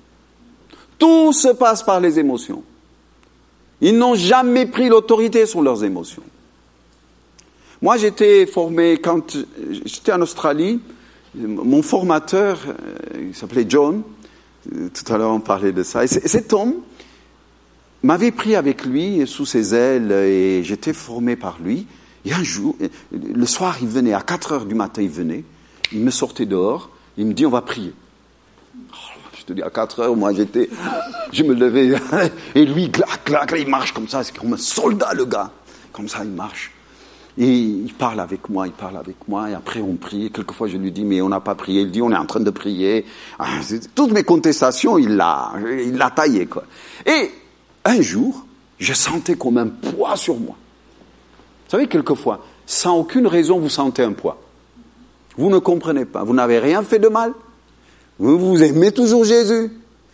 Tout 0.97 1.33
se 1.33 1.49
passe 1.49 1.83
par 1.83 1.99
les 1.99 2.19
émotions. 2.19 2.63
Ils 3.83 3.97
n'ont 3.97 4.15
jamais 4.15 4.65
pris 4.65 4.87
l'autorité 4.87 5.45
sur 5.45 5.61
leurs 5.61 5.83
émotions. 5.83 6.23
Moi, 7.81 7.97
j'étais 7.97 8.45
formé 8.45 8.97
quand 8.97 9.37
j'étais 9.83 10.13
en 10.13 10.21
Australie. 10.21 10.79
Mon 11.35 11.81
formateur, 11.81 12.61
euh, 12.65 13.27
il 13.27 13.35
s'appelait 13.35 13.65
John, 13.67 14.03
tout 14.71 15.13
à 15.13 15.17
l'heure, 15.17 15.31
on 15.31 15.41
parlait 15.41 15.73
de 15.73 15.83
ça. 15.83 16.05
Et 16.05 16.07
cet 16.07 16.53
homme 16.53 16.75
m'avait 18.03 18.31
pris 18.31 18.55
avec 18.55 18.85
lui 18.85 19.27
sous 19.27 19.45
ses 19.45 19.75
ailes 19.75 20.13
et 20.13 20.63
j'étais 20.63 20.93
formé 20.93 21.35
par 21.35 21.59
lui. 21.61 21.85
Et 22.23 22.31
un 22.31 22.43
jour, 22.43 22.77
le 23.11 23.45
soir, 23.45 23.79
il 23.81 23.89
venait, 23.89 24.13
à 24.13 24.21
4 24.21 24.51
heures 24.53 24.65
du 24.65 24.75
matin, 24.75 25.01
il 25.01 25.09
venait, 25.09 25.43
il 25.91 25.99
me 25.99 26.11
sortait 26.11 26.45
dehors, 26.45 26.89
il 27.17 27.25
me 27.25 27.33
dit, 27.33 27.45
on 27.45 27.49
va 27.49 27.61
prier. 27.61 27.91
Je 29.43 29.47
te 29.47 29.53
dis, 29.53 29.61
à 29.61 29.69
4 29.69 29.99
heures, 29.99 30.15
moi, 30.15 30.31
j'étais, 30.31 30.69
je 31.33 31.43
me 31.43 31.53
levais, 31.53 31.99
et 32.55 32.65
lui, 32.65 32.89
clac, 32.89 33.25
clac, 33.25 33.53
il 33.57 33.67
marche 33.67 33.91
comme 33.91 34.07
ça, 34.07 34.23
c'est 34.23 34.37
comme 34.37 34.53
un 34.53 34.57
soldat, 34.57 35.13
le 35.13 35.25
gars. 35.25 35.51
Comme 35.91 36.07
ça, 36.07 36.19
il 36.23 36.31
marche. 36.31 36.71
Et 37.37 37.49
il 37.49 37.93
parle 37.93 38.21
avec 38.21 38.47
moi, 38.49 38.67
il 38.67 38.73
parle 38.73 38.95
avec 38.95 39.27
moi, 39.27 39.49
et 39.49 39.53
après 39.53 39.81
on 39.81 39.95
prie. 39.95 40.31
Quelquefois 40.31 40.67
je 40.69 40.77
lui 40.77 40.91
dis, 40.91 41.03
mais 41.03 41.19
on 41.19 41.27
n'a 41.27 41.41
pas 41.41 41.55
prié. 41.55 41.81
Il 41.81 41.91
dit, 41.91 42.01
on 42.01 42.11
est 42.11 42.15
en 42.15 42.25
train 42.25 42.39
de 42.39 42.49
prier. 42.51 43.05
Ah, 43.37 43.47
toutes 43.93 44.11
mes 44.11 44.23
contestations, 44.23 44.97
il 44.97 45.17
l'a, 45.17 45.51
il 45.83 45.97
l'a 45.97 46.09
taillé, 46.11 46.45
quoi. 46.45 46.63
Et 47.05 47.31
un 47.83 48.01
jour, 48.01 48.45
je 48.79 48.93
sentais 48.93 49.35
comme 49.35 49.57
un 49.57 49.67
poids 49.67 50.15
sur 50.15 50.37
moi. 50.37 50.55
Vous 51.65 51.71
savez, 51.71 51.87
quelquefois, 51.87 52.45
sans 52.65 52.97
aucune 52.97 53.27
raison, 53.27 53.59
vous 53.59 53.69
sentez 53.69 54.03
un 54.03 54.13
poids. 54.13 54.39
Vous 55.35 55.49
ne 55.49 55.57
comprenez 55.57 56.05
pas. 56.05 56.23
Vous 56.23 56.33
n'avez 56.33 56.59
rien 56.59 56.81
fait 56.81 56.99
de 56.99 57.09
mal. 57.09 57.33
Vous, 58.23 58.63
aimez 58.63 58.93
toujours 58.93 59.25
Jésus. 59.25 59.69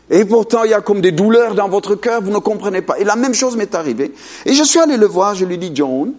Et 0.09 0.25
pourtant, 0.25 0.63
il 0.63 0.71
y 0.71 0.73
a 0.73 0.81
comme 0.81 0.99
des 0.99 1.11
douleurs 1.11 1.53
dans 1.53 1.69
votre 1.69 1.93
cœur, 1.93 2.23
vous 2.23 2.31
ne 2.31 2.39
comprenez 2.39 2.81
pas. 2.81 2.97
Et 2.97 3.03
la 3.03 3.15
même 3.15 3.35
chose 3.35 3.55
m'est 3.55 3.75
arrivée. 3.75 4.11
Et 4.45 4.53
je 4.53 4.63
suis 4.63 4.79
allé 4.79 4.97
le 4.97 5.05
voir, 5.05 5.35
je 5.35 5.45
lui 5.45 5.59
dis, 5.59 5.69
John, 5.75 6.13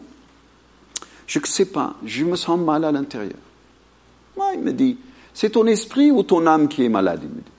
je 1.26 1.38
ne 1.40 1.46
sais 1.46 1.64
pas, 1.64 1.96
je 2.04 2.24
me 2.24 2.36
sens 2.36 2.60
mal 2.60 2.84
à 2.84 2.92
l'intérieur. 2.92 3.40
Moi, 4.36 4.52
il 4.54 4.60
me 4.60 4.72
dit, 4.72 4.98
c'est 5.34 5.50
ton 5.50 5.66
esprit 5.66 6.12
ou 6.12 6.22
ton 6.22 6.46
âme 6.46 6.68
qui 6.68 6.84
est 6.84 6.88
malade, 6.88 7.20
il 7.24 7.28
me 7.28 7.34
dit. 7.34 7.52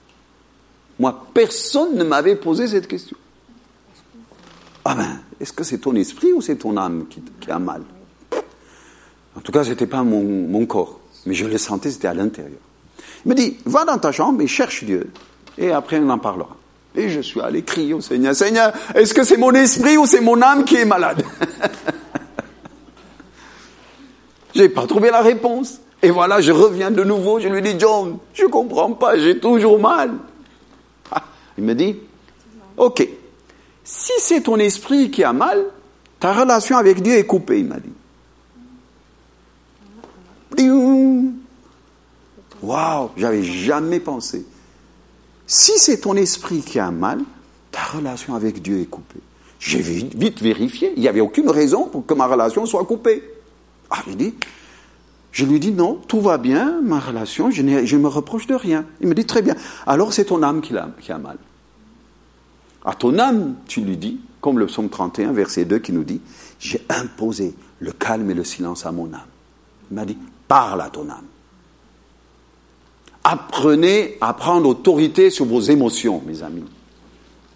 Moi, 0.97 1.25
personne 1.33 1.95
ne 1.95 2.05
m'avait 2.05 2.37
posé 2.37 2.67
cette 2.67 2.87
question. 2.87 3.17
Ah 4.85 4.95
ben, 4.95 5.19
est-ce 5.41 5.51
que 5.51 5.65
c'est 5.65 5.79
ton 5.79 5.93
esprit 5.95 6.31
ou 6.31 6.39
c'est 6.39 6.55
ton 6.55 6.77
âme 6.77 7.05
qui, 7.09 7.51
a 7.51 7.59
mal? 7.59 7.81
En 9.35 9.41
tout 9.41 9.51
cas, 9.51 9.65
ce 9.65 9.71
n'était 9.71 9.87
pas 9.87 10.03
mon, 10.03 10.65
corps, 10.65 11.01
mais 11.25 11.33
je 11.33 11.45
le 11.45 11.57
sentais, 11.57 11.91
c'était 11.91 12.07
à 12.07 12.13
l'intérieur. 12.13 12.59
Il 13.25 13.29
me 13.29 13.35
dit, 13.35 13.57
va 13.65 13.85
dans 13.85 13.97
ta 13.97 14.11
chambre 14.11 14.41
et 14.41 14.47
cherche 14.47 14.83
Dieu, 14.83 15.11
et 15.57 15.71
après 15.71 15.99
on 15.99 16.09
en 16.09 16.17
parlera. 16.17 16.55
Et 16.95 17.09
je 17.09 17.21
suis 17.21 17.39
allé 17.39 17.63
crier 17.63 17.93
au 17.93 18.01
Seigneur, 18.01 18.35
Seigneur, 18.35 18.73
est-ce 18.95 19.13
que 19.13 19.23
c'est 19.23 19.37
mon 19.37 19.53
esprit 19.53 19.97
ou 19.97 20.05
c'est 20.05 20.19
mon 20.21 20.41
âme 20.41 20.65
qui 20.65 20.75
est 20.75 20.85
malade? 20.85 21.23
J'ai 24.53 24.67
pas 24.67 24.85
trouvé 24.85 25.11
la 25.11 25.21
réponse. 25.21 25.79
Et 26.03 26.09
voilà, 26.09 26.41
je 26.41 26.51
reviens 26.51 26.91
de 26.91 27.03
nouveau, 27.03 27.39
je 27.39 27.47
lui 27.47 27.61
dis, 27.61 27.75
John, 27.77 28.17
je 28.33 28.45
comprends 28.45 28.91
pas, 28.93 29.17
j'ai 29.17 29.39
toujours 29.39 29.79
mal. 29.79 30.11
Ah, 31.11 31.23
il 31.57 31.63
me 31.63 31.75
dit, 31.75 31.95
ok, 32.75 33.07
si 33.83 34.11
c'est 34.17 34.41
ton 34.41 34.57
esprit 34.57 35.11
qui 35.11 35.23
a 35.23 35.31
mal, 35.31 35.63
ta 36.19 36.33
relation 36.33 36.77
avec 36.77 37.01
Dieu 37.01 37.13
est 37.13 37.25
coupée, 37.25 37.59
il 37.59 37.67
m'a 37.67 37.77
dit. 37.77 37.91
Waouh, 42.61 43.09
j'avais 43.17 43.43
jamais 43.43 43.99
pensé. 43.99 44.45
Si 45.47 45.73
c'est 45.77 46.01
ton 46.01 46.15
esprit 46.15 46.61
qui 46.61 46.79
a 46.79 46.91
mal, 46.91 47.19
ta 47.71 47.83
relation 47.83 48.35
avec 48.35 48.61
Dieu 48.61 48.79
est 48.79 48.85
coupée. 48.85 49.19
J'ai 49.59 49.79
vite 49.79 50.41
vérifié, 50.41 50.93
il 50.95 51.01
n'y 51.01 51.07
avait 51.07 51.21
aucune 51.21 51.49
raison 51.49 51.85
pour 51.85 52.05
que 52.05 52.13
ma 52.13 52.25
relation 52.25 52.65
soit 52.65 52.85
coupée. 52.85 53.23
Ah, 53.89 54.03
je 54.07 54.13
dis, 54.13 54.33
je 55.31 55.45
lui 55.45 55.59
dis 55.59 55.71
non, 55.71 55.95
tout 56.07 56.19
va 56.19 56.37
bien, 56.37 56.81
ma 56.81 56.99
relation, 56.99 57.51
je 57.51 57.61
ne 57.61 57.97
me 57.97 58.07
reproche 58.07 58.47
de 58.47 58.55
rien. 58.55 58.85
Il 59.01 59.07
me 59.07 59.13
dit 59.13 59.25
très 59.25 59.41
bien. 59.41 59.55
Alors 59.85 60.13
c'est 60.13 60.25
ton 60.25 60.41
âme 60.43 60.61
qui 60.61 60.75
a, 60.75 60.89
qui 60.99 61.11
a 61.11 61.17
mal. 61.17 61.37
À 62.83 62.95
ton 62.95 63.19
âme, 63.19 63.55
tu 63.67 63.81
lui 63.81 63.97
dis, 63.97 64.19
comme 64.41 64.57
le 64.57 64.65
psaume 64.65 64.89
31, 64.89 65.31
verset 65.31 65.65
2 65.65 65.79
qui 65.79 65.93
nous 65.93 66.03
dit, 66.03 66.21
j'ai 66.59 66.81
imposé 66.89 67.53
le 67.79 67.91
calme 67.91 68.29
et 68.31 68.33
le 68.33 68.43
silence 68.43 68.85
à 68.85 68.91
mon 68.91 69.13
âme. 69.13 69.21
Il 69.91 69.95
m'a 69.95 70.05
dit, 70.05 70.17
parle 70.47 70.81
à 70.81 70.89
ton 70.89 71.07
âme. 71.09 71.25
Apprenez 73.23 74.17
à 74.19 74.33
prendre 74.33 74.67
autorité 74.67 75.29
sur 75.29 75.45
vos 75.45 75.61
émotions, 75.61 76.21
mes 76.25 76.41
amis. 76.41 76.65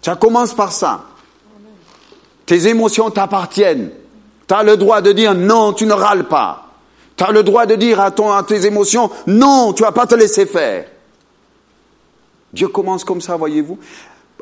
Ça 0.00 0.14
commence 0.14 0.54
par 0.54 0.70
ça. 0.70 1.04
Tes 2.46 2.68
émotions 2.68 3.10
t'appartiennent. 3.10 3.90
Tu 4.46 4.54
as 4.54 4.62
le 4.62 4.76
droit 4.76 5.00
de 5.00 5.10
dire 5.10 5.34
non, 5.34 5.72
tu 5.72 5.86
ne 5.86 5.92
râles 5.92 6.28
pas. 6.28 6.68
Tu 7.16 7.24
as 7.24 7.32
le 7.32 7.42
droit 7.42 7.66
de 7.66 7.74
dire 7.74 8.00
à, 8.00 8.12
ton, 8.12 8.30
à 8.30 8.42
tes 8.44 8.66
émotions 8.66 9.10
non, 9.26 9.72
tu 9.72 9.82
vas 9.82 9.90
pas 9.90 10.06
te 10.06 10.14
laisser 10.14 10.46
faire. 10.46 10.86
Dieu 12.52 12.68
commence 12.68 13.02
comme 13.02 13.20
ça, 13.20 13.36
voyez-vous. 13.36 13.78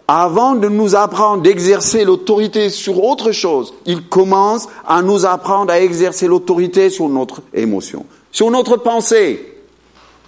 Avant 0.06 0.54
de 0.54 0.68
nous 0.68 0.94
apprendre 0.94 1.42
d'exercer 1.42 2.04
l'autorité 2.04 2.68
sur 2.68 3.02
autre 3.02 3.32
chose, 3.32 3.72
il 3.86 4.06
commence 4.06 4.68
à 4.86 5.00
nous 5.00 5.24
apprendre 5.24 5.72
à 5.72 5.80
exercer 5.80 6.26
l'autorité 6.26 6.90
sur 6.90 7.08
notre 7.08 7.40
émotion, 7.54 8.04
sur 8.30 8.50
notre 8.50 8.76
pensée. 8.76 9.53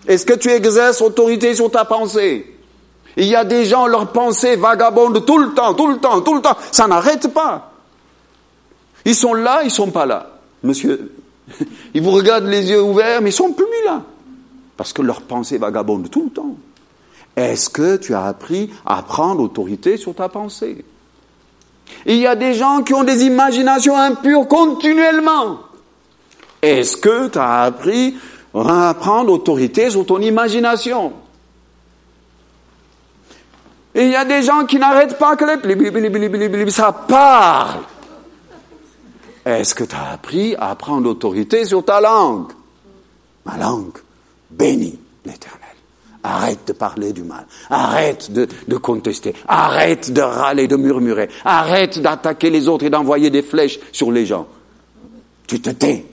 Est-ce 0.07 0.25
que 0.25 0.35
tu 0.35 0.51
exerces 0.51 1.03
autorité 1.03 1.55
sur 1.55 1.71
ta 1.71 1.85
pensée? 1.85 2.55
Il 3.17 3.25
y 3.25 3.35
a 3.35 3.45
des 3.45 3.65
gens, 3.65 3.87
leurs 3.87 4.13
pensées 4.13 4.57
vagabondent 4.57 5.25
tout 5.25 5.39
le 5.39 5.55
temps, 5.55 5.75
tout 5.75 5.89
le 5.89 5.99
temps, 5.99 6.21
tout 6.21 6.35
le 6.35 6.43
temps. 6.43 6.57
Ça 6.71 6.87
n'arrête 6.87 7.33
pas. 7.33 7.73
Ils 9.05 9.15
sont 9.15 9.35
là, 9.35 9.63
ils 9.65 9.71
sont 9.71 9.91
pas 9.91 10.05
là. 10.05 10.39
Monsieur, 10.63 11.13
ils 11.95 12.03
vous 12.03 12.11
regardent 12.11 12.47
les 12.47 12.71
yeux 12.71 12.83
ouverts, 12.83 13.23
mais 13.23 13.31
ils 13.31 13.33
sont 13.33 13.53
plus 13.53 13.65
là. 13.85 14.03
Parce 14.77 14.93
que 14.93 15.01
leurs 15.01 15.23
pensées 15.23 15.59
vagabondent 15.59 16.11
tout 16.11 16.25
le 16.25 16.31
temps. 16.31 16.57
Est-ce 17.37 17.71
que 17.71 17.97
tu 17.97 18.15
as 18.15 18.25
appris 18.25 18.71
à 18.85 19.03
prendre 19.03 19.43
autorité 19.43 19.97
sur 19.97 20.15
ta 20.15 20.29
pensée? 20.29 20.85
Il 22.05 22.17
y 22.17 22.27
a 22.27 22.35
des 22.35 22.55
gens 22.55 22.83
qui 22.83 22.95
ont 22.95 23.05
des 23.05 23.25
imaginations 23.25 23.97
impures 23.97 24.47
continuellement. 24.49 25.61
Est-ce 26.63 26.97
que 26.97 27.29
tu 27.29 27.39
as 27.39 27.63
appris 27.63 28.17
à 28.57 28.95
prendre 28.95 29.33
autorité 29.33 29.91
sur 29.91 30.07
ton 30.07 30.21
imagination 30.21 31.13
il 33.97 34.11
y 34.11 34.17
a 34.17 34.27
des 34.27 34.43
gens 34.43 34.67
qui 34.67 34.79
n'arrêtent 34.79 35.19
pas 35.19 35.37
que 35.37 35.45
les 35.45 36.71
ça 36.71 36.93
parle. 36.93 37.81
Est-ce 39.45 39.75
que 39.75 39.85
tu 39.85 39.95
as 39.95 40.13
appris 40.13 40.55
à 40.57 40.75
prendre 40.75 41.09
autorité 41.09 41.65
sur 41.65 41.85
ta 41.85 42.01
langue? 42.01 42.53
Ma 43.47 43.57
langue 43.57 43.97
bénit 44.51 44.99
l'Éternel. 45.25 45.61
Arrête 46.23 46.67
de 46.67 46.73
parler 46.73 47.13
du 47.13 47.23
mal. 47.23 47.47
Arrête 47.71 48.33
de, 48.33 48.49
de, 48.69 48.77
contester. 48.77 49.35
Arrête 49.49 50.13
de 50.13 50.21
râler, 50.21 50.67
de 50.67 50.77
murmurer. 50.77 51.31
Arrête 51.45 52.01
d'attaquer 52.01 52.51
les 52.51 52.69
autres 52.69 52.85
et 52.85 52.91
d'envoyer 52.91 53.31
des 53.31 53.43
flèches 53.43 53.79
sur 53.93 54.11
les 54.11 54.27
gens. 54.27 54.47
Tu 55.47 55.61
te 55.61 55.71
tais, 55.71 56.05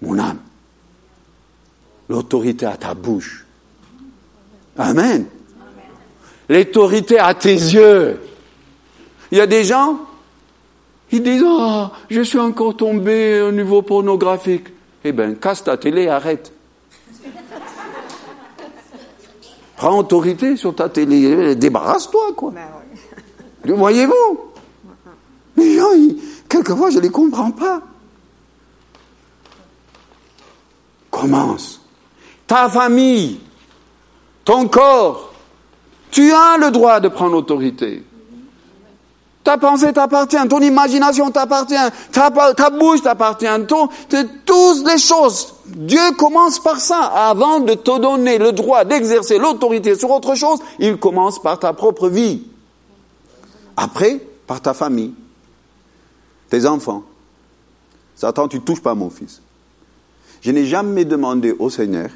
mon 0.00 0.18
âme. 0.18 0.38
L'autorité 2.10 2.66
à 2.66 2.76
ta 2.76 2.92
bouche. 2.92 3.46
Amen. 4.76 5.26
L'autorité 6.48 7.20
à 7.20 7.34
tes 7.34 7.54
yeux. 7.54 8.20
Il 9.30 9.38
y 9.38 9.40
a 9.40 9.46
des 9.46 9.62
gens, 9.62 10.00
ils 11.12 11.22
disent, 11.22 11.44
oh, 11.46 11.84
je 12.10 12.20
suis 12.22 12.40
encore 12.40 12.76
tombé 12.76 13.40
au 13.40 13.52
niveau 13.52 13.82
pornographique. 13.82 14.66
Eh 15.04 15.12
bien, 15.12 15.34
casse 15.34 15.62
ta 15.62 15.76
télé, 15.76 16.08
arrête. 16.08 16.52
Prends 19.76 19.96
autorité 19.96 20.56
sur 20.56 20.74
ta 20.74 20.88
télé, 20.88 21.54
débarrasse-toi, 21.54 22.32
quoi. 22.36 22.52
Ben 23.64 23.74
voyez-vous? 23.76 24.40
Les 25.56 25.76
gens, 25.76 25.92
quelquefois, 26.48 26.90
je 26.90 26.96
ne 26.96 27.02
les 27.02 27.10
comprends 27.10 27.52
pas. 27.52 27.80
Commence. 31.08 31.79
Ta 32.50 32.68
famille, 32.68 33.38
ton 34.44 34.66
corps, 34.66 35.32
tu 36.10 36.32
as 36.32 36.56
le 36.58 36.72
droit 36.72 36.98
de 36.98 37.06
prendre 37.06 37.36
autorité. 37.36 38.02
Ta 39.44 39.56
pensée 39.56 39.92
t'appartient, 39.92 40.48
ton 40.48 40.58
imagination 40.58 41.30
t'appartient, 41.30 41.76
ta, 42.10 42.70
bouche 42.70 43.02
t'appartient, 43.02 43.46
toutes 43.68 44.84
les 44.84 44.98
choses. 44.98 45.54
Dieu 45.64 46.00
commence 46.18 46.58
par 46.58 46.80
ça. 46.80 47.04
Avant 47.28 47.60
de 47.60 47.74
te 47.74 48.00
donner 48.00 48.38
le 48.38 48.50
droit 48.50 48.84
d'exercer 48.84 49.38
l'autorité 49.38 49.94
sur 49.94 50.10
autre 50.10 50.34
chose, 50.34 50.58
il 50.80 50.96
commence 50.96 51.40
par 51.40 51.56
ta 51.56 51.72
propre 51.72 52.08
vie. 52.08 52.42
Après, 53.76 54.26
par 54.48 54.60
ta 54.60 54.74
famille, 54.74 55.14
tes 56.48 56.66
enfants. 56.66 57.04
Satan, 58.16 58.48
tu 58.48 58.60
touches 58.60 58.82
pas 58.82 58.96
mon 58.96 59.08
fils. 59.08 59.40
Je 60.40 60.50
n'ai 60.50 60.66
jamais 60.66 61.04
demandé 61.04 61.54
au 61.56 61.70
Seigneur 61.70 62.10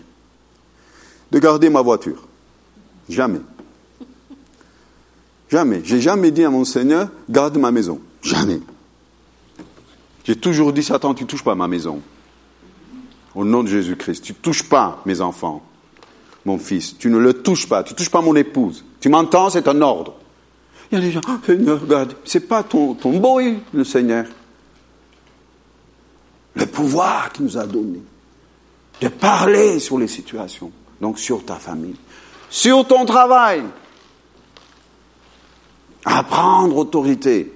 de 1.35 1.41
garder 1.41 1.69
ma 1.69 1.83
voiture. 1.83 2.23
Jamais. 3.09 3.41
Jamais. 5.51 5.83
J'ai 5.85 6.01
jamais 6.01 6.31
dit 6.31 6.45
à 6.45 6.51
mon 6.51 6.65
Seigneur, 6.65 7.09
garde 7.29 7.59
ma 7.59 7.73
maison. 7.73 8.01
Jamais. 8.23 8.61
J'ai 10.23 10.37
toujours 10.37 10.73
dit, 10.73 10.85
Satan, 10.85 11.13
tu 11.13 11.27
touches 11.27 11.43
pas 11.43 11.57
ma 11.57 11.67
maison. 11.67 12.01
Au 13.35 13.45
nom 13.45 13.65
de 13.65 13.69
Jésus-Christ, 13.69 14.23
tu 14.23 14.35
touches 14.35 14.63
pas 14.63 15.03
mes 15.07 15.21
enfants, 15.21 15.61
mon 16.45 16.57
fils. 16.57 16.97
Tu 16.97 17.11
ne 17.11 17.19
le 17.19 17.35
touches 17.35 17.69
pas. 17.69 17.83
Tu 17.83 17.95
touches 17.95 18.11
pas 18.11 18.23
mon 18.23 18.37
épouse. 18.37 18.85
Tu 19.01 19.09
m'entends, 19.09 19.51
c'est 19.51 19.67
un 19.67 19.83
ordre. 19.83 20.15
Il 20.93 20.99
y 20.99 21.03
a 21.03 21.05
des 21.05 21.11
gens, 21.11 21.21
oh, 21.29 21.33
Seigneur, 21.45 21.81
regarde, 21.81 22.15
c'est 22.25 22.47
pas 22.47 22.63
ton, 22.63 22.95
ton 22.95 23.19
boy, 23.19 23.59
le 23.73 23.83
Seigneur. 23.83 24.27
Le 26.55 26.67
pouvoir 26.67 27.33
qu'il 27.33 27.45
nous 27.45 27.59
a 27.59 27.67
donné 27.67 28.01
de 29.01 29.09
parler 29.09 29.81
sur 29.81 29.99
les 29.99 30.07
situations, 30.07 30.71
donc 31.05 31.19
sur 31.19 31.45
ta 31.45 31.57
famille, 31.57 31.97
sur 32.49 32.87
ton 32.87 33.05
travail, 33.05 33.63
à 36.07 36.23
prendre 36.23 36.79
autorité. 36.79 37.53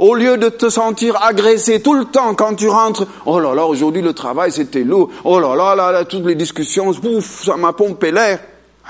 Au 0.00 0.16
lieu 0.16 0.36
de 0.36 0.48
te 0.48 0.68
sentir 0.68 1.22
agressé 1.22 1.80
tout 1.80 1.94
le 1.94 2.06
temps 2.06 2.34
quand 2.34 2.56
tu 2.56 2.68
rentres, 2.68 3.06
oh 3.24 3.38
là 3.38 3.54
là, 3.54 3.66
aujourd'hui 3.66 4.02
le 4.02 4.14
travail 4.14 4.50
c'était 4.50 4.82
lourd, 4.82 5.10
oh 5.22 5.38
là 5.38 5.54
là, 5.54 5.76
là, 5.76 5.92
là 5.92 6.04
toutes 6.04 6.26
les 6.26 6.34
discussions, 6.34 6.88
ouf, 6.88 7.44
ça 7.44 7.56
m'a 7.56 7.72
pompé 7.72 8.10
l'air. 8.10 8.40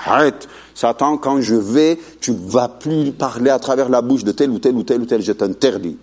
Arrête. 0.05 0.49
Satan, 0.73 1.17
quand 1.17 1.39
je 1.41 1.53
vais, 1.53 1.99
tu 2.19 2.33
vas 2.33 2.69
plus 2.69 3.11
parler 3.11 3.51
à 3.51 3.59
travers 3.59 3.89
la 3.89 4.01
bouche 4.01 4.23
de 4.23 4.31
tel 4.31 4.49
ou 4.49 4.57
tel 4.57 4.73
ou 4.73 4.81
tel 4.81 5.01
ou 5.01 5.05
tel, 5.05 5.21
je 5.21 5.33
t'interdis. 5.33 5.97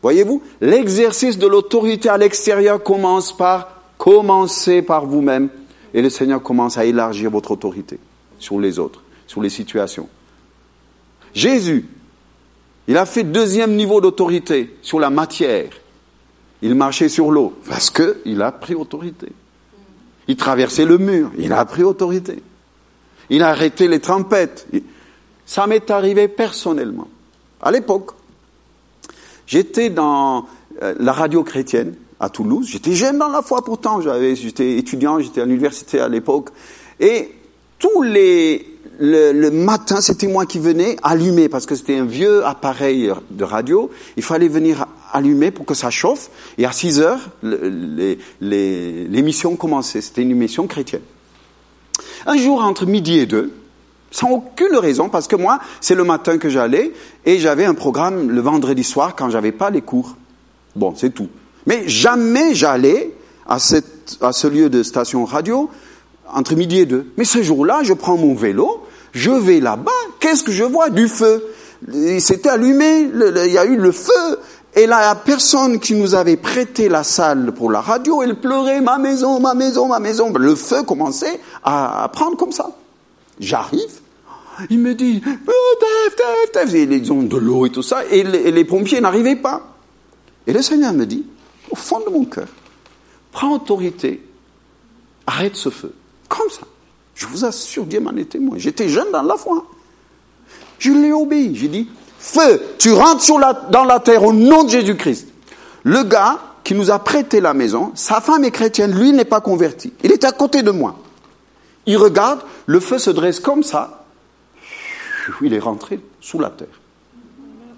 Voyez-vous, 0.00 0.42
l'exercice 0.60 1.38
de 1.38 1.48
l'autorité 1.48 2.08
à 2.08 2.18
l'extérieur 2.18 2.80
commence 2.84 3.36
par 3.36 3.68
commencer 3.98 4.80
par 4.80 5.06
vous-même 5.06 5.48
et 5.94 6.02
le 6.02 6.10
Seigneur 6.10 6.42
commence 6.42 6.78
à 6.78 6.84
élargir 6.84 7.30
votre 7.30 7.50
autorité 7.52 7.98
sur 8.38 8.60
les 8.60 8.78
autres, 8.78 9.02
sur 9.26 9.42
les 9.42 9.50
situations. 9.50 10.08
Jésus, 11.34 11.86
il 12.86 12.96
a 12.96 13.06
fait 13.06 13.24
deuxième 13.24 13.76
niveau 13.76 14.00
d'autorité 14.00 14.76
sur 14.82 14.98
la 14.98 15.10
matière. 15.10 15.70
Il 16.62 16.74
marchait 16.74 17.08
sur 17.08 17.30
l'eau 17.30 17.54
parce 17.68 17.90
qu'il 17.90 18.42
a 18.42 18.52
pris 18.52 18.74
autorité. 18.74 19.28
Il 20.26 20.36
traversait 20.36 20.84
le 20.84 20.98
mur, 20.98 21.30
il 21.38 21.52
a 21.52 21.64
pris 21.64 21.82
autorité. 21.82 22.42
Il 23.30 23.42
a 23.42 23.50
arrêté 23.50 23.88
les 23.88 24.00
trompettes. 24.00 24.66
Ça 25.46 25.66
m'est 25.66 25.90
arrivé 25.90 26.28
personnellement. 26.28 27.08
À 27.60 27.70
l'époque, 27.70 28.12
j'étais 29.46 29.90
dans 29.90 30.46
euh, 30.82 30.94
la 30.98 31.12
radio 31.12 31.42
chrétienne 31.42 31.94
à 32.20 32.28
Toulouse. 32.28 32.68
J'étais 32.70 32.92
jeune 32.92 33.18
dans 33.18 33.28
la 33.28 33.42
foi 33.42 33.62
pourtant, 33.64 34.00
j'étais 34.00 34.76
étudiant, 34.76 35.20
j'étais 35.20 35.40
à 35.40 35.44
l'université 35.44 36.00
à 36.00 36.08
l'époque. 36.08 36.50
Et 37.00 37.32
tous 37.78 38.02
les, 38.02 38.78
le, 38.98 39.50
matin, 39.50 40.00
c'était 40.00 40.26
moi 40.26 40.46
qui 40.46 40.58
venais 40.58 40.96
allumer, 41.02 41.48
parce 41.48 41.66
que 41.66 41.74
c'était 41.74 41.96
un 41.96 42.04
vieux 42.04 42.44
appareil 42.44 43.12
de 43.30 43.44
radio. 43.44 43.90
Il 44.16 44.22
fallait 44.22 44.48
venir 44.48 44.86
allumer 45.12 45.50
pour 45.50 45.64
que 45.66 45.74
ça 45.74 45.90
chauffe. 45.90 46.30
Et 46.58 46.66
à 46.66 46.72
6 46.72 47.00
heures, 47.00 47.30
l'émission 48.40 49.56
commençait. 49.56 50.00
C'était 50.00 50.22
une 50.22 50.32
émission 50.32 50.66
chrétienne. 50.66 51.02
Un 52.26 52.36
jour, 52.36 52.62
entre 52.62 52.86
midi 52.86 53.18
et 53.18 53.26
deux, 53.26 53.52
sans 54.10 54.30
aucune 54.30 54.76
raison, 54.76 55.08
parce 55.08 55.28
que 55.28 55.36
moi, 55.36 55.60
c'est 55.80 55.94
le 55.94 56.04
matin 56.04 56.38
que 56.38 56.48
j'allais, 56.48 56.92
et 57.24 57.38
j'avais 57.38 57.64
un 57.64 57.74
programme 57.74 58.30
le 58.30 58.40
vendredi 58.40 58.82
soir 58.82 59.14
quand 59.14 59.30
j'avais 59.30 59.52
pas 59.52 59.70
les 59.70 59.82
cours. 59.82 60.16
Bon, 60.74 60.94
c'est 60.96 61.10
tout. 61.10 61.28
Mais 61.68 61.86
jamais 61.86 62.54
j'allais 62.54 63.14
à, 63.46 63.58
à 64.22 64.32
ce 64.32 64.46
lieu 64.46 64.70
de 64.70 64.82
station 64.82 65.26
radio 65.26 65.68
entre 66.26 66.54
midi 66.54 66.78
et 66.78 66.86
deux. 66.86 67.12
Mais 67.18 67.24
ce 67.24 67.42
jour-là, 67.42 67.80
je 67.82 67.92
prends 67.92 68.16
mon 68.16 68.34
vélo, 68.34 68.82
je 69.12 69.30
vais 69.30 69.60
là-bas, 69.60 69.92
qu'est-ce 70.18 70.42
que 70.42 70.50
je 70.50 70.64
vois? 70.64 70.88
Du 70.88 71.08
feu. 71.08 71.44
Il 71.92 72.22
s'était 72.22 72.48
allumé, 72.48 73.00
il 73.00 73.52
y 73.52 73.58
a 73.58 73.66
eu 73.66 73.76
le 73.76 73.92
feu. 73.92 74.38
Et 74.76 74.86
là, 74.86 75.00
la 75.00 75.14
personne 75.14 75.78
qui 75.78 75.94
nous 75.94 76.14
avait 76.14 76.38
prêté 76.38 76.88
la 76.88 77.04
salle 77.04 77.52
pour 77.52 77.70
la 77.70 77.82
radio, 77.82 78.22
elle 78.22 78.36
pleurait, 78.36 78.80
ma 78.80 78.96
maison, 78.96 79.38
ma 79.38 79.52
maison, 79.52 79.88
ma 79.88 80.00
maison. 80.00 80.32
Le 80.32 80.54
feu 80.54 80.84
commençait 80.84 81.38
à 81.62 82.08
prendre 82.14 82.38
comme 82.38 82.52
ça. 82.52 82.70
J'arrive, 83.40 84.00
il 84.70 84.78
me 84.78 84.94
dit, 84.94 85.22
oh, 85.26 86.62
ils 86.72 87.12
ont 87.12 87.22
de 87.22 87.36
l'eau 87.36 87.66
et 87.66 87.70
tout 87.70 87.82
ça, 87.82 88.06
et 88.10 88.22
les 88.22 88.64
pompiers 88.64 89.02
n'arrivaient 89.02 89.36
pas. 89.36 89.74
Et 90.46 90.52
le 90.54 90.62
Seigneur 90.62 90.94
me 90.94 91.04
dit, 91.04 91.26
au 91.70 91.76
fond 91.76 92.00
de 92.00 92.10
mon 92.10 92.24
cœur, 92.24 92.48
prends 93.32 93.52
autorité, 93.52 94.22
arrête 95.26 95.56
ce 95.56 95.70
feu. 95.70 95.94
Comme 96.28 96.48
ça. 96.50 96.62
Je 97.14 97.26
vous 97.26 97.44
assure, 97.44 97.84
Dieu 97.84 98.00
m'en 98.00 98.14
est 98.16 98.30
témoin. 98.30 98.58
J'étais 98.58 98.88
jeune 98.88 99.10
dans 99.10 99.22
la 99.22 99.36
foi. 99.36 99.66
Je 100.78 100.92
l'ai 100.92 101.12
obéi. 101.12 101.54
J'ai 101.56 101.68
dit, 101.68 101.88
feu, 102.18 102.62
tu 102.78 102.92
rentres 102.92 103.26
dans 103.70 103.84
la 103.84 104.00
terre 104.00 104.24
au 104.24 104.32
nom 104.32 104.64
de 104.64 104.70
Jésus-Christ. 104.70 105.28
Le 105.82 106.04
gars 106.04 106.38
qui 106.62 106.74
nous 106.74 106.90
a 106.90 106.98
prêté 106.98 107.40
la 107.40 107.54
maison, 107.54 107.92
sa 107.94 108.20
femme 108.20 108.44
est 108.44 108.50
chrétienne, 108.50 108.92
lui 108.92 109.12
n'est 109.12 109.24
pas 109.24 109.40
converti. 109.40 109.92
Il 110.04 110.12
est 110.12 110.24
à 110.24 110.32
côté 110.32 110.62
de 110.62 110.70
moi. 110.70 110.96
Il 111.86 111.96
regarde, 111.96 112.40
le 112.66 112.78
feu 112.78 112.98
se 112.98 113.10
dresse 113.10 113.40
comme 113.40 113.62
ça. 113.62 114.04
Il 115.40 115.54
est 115.54 115.58
rentré 115.58 116.00
sous 116.20 116.38
la 116.38 116.50
terre. 116.50 116.68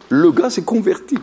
Le 0.08 0.32
gars 0.32 0.50
s'est 0.50 0.64
converti. 0.64 1.16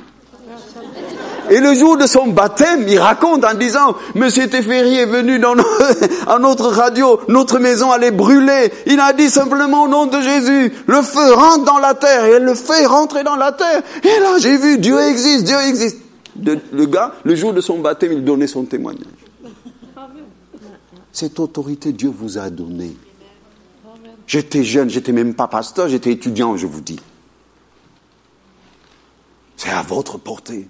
Et 1.50 1.60
le 1.60 1.74
jour 1.74 1.98
de 1.98 2.06
son 2.06 2.28
baptême, 2.28 2.86
il 2.88 3.00
raconte 3.00 3.46
en 3.46 3.54
disant, 3.54 3.96
Monsieur 4.16 4.50
Teferi 4.50 4.96
est 4.96 5.06
venu 5.06 5.40
dans 5.40 5.56
à 6.28 6.40
notre 6.40 6.68
radio, 6.68 7.20
notre 7.28 7.60
maison 7.60 7.92
allait 7.92 8.12
brûler. 8.12 8.72
Il 8.86 9.00
a 9.00 9.14
dit 9.14 9.30
simplement 9.30 9.84
au 9.84 9.88
nom 9.88 10.06
de 10.06 10.22
Jésus, 10.22 10.74
le 10.88 11.02
feu 11.02 11.34
rentre 11.34 11.66
dans 11.66 11.80
la 11.80 11.94
terre. 11.94 12.26
Et 12.26 12.40
le 12.40 12.54
feu 12.54 12.74
est 12.82 12.86
rentré 12.86 13.24
dans 13.24 13.36
la 13.36 13.52
terre. 13.52 13.82
Et 14.04 14.20
là, 14.20 14.38
j'ai 14.40 14.58
vu, 14.58 14.78
Dieu 14.78 15.00
existe, 15.00 15.46
Dieu 15.46 15.58
existe. 15.68 15.98
le 16.44 16.86
gars, 16.86 17.14
le 17.24 17.36
jour 17.36 17.54
de 17.54 17.62
son 17.62 17.80
baptême, 17.80 18.14
il 18.14 18.24
donnait 18.24 18.48
son 18.48 18.64
témoignage. 18.64 19.06
Cette 21.12 21.40
autorité, 21.40 21.94
Dieu 21.94 22.12
vous 22.16 22.38
a 22.38 22.50
donnée. 22.50 22.96
J'étais 24.28 24.64
jeune, 24.64 24.90
j'étais 24.90 25.14
même 25.14 25.34
pas 25.34 25.48
pasteur, 25.48 25.88
j'étais 25.88 26.12
étudiant, 26.12 26.58
je 26.58 26.68
vous 26.68 26.82
dis. 26.82 27.00
C'est 29.56 29.72
à 29.72 29.82
votre 29.82 30.18
portée. 30.20 30.68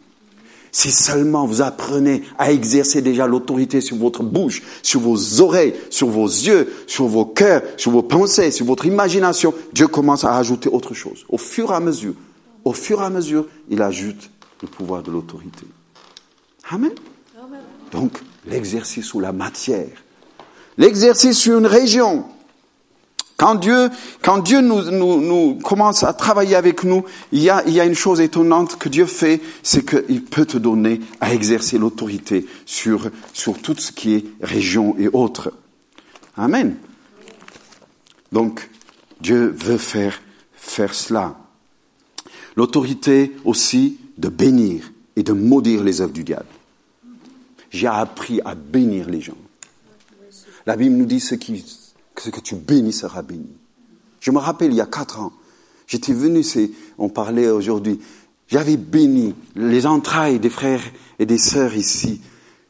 Si 0.77 0.91
seulement 0.91 1.47
vous 1.47 1.63
apprenez 1.63 2.21
à 2.37 2.51
exercer 2.51 3.01
déjà 3.01 3.25
l'autorité 3.25 3.81
sur 3.81 3.97
votre 3.97 4.21
bouche, 4.21 4.61
sur 4.83 4.99
vos 4.99 5.41
oreilles, 5.41 5.73
sur 5.89 6.07
vos 6.07 6.27
yeux, 6.27 6.71
sur 6.85 7.07
vos 7.07 7.25
cœurs, 7.25 7.63
sur 7.77 7.89
vos 7.89 8.03
pensées, 8.03 8.51
sur 8.51 8.67
votre 8.67 8.85
imagination, 8.85 9.55
Dieu 9.73 9.87
commence 9.87 10.23
à 10.23 10.37
ajouter 10.37 10.69
autre 10.69 10.93
chose. 10.93 11.25
Au 11.29 11.39
fur 11.39 11.71
et 11.71 11.73
à 11.73 11.79
mesure, 11.79 12.13
au 12.63 12.73
fur 12.73 13.01
et 13.01 13.05
à 13.05 13.09
mesure, 13.09 13.47
il 13.71 13.81
ajoute 13.81 14.29
le 14.61 14.67
pouvoir 14.67 15.01
de 15.01 15.09
l'autorité. 15.09 15.65
Amen. 16.69 16.91
Donc, 17.91 18.11
l'exercice 18.45 19.05
sous 19.05 19.19
la 19.19 19.31
matière. 19.31 19.89
L'exercice 20.77 21.39
sur 21.39 21.57
une 21.57 21.65
région. 21.65 22.25
Quand 23.37 23.53
Dieu, 23.53 23.91
quand 24.23 24.39
Dieu 24.39 24.61
nous, 24.61 25.59
commence 25.63 26.03
à 26.03 26.13
travailler 26.13 26.55
avec 26.55 26.83
nous, 26.83 27.05
il 27.31 27.43
y, 27.43 27.51
a, 27.51 27.63
il 27.67 27.73
y 27.73 27.79
a 27.79 27.85
une 27.85 27.93
chose 27.93 28.19
étonnante 28.19 28.77
que 28.77 28.89
Dieu 28.89 29.05
fait, 29.05 29.39
c'est 29.61 29.87
qu'il 29.87 30.23
peut 30.23 30.45
te 30.45 30.57
donner 30.57 31.01
à 31.21 31.35
exercer 31.35 31.77
l'autorité 31.77 32.47
sur, 32.65 33.11
sur 33.33 33.61
tout 33.61 33.75
ce 33.77 33.91
qui 33.91 34.15
est 34.15 34.25
région 34.41 34.95
et 34.97 35.07
autres. 35.07 35.53
Amen. 36.35 36.77
Donc, 38.31 38.69
Dieu 39.21 39.55
veut 39.55 39.77
faire, 39.77 40.19
faire 40.55 40.95
cela. 40.95 41.37
L'autorité 42.55 43.35
aussi 43.45 43.99
de 44.17 44.29
bénir 44.29 44.91
et 45.15 45.21
de 45.21 45.33
maudire 45.33 45.83
les 45.83 46.01
œuvres 46.01 46.13
du 46.13 46.23
diable. 46.23 46.45
J'ai 47.69 47.87
appris 47.87 48.41
à 48.45 48.55
bénir 48.55 49.07
les 49.09 49.21
gens. 49.21 49.37
La 50.65 50.75
Bible 50.75 50.95
nous 50.95 51.05
dit 51.05 51.19
ce 51.19 51.35
qui, 51.35 51.63
ce 52.21 52.29
que 52.29 52.39
tu 52.39 52.55
bénis 52.55 52.93
sera 52.93 53.21
béni. 53.21 53.55
Je 54.19 54.31
me 54.31 54.39
rappelle, 54.39 54.71
il 54.71 54.77
y 54.77 54.81
a 54.81 54.85
quatre 54.85 55.19
ans, 55.19 55.31
j'étais 55.87 56.13
venu, 56.13 56.43
on 56.97 57.09
parlait 57.09 57.49
aujourd'hui, 57.49 57.99
j'avais 58.47 58.77
béni 58.77 59.35
les 59.55 59.85
entrailles 59.85 60.39
des 60.39 60.49
frères 60.49 60.81
et 61.19 61.25
des 61.25 61.37
sœurs 61.37 61.75
ici. 61.75 62.21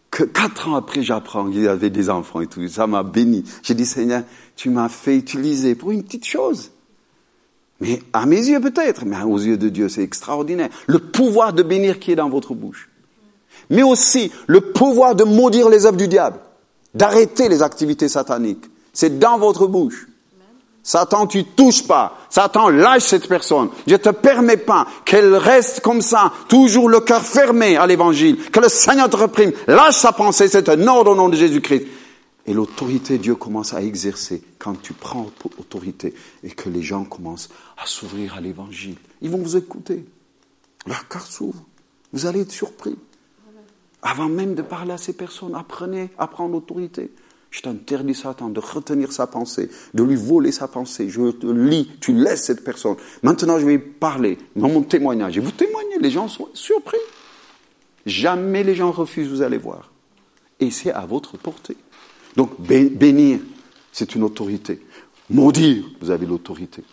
Que 0.10 0.24
quatre 0.24 0.70
ans 0.70 0.76
après, 0.76 1.04
j'apprends 1.04 1.50
qu'il 1.50 1.62
y 1.62 1.68
avait 1.68 1.90
des 1.90 2.10
enfants 2.10 2.42
et 2.42 2.48
tout. 2.48 2.68
Ça 2.68 2.88
m'a 2.88 3.04
béni. 3.04 3.44
J'ai 3.62 3.76
dit, 3.76 3.86
Seigneur, 3.86 4.24
tu 4.56 4.70
m'as 4.70 4.90
fait 4.90 5.16
utiliser 5.16 5.76
pour 5.76 5.92
une 5.92 6.04
petite 6.04 6.26
chose. 6.26 6.72
Mais 7.80 8.02
à 8.14 8.26
mes 8.26 8.48
yeux 8.48 8.60
peut-être, 8.60 9.06
mais 9.06 9.22
aux 9.22 9.38
yeux 9.38 9.58
de 9.58 9.70
Dieu, 9.70 9.90
c'est 9.90 10.02
extraordinaire. 10.02 10.70
Le 10.88 10.98
pouvoir 10.98 11.54
de 11.54 11.62
bénir 11.62 12.00
qui 12.00 12.12
est 12.12 12.16
dans 12.16 12.30
votre 12.30 12.56
bouche. 12.56 12.90
Mais 13.70 13.84
aussi 13.84 14.32
le 14.48 14.62
pouvoir 14.62 15.14
de 15.14 15.24
maudire 15.24 15.70
les 15.70 15.86
œuvres 15.86 15.98
du 15.98 16.08
diable, 16.08 16.40
d'arrêter 16.96 17.50
les 17.50 17.62
activités 17.62 18.08
sataniques. 18.08 18.66
C'est 18.98 19.20
dans 19.20 19.38
votre 19.38 19.68
bouche. 19.68 20.08
Satan, 20.82 21.28
tu 21.28 21.44
touches 21.44 21.86
pas. 21.86 22.18
Satan, 22.32 22.70
lâche 22.70 23.04
cette 23.04 23.28
personne. 23.28 23.70
Je 23.86 23.96
te 23.96 24.10
permets 24.10 24.58
pas 24.58 24.88
qu'elle 25.06 25.36
reste 25.36 25.82
comme 25.82 26.02
ça, 26.02 26.34
toujours 26.50 26.90
le 26.90 27.02
cœur 27.02 27.22
fermé 27.22 27.78
à 27.78 27.86
l'évangile. 27.86 28.38
Que 28.50 28.60
le 28.60 28.70
Seigneur 28.70 29.08
te 29.08 29.16
reprime. 29.16 29.52
Lâche 29.68 29.98
sa 29.98 30.14
pensée, 30.14 30.48
c'est 30.48 30.68
un 30.68 30.88
ordre 30.88 31.12
au 31.12 31.16
nom 31.16 31.30
de 31.30 31.36
Jésus-Christ. 31.36 31.86
Et 32.48 32.54
l'autorité, 32.54 33.20
Dieu 33.20 33.36
commence 33.36 33.76
à 33.76 33.84
exercer 33.84 34.42
quand 34.58 34.82
tu 34.82 34.94
prends 34.94 35.28
autorité 35.60 36.16
et 36.44 36.50
que 36.50 36.68
les 36.68 36.82
gens 36.82 37.04
commencent 37.04 37.50
à 37.78 37.86
s'ouvrir 37.86 38.34
à 38.34 38.42
l'évangile. 38.42 38.96
Ils 39.22 39.30
vont 39.30 39.38
vous 39.38 39.58
écouter. 39.58 40.06
Leur 40.88 41.08
cœur 41.08 41.22
s'ouvre. 41.22 41.62
Vous 42.14 42.26
allez 42.26 42.42
être 42.42 42.52
surpris. 42.52 42.98
Avant 44.02 44.28
même 44.28 44.56
de 44.56 44.64
parler 44.64 44.94
à 44.94 44.98
ces 44.98 45.14
personnes, 45.14 45.54
apprenez 45.54 46.10
à 46.18 46.26
prendre 46.26 46.54
l'autorité. 46.54 47.12
Je 47.50 47.62
t'interdis, 47.62 48.14
Satan, 48.14 48.50
de 48.50 48.60
retenir 48.60 49.12
sa 49.12 49.28
pensée, 49.28 49.70
de 49.94 50.04
lui 50.04 50.16
voler 50.16 50.52
sa 50.52 50.68
pensée. 50.68 51.10
Je 51.10 51.32
te 51.32 51.48
lis, 51.48 51.90
tu 52.02 52.14
laisses 52.14 52.44
cette 52.44 52.64
personne. 52.64 52.96
Maintenant, 53.24 53.58
je 53.60 53.66
vais 53.66 53.78
parler 53.80 54.38
dans 54.56 54.70
mon 54.70 54.82
témoignage. 54.82 55.38
Et 55.38 55.40
vous 55.42 55.52
témoignez, 55.52 55.98
les 56.00 56.12
gens 56.12 56.28
sont 56.28 56.50
surpris. 56.54 56.98
Jamais 58.06 58.64
les 58.64 58.76
gens 58.76 58.92
refusent, 58.92 59.30
vous 59.30 59.42
allez 59.42 59.58
voir. 59.58 59.92
Et 60.60 60.72
c'est 60.72 60.92
à 60.92 61.06
votre 61.06 61.38
portée. 61.38 61.78
Donc, 62.36 62.60
bénir, 62.60 63.40
c'est 63.92 64.16
une 64.16 64.24
autorité. 64.24 64.82
Maudire, 65.30 65.84
vous 66.02 66.12
avez 66.12 66.26
l'autorité. 66.26 66.84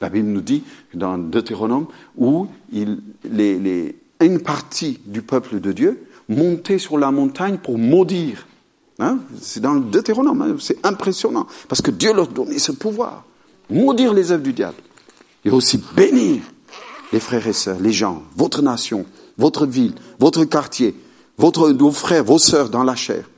La 0.00 0.08
Bible 0.08 0.28
nous 0.28 0.40
dit, 0.40 0.62
dans 0.94 1.16
Deutéronome, 1.18 1.86
où 2.16 2.48
il, 2.72 3.00
les, 3.24 3.58
les, 3.58 3.96
une 4.20 4.40
partie 4.40 5.00
du 5.06 5.22
peuple 5.22 5.60
de 5.60 5.72
Dieu 5.72 6.06
montait 6.28 6.78
sur 6.78 6.98
la 6.98 7.10
montagne 7.10 7.58
pour 7.58 7.78
maudire 7.78 8.46
Hein? 9.02 9.18
C'est 9.40 9.60
dans 9.60 9.74
le 9.74 9.80
Deutéronome, 9.80 10.42
hein? 10.42 10.56
c'est 10.60 10.84
impressionnant, 10.86 11.48
parce 11.68 11.82
que 11.82 11.90
Dieu 11.90 12.14
leur 12.14 12.28
donnait 12.28 12.60
ce 12.60 12.70
pouvoir. 12.70 13.24
Maudire 13.68 14.14
les 14.14 14.30
œuvres 14.30 14.44
du 14.44 14.52
diable. 14.52 14.76
Et 15.44 15.50
aussi 15.50 15.82
bénir 15.96 16.42
les 17.12 17.18
frères 17.18 17.46
et 17.48 17.52
sœurs, 17.52 17.80
les 17.80 17.92
gens, 17.92 18.22
votre 18.36 18.62
nation, 18.62 19.04
votre 19.38 19.66
ville, 19.66 19.94
votre 20.20 20.44
quartier, 20.44 20.94
votre, 21.36 21.70
vos 21.72 21.90
frères, 21.90 22.22
vos 22.22 22.38
sœurs 22.38 22.70
dans 22.70 22.84
la 22.84 22.94
chair. 22.94 23.28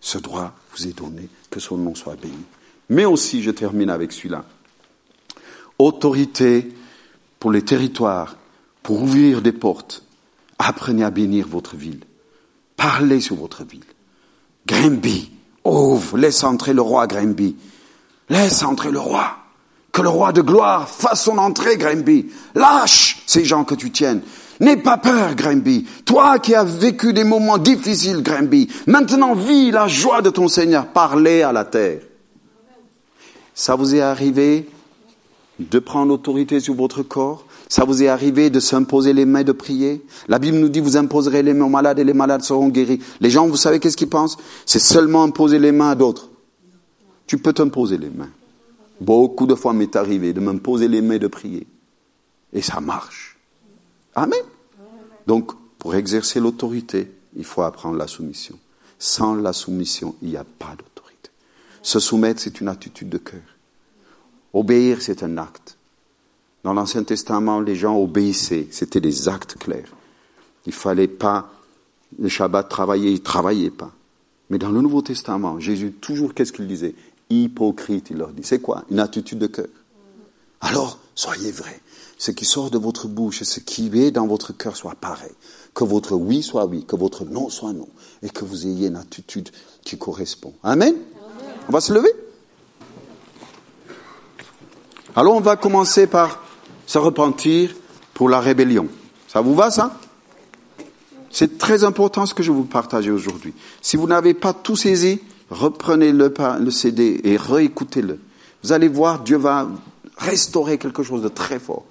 Ce 0.00 0.16
droit 0.16 0.54
vous 0.74 0.86
est 0.86 0.96
donné, 0.96 1.28
que 1.50 1.60
son 1.60 1.76
nom 1.76 1.94
soit 1.94 2.16
béni. 2.16 2.34
Mais 2.88 3.04
aussi, 3.04 3.42
je 3.42 3.50
termine 3.50 3.90
avec 3.90 4.12
celui-là, 4.12 4.44
autorité 5.78 6.72
pour 7.38 7.50
les 7.50 7.62
territoires, 7.62 8.36
pour 8.82 9.02
ouvrir 9.02 9.42
des 9.42 9.52
portes. 9.52 10.04
Apprenez 10.58 11.04
à 11.04 11.10
bénir 11.10 11.46
votre 11.46 11.76
ville. 11.76 12.00
Parlez 12.76 13.20
sur 13.20 13.36
votre 13.36 13.62
ville. 13.62 13.84
Grimby, 14.66 15.30
ouvre, 15.64 16.18
laisse 16.18 16.42
entrer 16.44 16.72
le 16.72 16.82
roi 16.82 17.06
Grimby. 17.06 17.56
Laisse 18.28 18.62
entrer 18.62 18.90
le 18.90 18.98
roi. 18.98 19.36
Que 19.92 20.02
le 20.02 20.08
roi 20.08 20.32
de 20.32 20.42
gloire 20.42 20.88
fasse 20.88 21.24
son 21.24 21.38
entrée, 21.38 21.76
Grimby. 21.76 22.26
Lâche 22.54 23.22
ces 23.26 23.44
gens 23.44 23.64
que 23.64 23.74
tu 23.74 23.90
tiennes. 23.90 24.22
N'aie 24.60 24.76
pas 24.76 24.98
peur, 24.98 25.34
Grimby. 25.34 25.86
Toi 26.04 26.38
qui 26.38 26.54
as 26.54 26.64
vécu 26.64 27.12
des 27.12 27.24
moments 27.24 27.58
difficiles, 27.58 28.22
Grimby. 28.22 28.68
Maintenant, 28.86 29.34
vis 29.34 29.70
la 29.70 29.86
joie 29.86 30.22
de 30.22 30.30
ton 30.30 30.48
Seigneur. 30.48 30.86
Parlez 30.88 31.42
à 31.42 31.52
la 31.52 31.64
terre. 31.64 32.00
Ça 33.54 33.74
vous 33.74 33.94
est 33.94 34.02
arrivé 34.02 34.68
de 35.58 35.78
prendre 35.78 36.08
l'autorité 36.08 36.60
sur 36.60 36.74
votre 36.74 37.02
corps? 37.02 37.45
Ça 37.68 37.84
vous 37.84 38.02
est 38.02 38.08
arrivé 38.08 38.50
de 38.50 38.60
s'imposer 38.60 39.12
les 39.12 39.24
mains 39.24 39.42
de 39.42 39.52
prier? 39.52 40.04
La 40.28 40.38
Bible 40.38 40.58
nous 40.58 40.68
dit 40.68 40.80
vous 40.80 40.96
imposerez 40.96 41.42
les 41.42 41.52
mains 41.52 41.66
aux 41.66 41.70
malades 41.70 41.98
et 41.98 42.04
les 42.04 42.14
malades 42.14 42.42
seront 42.42 42.68
guéris. 42.68 43.00
Les 43.20 43.30
gens, 43.30 43.48
vous 43.48 43.56
savez 43.56 43.80
qu'est-ce 43.80 43.96
qu'ils 43.96 44.08
pensent? 44.08 44.36
C'est 44.66 44.78
seulement 44.78 45.24
imposer 45.24 45.58
les 45.58 45.72
mains 45.72 45.90
à 45.90 45.94
d'autres. 45.94 46.30
Tu 47.26 47.38
peux 47.38 47.52
t'imposer 47.52 47.98
les 47.98 48.10
mains. 48.10 48.30
Beaucoup 49.00 49.46
de 49.46 49.54
fois 49.54 49.72
m'est 49.72 49.96
arrivé 49.96 50.32
de 50.32 50.40
m'imposer 50.40 50.88
les 50.88 51.02
mains 51.02 51.18
de 51.18 51.26
prier. 51.26 51.66
Et 52.52 52.62
ça 52.62 52.80
marche. 52.80 53.36
Amen. 54.14 54.38
Donc, 55.26 55.52
pour 55.78 55.94
exercer 55.94 56.40
l'autorité, 56.40 57.10
il 57.36 57.44
faut 57.44 57.62
apprendre 57.62 57.96
la 57.98 58.06
soumission. 58.06 58.58
Sans 58.98 59.34
la 59.34 59.52
soumission, 59.52 60.14
il 60.22 60.30
n'y 60.30 60.36
a 60.36 60.44
pas 60.44 60.74
d'autorité. 60.78 61.30
Se 61.82 61.98
soumettre, 61.98 62.40
c'est 62.40 62.60
une 62.60 62.68
attitude 62.68 63.08
de 63.08 63.18
cœur. 63.18 63.42
Obéir, 64.54 65.02
c'est 65.02 65.22
un 65.22 65.36
acte. 65.36 65.75
Dans 66.66 66.74
l'Ancien 66.74 67.04
Testament, 67.04 67.60
les 67.60 67.76
gens 67.76 67.96
obéissaient. 67.96 68.66
C'était 68.72 69.00
des 69.00 69.28
actes 69.28 69.56
clairs. 69.56 69.94
Il 70.66 70.72
fallait 70.72 71.06
pas, 71.06 71.48
le 72.18 72.28
Shabbat, 72.28 72.68
travailler, 72.68 73.12
ils 73.12 73.22
travaillaient 73.22 73.70
pas. 73.70 73.92
Mais 74.50 74.58
dans 74.58 74.72
le 74.72 74.80
Nouveau 74.80 75.00
Testament, 75.00 75.60
Jésus, 75.60 75.92
toujours, 75.92 76.34
qu'est-ce 76.34 76.52
qu'il 76.52 76.66
disait? 76.66 76.96
Hypocrite, 77.30 78.08
il 78.10 78.16
leur 78.16 78.30
dit. 78.30 78.42
C'est 78.42 78.58
quoi? 78.58 78.82
Une 78.90 78.98
attitude 78.98 79.38
de 79.38 79.46
cœur. 79.46 79.68
Alors, 80.60 80.98
soyez 81.14 81.52
vrais. 81.52 81.80
Ce 82.18 82.32
qui 82.32 82.44
sort 82.44 82.72
de 82.72 82.78
votre 82.78 83.06
bouche 83.06 83.42
et 83.42 83.44
ce 83.44 83.60
qui 83.60 83.88
est 84.00 84.10
dans 84.10 84.26
votre 84.26 84.52
cœur 84.52 84.74
soit 84.74 84.96
pareil. 84.96 85.30
Que 85.72 85.84
votre 85.84 86.16
oui 86.16 86.42
soit 86.42 86.66
oui, 86.66 86.84
que 86.84 86.96
votre 86.96 87.24
non 87.24 87.48
soit 87.48 87.74
non. 87.74 87.88
Et 88.24 88.28
que 88.28 88.44
vous 88.44 88.66
ayez 88.66 88.88
une 88.88 88.96
attitude 88.96 89.50
qui 89.84 89.98
correspond. 89.98 90.52
Amen? 90.64 90.96
On 91.68 91.72
va 91.72 91.80
se 91.80 91.92
lever? 91.92 92.10
Alors, 95.14 95.36
on 95.36 95.40
va 95.40 95.54
commencer 95.54 96.08
par 96.08 96.42
se 96.86 96.98
repentir 96.98 97.74
pour 98.14 98.28
la 98.28 98.40
rébellion. 98.40 98.88
Ça 99.28 99.40
vous 99.40 99.54
va 99.54 99.70
ça 99.70 99.98
C'est 101.30 101.58
très 101.58 101.84
important 101.84 102.24
ce 102.24 102.34
que 102.34 102.42
je 102.42 102.52
vous 102.52 102.64
partage 102.64 103.08
aujourd'hui. 103.08 103.52
Si 103.82 103.96
vous 103.96 104.06
n'avez 104.06 104.32
pas 104.32 104.54
tout 104.54 104.76
saisi, 104.76 105.20
reprenez 105.50 106.12
le, 106.12 106.32
le 106.60 106.70
CD 106.70 107.20
et 107.24 107.36
réécoutez-le. 107.36 108.18
Vous 108.62 108.72
allez 108.72 108.88
voir, 108.88 109.20
Dieu 109.20 109.36
va 109.36 109.68
restaurer 110.16 110.78
quelque 110.78 111.02
chose 111.02 111.22
de 111.22 111.28
très 111.28 111.58
fort. 111.58 111.84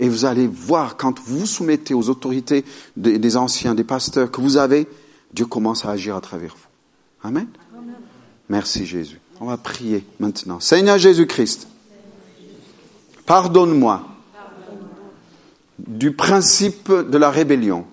Et 0.00 0.08
vous 0.08 0.24
allez 0.24 0.46
voir, 0.46 0.96
quand 0.96 1.18
vous 1.20 1.40
vous 1.40 1.46
soumettez 1.46 1.94
aux 1.94 2.08
autorités 2.08 2.64
des, 2.96 3.36
anciens, 3.36 3.74
des 3.74 3.84
pasteurs 3.84 4.30
que 4.30 4.40
vous 4.40 4.56
avez, 4.56 4.88
Dieu 5.32 5.46
commence 5.46 5.84
à 5.84 5.90
agir 5.90 6.16
à 6.16 6.20
travers 6.20 6.54
vous. 6.54 7.28
Amen. 7.28 7.46
Merci 8.48 8.86
Jésus. 8.86 9.20
On 9.40 9.46
va 9.46 9.56
prier 9.56 10.04
maintenant. 10.18 10.60
Seigneur 10.60 10.98
Jésus-Christ, 10.98 11.68
pardonne-moi 13.26 14.13
du 15.78 16.12
principe 16.12 16.90
de 16.90 17.18
la 17.18 17.30
rébellion 17.30 17.84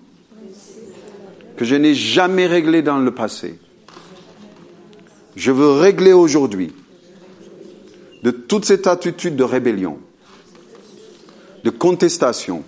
que 1.57 1.65
je 1.65 1.75
n'ai 1.75 1.93
jamais 1.93 2.47
réglé 2.47 2.81
dans 2.81 2.97
le 2.97 3.11
passé. 3.11 3.59
Je 5.35 5.51
veux 5.51 5.71
régler 5.71 6.13
aujourd'hui 6.13 6.73
de 8.23 8.31
toute 8.31 8.65
cette 8.65 8.87
attitude 8.87 9.35
de 9.35 9.43
rébellion, 9.43 9.97
de 11.63 11.69
contestation, 11.69 12.63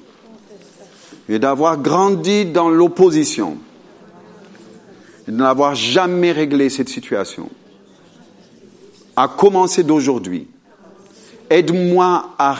et 1.30 1.40
d'avoir 1.40 1.78
grandi 1.78 2.46
dans 2.46 2.70
l'opposition 2.70 3.58
et 5.28 5.32
de 5.32 5.38
n'avoir 5.38 5.74
jamais 5.74 6.32
réglé 6.32 6.70
cette 6.70 6.90
situation, 6.90 7.50
à 9.16 9.28
commencer 9.28 9.84
d'aujourd'hui, 9.84 10.48
aide-moi 11.54 12.36
à, 12.40 12.54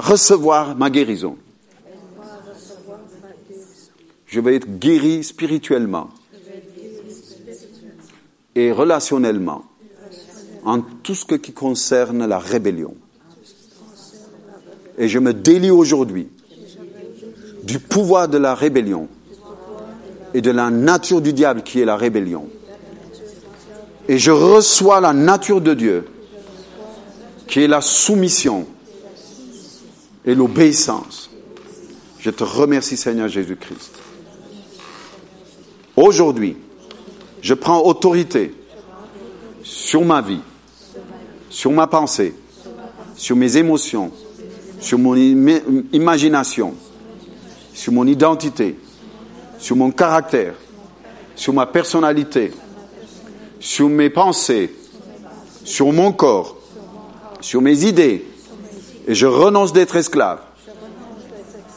recevoir 0.00 0.76
ma 0.76 0.90
guérison. 0.90 1.36
Je 4.26 4.40
vais 4.40 4.56
être 4.56 4.78
guéri 4.78 5.22
spirituellement 5.22 6.10
et 8.54 8.72
relationnellement 8.72 9.64
en 10.64 10.80
tout 10.80 11.14
ce 11.14 11.24
qui 11.36 11.52
concerne 11.52 12.26
la 12.26 12.38
rébellion. 12.38 12.94
Et 14.98 15.08
je 15.08 15.18
me 15.18 15.32
délie 15.32 15.70
aujourd'hui 15.70 16.28
du 17.62 17.78
pouvoir 17.78 18.28
de 18.28 18.38
la 18.38 18.54
rébellion 18.54 19.08
et 20.34 20.40
de 20.40 20.50
la 20.50 20.70
nature 20.70 21.20
du 21.20 21.32
diable 21.32 21.62
qui 21.62 21.80
est 21.80 21.84
la 21.84 21.96
rébellion. 21.96 22.48
Et 24.08 24.18
je 24.18 24.32
reçois 24.32 25.00
la 25.00 25.12
nature 25.12 25.60
de 25.60 25.74
Dieu 25.74 26.06
qui 27.52 27.60
est 27.60 27.68
la 27.68 27.82
soumission 27.82 28.66
et 30.24 30.34
l'obéissance. 30.34 31.28
Je 32.18 32.30
te 32.30 32.44
remercie 32.44 32.96
Seigneur 32.96 33.28
Jésus-Christ. 33.28 33.92
Aujourd'hui, 35.94 36.56
je 37.42 37.52
prends 37.52 37.84
autorité 37.84 38.54
sur 39.62 40.02
ma 40.02 40.22
vie, 40.22 40.40
sur 41.50 41.72
ma 41.72 41.86
pensée, 41.86 42.34
sur 43.16 43.36
mes 43.36 43.58
émotions, 43.58 44.10
sur 44.80 44.98
mon 44.98 45.14
imagination, 45.14 46.72
sur 47.74 47.92
mon 47.92 48.06
identité, 48.06 48.78
sur 49.58 49.76
mon 49.76 49.90
caractère, 49.90 50.54
sur 51.36 51.52
ma 51.52 51.66
personnalité, 51.66 52.50
sur 53.60 53.90
mes 53.90 54.08
pensées, 54.08 54.74
sur 55.64 55.92
mon 55.92 56.12
corps, 56.12 56.61
sur 57.42 57.60
mes 57.60 57.84
idées. 57.84 58.24
Et 59.06 59.14
je 59.14 59.26
renonce 59.26 59.72
d'être 59.72 59.96
esclave 59.96 60.40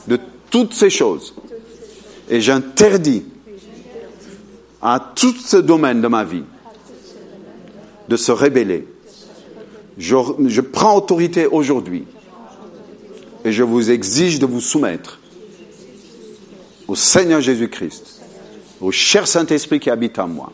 de 0.08 0.20
toutes 0.50 0.74
ces 0.74 0.90
choses. 0.90 1.34
Et 2.30 2.42
j'interdis 2.42 3.26
à 4.82 5.14
tout 5.16 5.34
ce 5.34 5.58
domaine 5.58 6.02
de 6.02 6.08
ma 6.08 6.24
vie 6.24 6.44
de 8.08 8.18
se 8.18 8.32
rébeller. 8.32 8.88
Je, 9.98 10.16
je 10.48 10.62
prends 10.62 10.96
autorité 10.96 11.48
aujourd'hui 11.48 12.06
et 13.44 13.52
je 13.52 13.64
vous 13.64 13.92
exige 13.92 14.40
de 14.40 14.46
vous 14.46 14.62
soumettre 14.62 15.20
au 16.88 16.96
Seigneur 16.96 17.42
Jésus-Christ, 17.42 18.22
au 18.82 18.92
cher 18.92 19.28
Saint-Esprit 19.28 19.80
qui 19.80 19.90
habite 19.90 20.20
en 20.20 20.28
moi. 20.28 20.52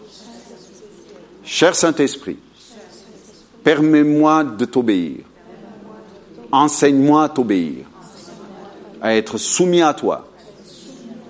Cher 1.44 1.76
Saint-Esprit, 1.76 2.38
permets-moi 3.64 4.44
de 4.44 4.66
t'obéir. 4.66 5.18
Enseigne-moi 6.52 7.24
à 7.24 7.30
t'obéir, 7.30 7.86
à 9.02 9.16
être 9.16 9.38
soumis 9.38 9.82
à 9.82 9.94
toi, 9.94 10.28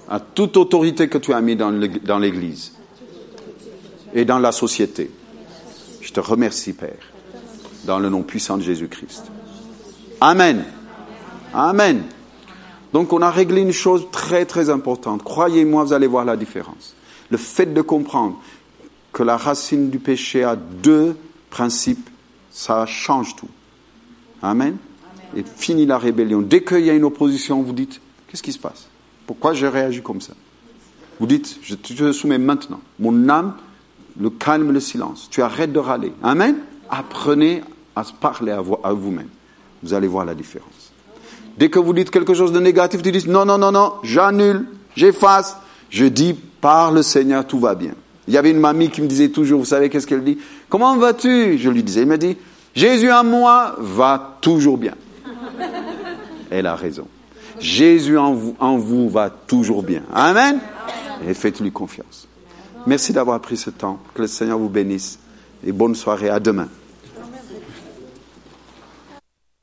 à 0.10 0.20
toute 0.20 0.58
autorité 0.58 1.08
que 1.08 1.18
tu 1.18 1.34
as 1.34 1.42
mis 1.42 1.56
dans 1.56 2.20
l'Église 2.20 2.74
et 4.14 4.26
dans 4.26 4.40
la 4.40 4.52
société. 4.52 5.12
Je 6.02 6.12
te 6.12 6.20
remercie, 6.20 6.74
Père, 6.74 6.98
dans 7.86 8.00
le 8.00 8.10
nom 8.10 8.24
puissant 8.24 8.58
de 8.58 8.64
Jésus-Christ. 8.64 9.32
Amen. 10.20 10.66
Amen. 11.54 12.04
Donc 12.94 13.14
on 13.14 13.22
a 13.22 13.32
réglé 13.32 13.62
une 13.62 13.72
chose 13.72 14.08
très 14.12 14.46
très 14.46 14.70
importante. 14.70 15.24
Croyez-moi, 15.24 15.84
vous 15.84 15.94
allez 15.94 16.08
voir 16.08 16.26
la 16.26 16.36
différence. 16.36 16.96
Le 17.30 17.38
fait 17.38 17.68
de 17.68 17.82
comprendre 17.82 18.38
que 19.14 19.24
la 19.24 19.38
racine 19.38 19.90
du 19.90 20.00
péché 20.00 20.44
a 20.44 20.56
deux 20.56 21.16
principes, 21.50 22.10
ça 22.52 22.86
change 22.86 23.36
tout. 23.36 23.50
Amen. 24.42 24.78
Et 25.36 25.44
fini 25.44 25.86
la 25.86 25.98
rébellion. 25.98 26.42
Dès 26.42 26.64
qu'il 26.64 26.86
y 26.86 26.90
a 26.90 26.94
une 26.94 27.06
opposition, 27.06 27.62
vous 27.64 27.74
dites, 27.74 28.02
qu'est-ce 28.28 28.44
qui 28.44 28.52
se 28.52 28.60
passe? 28.60 28.88
Pourquoi 29.26 29.54
j'ai 29.54 29.68
réagi 29.68 30.02
comme 30.02 30.22
ça? 30.22 30.34
Vous 31.20 31.28
dites, 31.28 31.60
je 31.62 31.76
te 31.76 32.12
soumets 32.12 32.38
maintenant. 32.38 32.82
Mon 33.00 33.30
âme, 33.30 33.56
le 34.20 34.30
calme, 34.30 34.72
le 34.72 34.80
silence. 34.80 35.30
Tu 35.32 35.42
arrêtes 35.42 35.72
de 35.72 35.80
râler. 35.80 36.12
Amen. 36.22 36.58
Apprenez 36.90 37.64
à 37.96 38.04
parler 38.04 38.52
à 38.52 38.94
vous-même. 38.94 39.30
Vous 39.84 39.94
allez 39.94 40.08
voir 40.08 40.26
la 40.26 40.36
différence. 40.36 40.92
Dès 41.58 41.70
que 41.70 41.80
vous 41.80 41.94
dites 41.94 42.10
quelque 42.12 42.34
chose 42.34 42.52
de 42.52 42.60
négatif, 42.60 43.02
tu 43.02 43.12
dis 43.12 43.28
non, 43.30 43.46
non, 43.46 43.58
non, 43.58 43.72
non, 43.72 43.94
j'annule, 44.04 44.68
j'efface. 44.96 45.58
Je 45.90 46.06
dis 46.06 46.34
par 46.34 46.92
le 46.92 47.04
Seigneur, 47.04 47.46
tout 47.46 47.60
va 47.60 47.76
bien. 47.76 47.94
Il 48.28 48.34
y 48.34 48.38
avait 48.38 48.52
une 48.52 48.60
mamie 48.60 48.90
qui 48.90 49.02
me 49.02 49.08
disait 49.08 49.30
toujours, 49.30 49.60
vous 49.60 49.66
savez 49.66 49.90
qu'est-ce 49.90 50.08
qu'elle 50.08 50.24
dit? 50.24 50.38
Comment 50.70 50.98
vas-tu? 50.98 51.58
Je 51.58 51.70
lui 51.70 51.84
disais, 51.84 52.02
elle 52.02 52.08
me 52.08 52.18
dit, 52.18 52.38
Jésus 52.76 53.12
en 53.12 53.24
moi 53.24 53.76
va 53.80 54.38
toujours 54.42 54.78
bien. 54.78 54.96
Elle 56.50 56.68
a 56.68 56.76
raison. 56.76 57.08
Jésus 57.60 58.18
en 58.18 58.34
vous, 58.34 58.56
en 58.60 58.78
vous 58.78 59.10
va 59.10 59.30
toujours 59.30 59.84
bien. 59.84 60.04
Amen. 60.14 60.60
Et 61.28 61.34
faites-lui 61.34 61.72
confiance. 61.72 62.28
Merci 62.88 63.14
d'avoir 63.14 63.40
pris 63.40 63.58
ce 63.58 63.70
temps. 63.70 64.00
Que 64.14 64.24
le 64.24 64.28
Seigneur 64.28 64.58
vous 64.58 64.70
bénisse. 64.70 65.20
Et 65.66 65.72
bonne 65.72 65.96
soirée. 65.96 66.30
À 66.30 66.40
demain. 66.40 66.68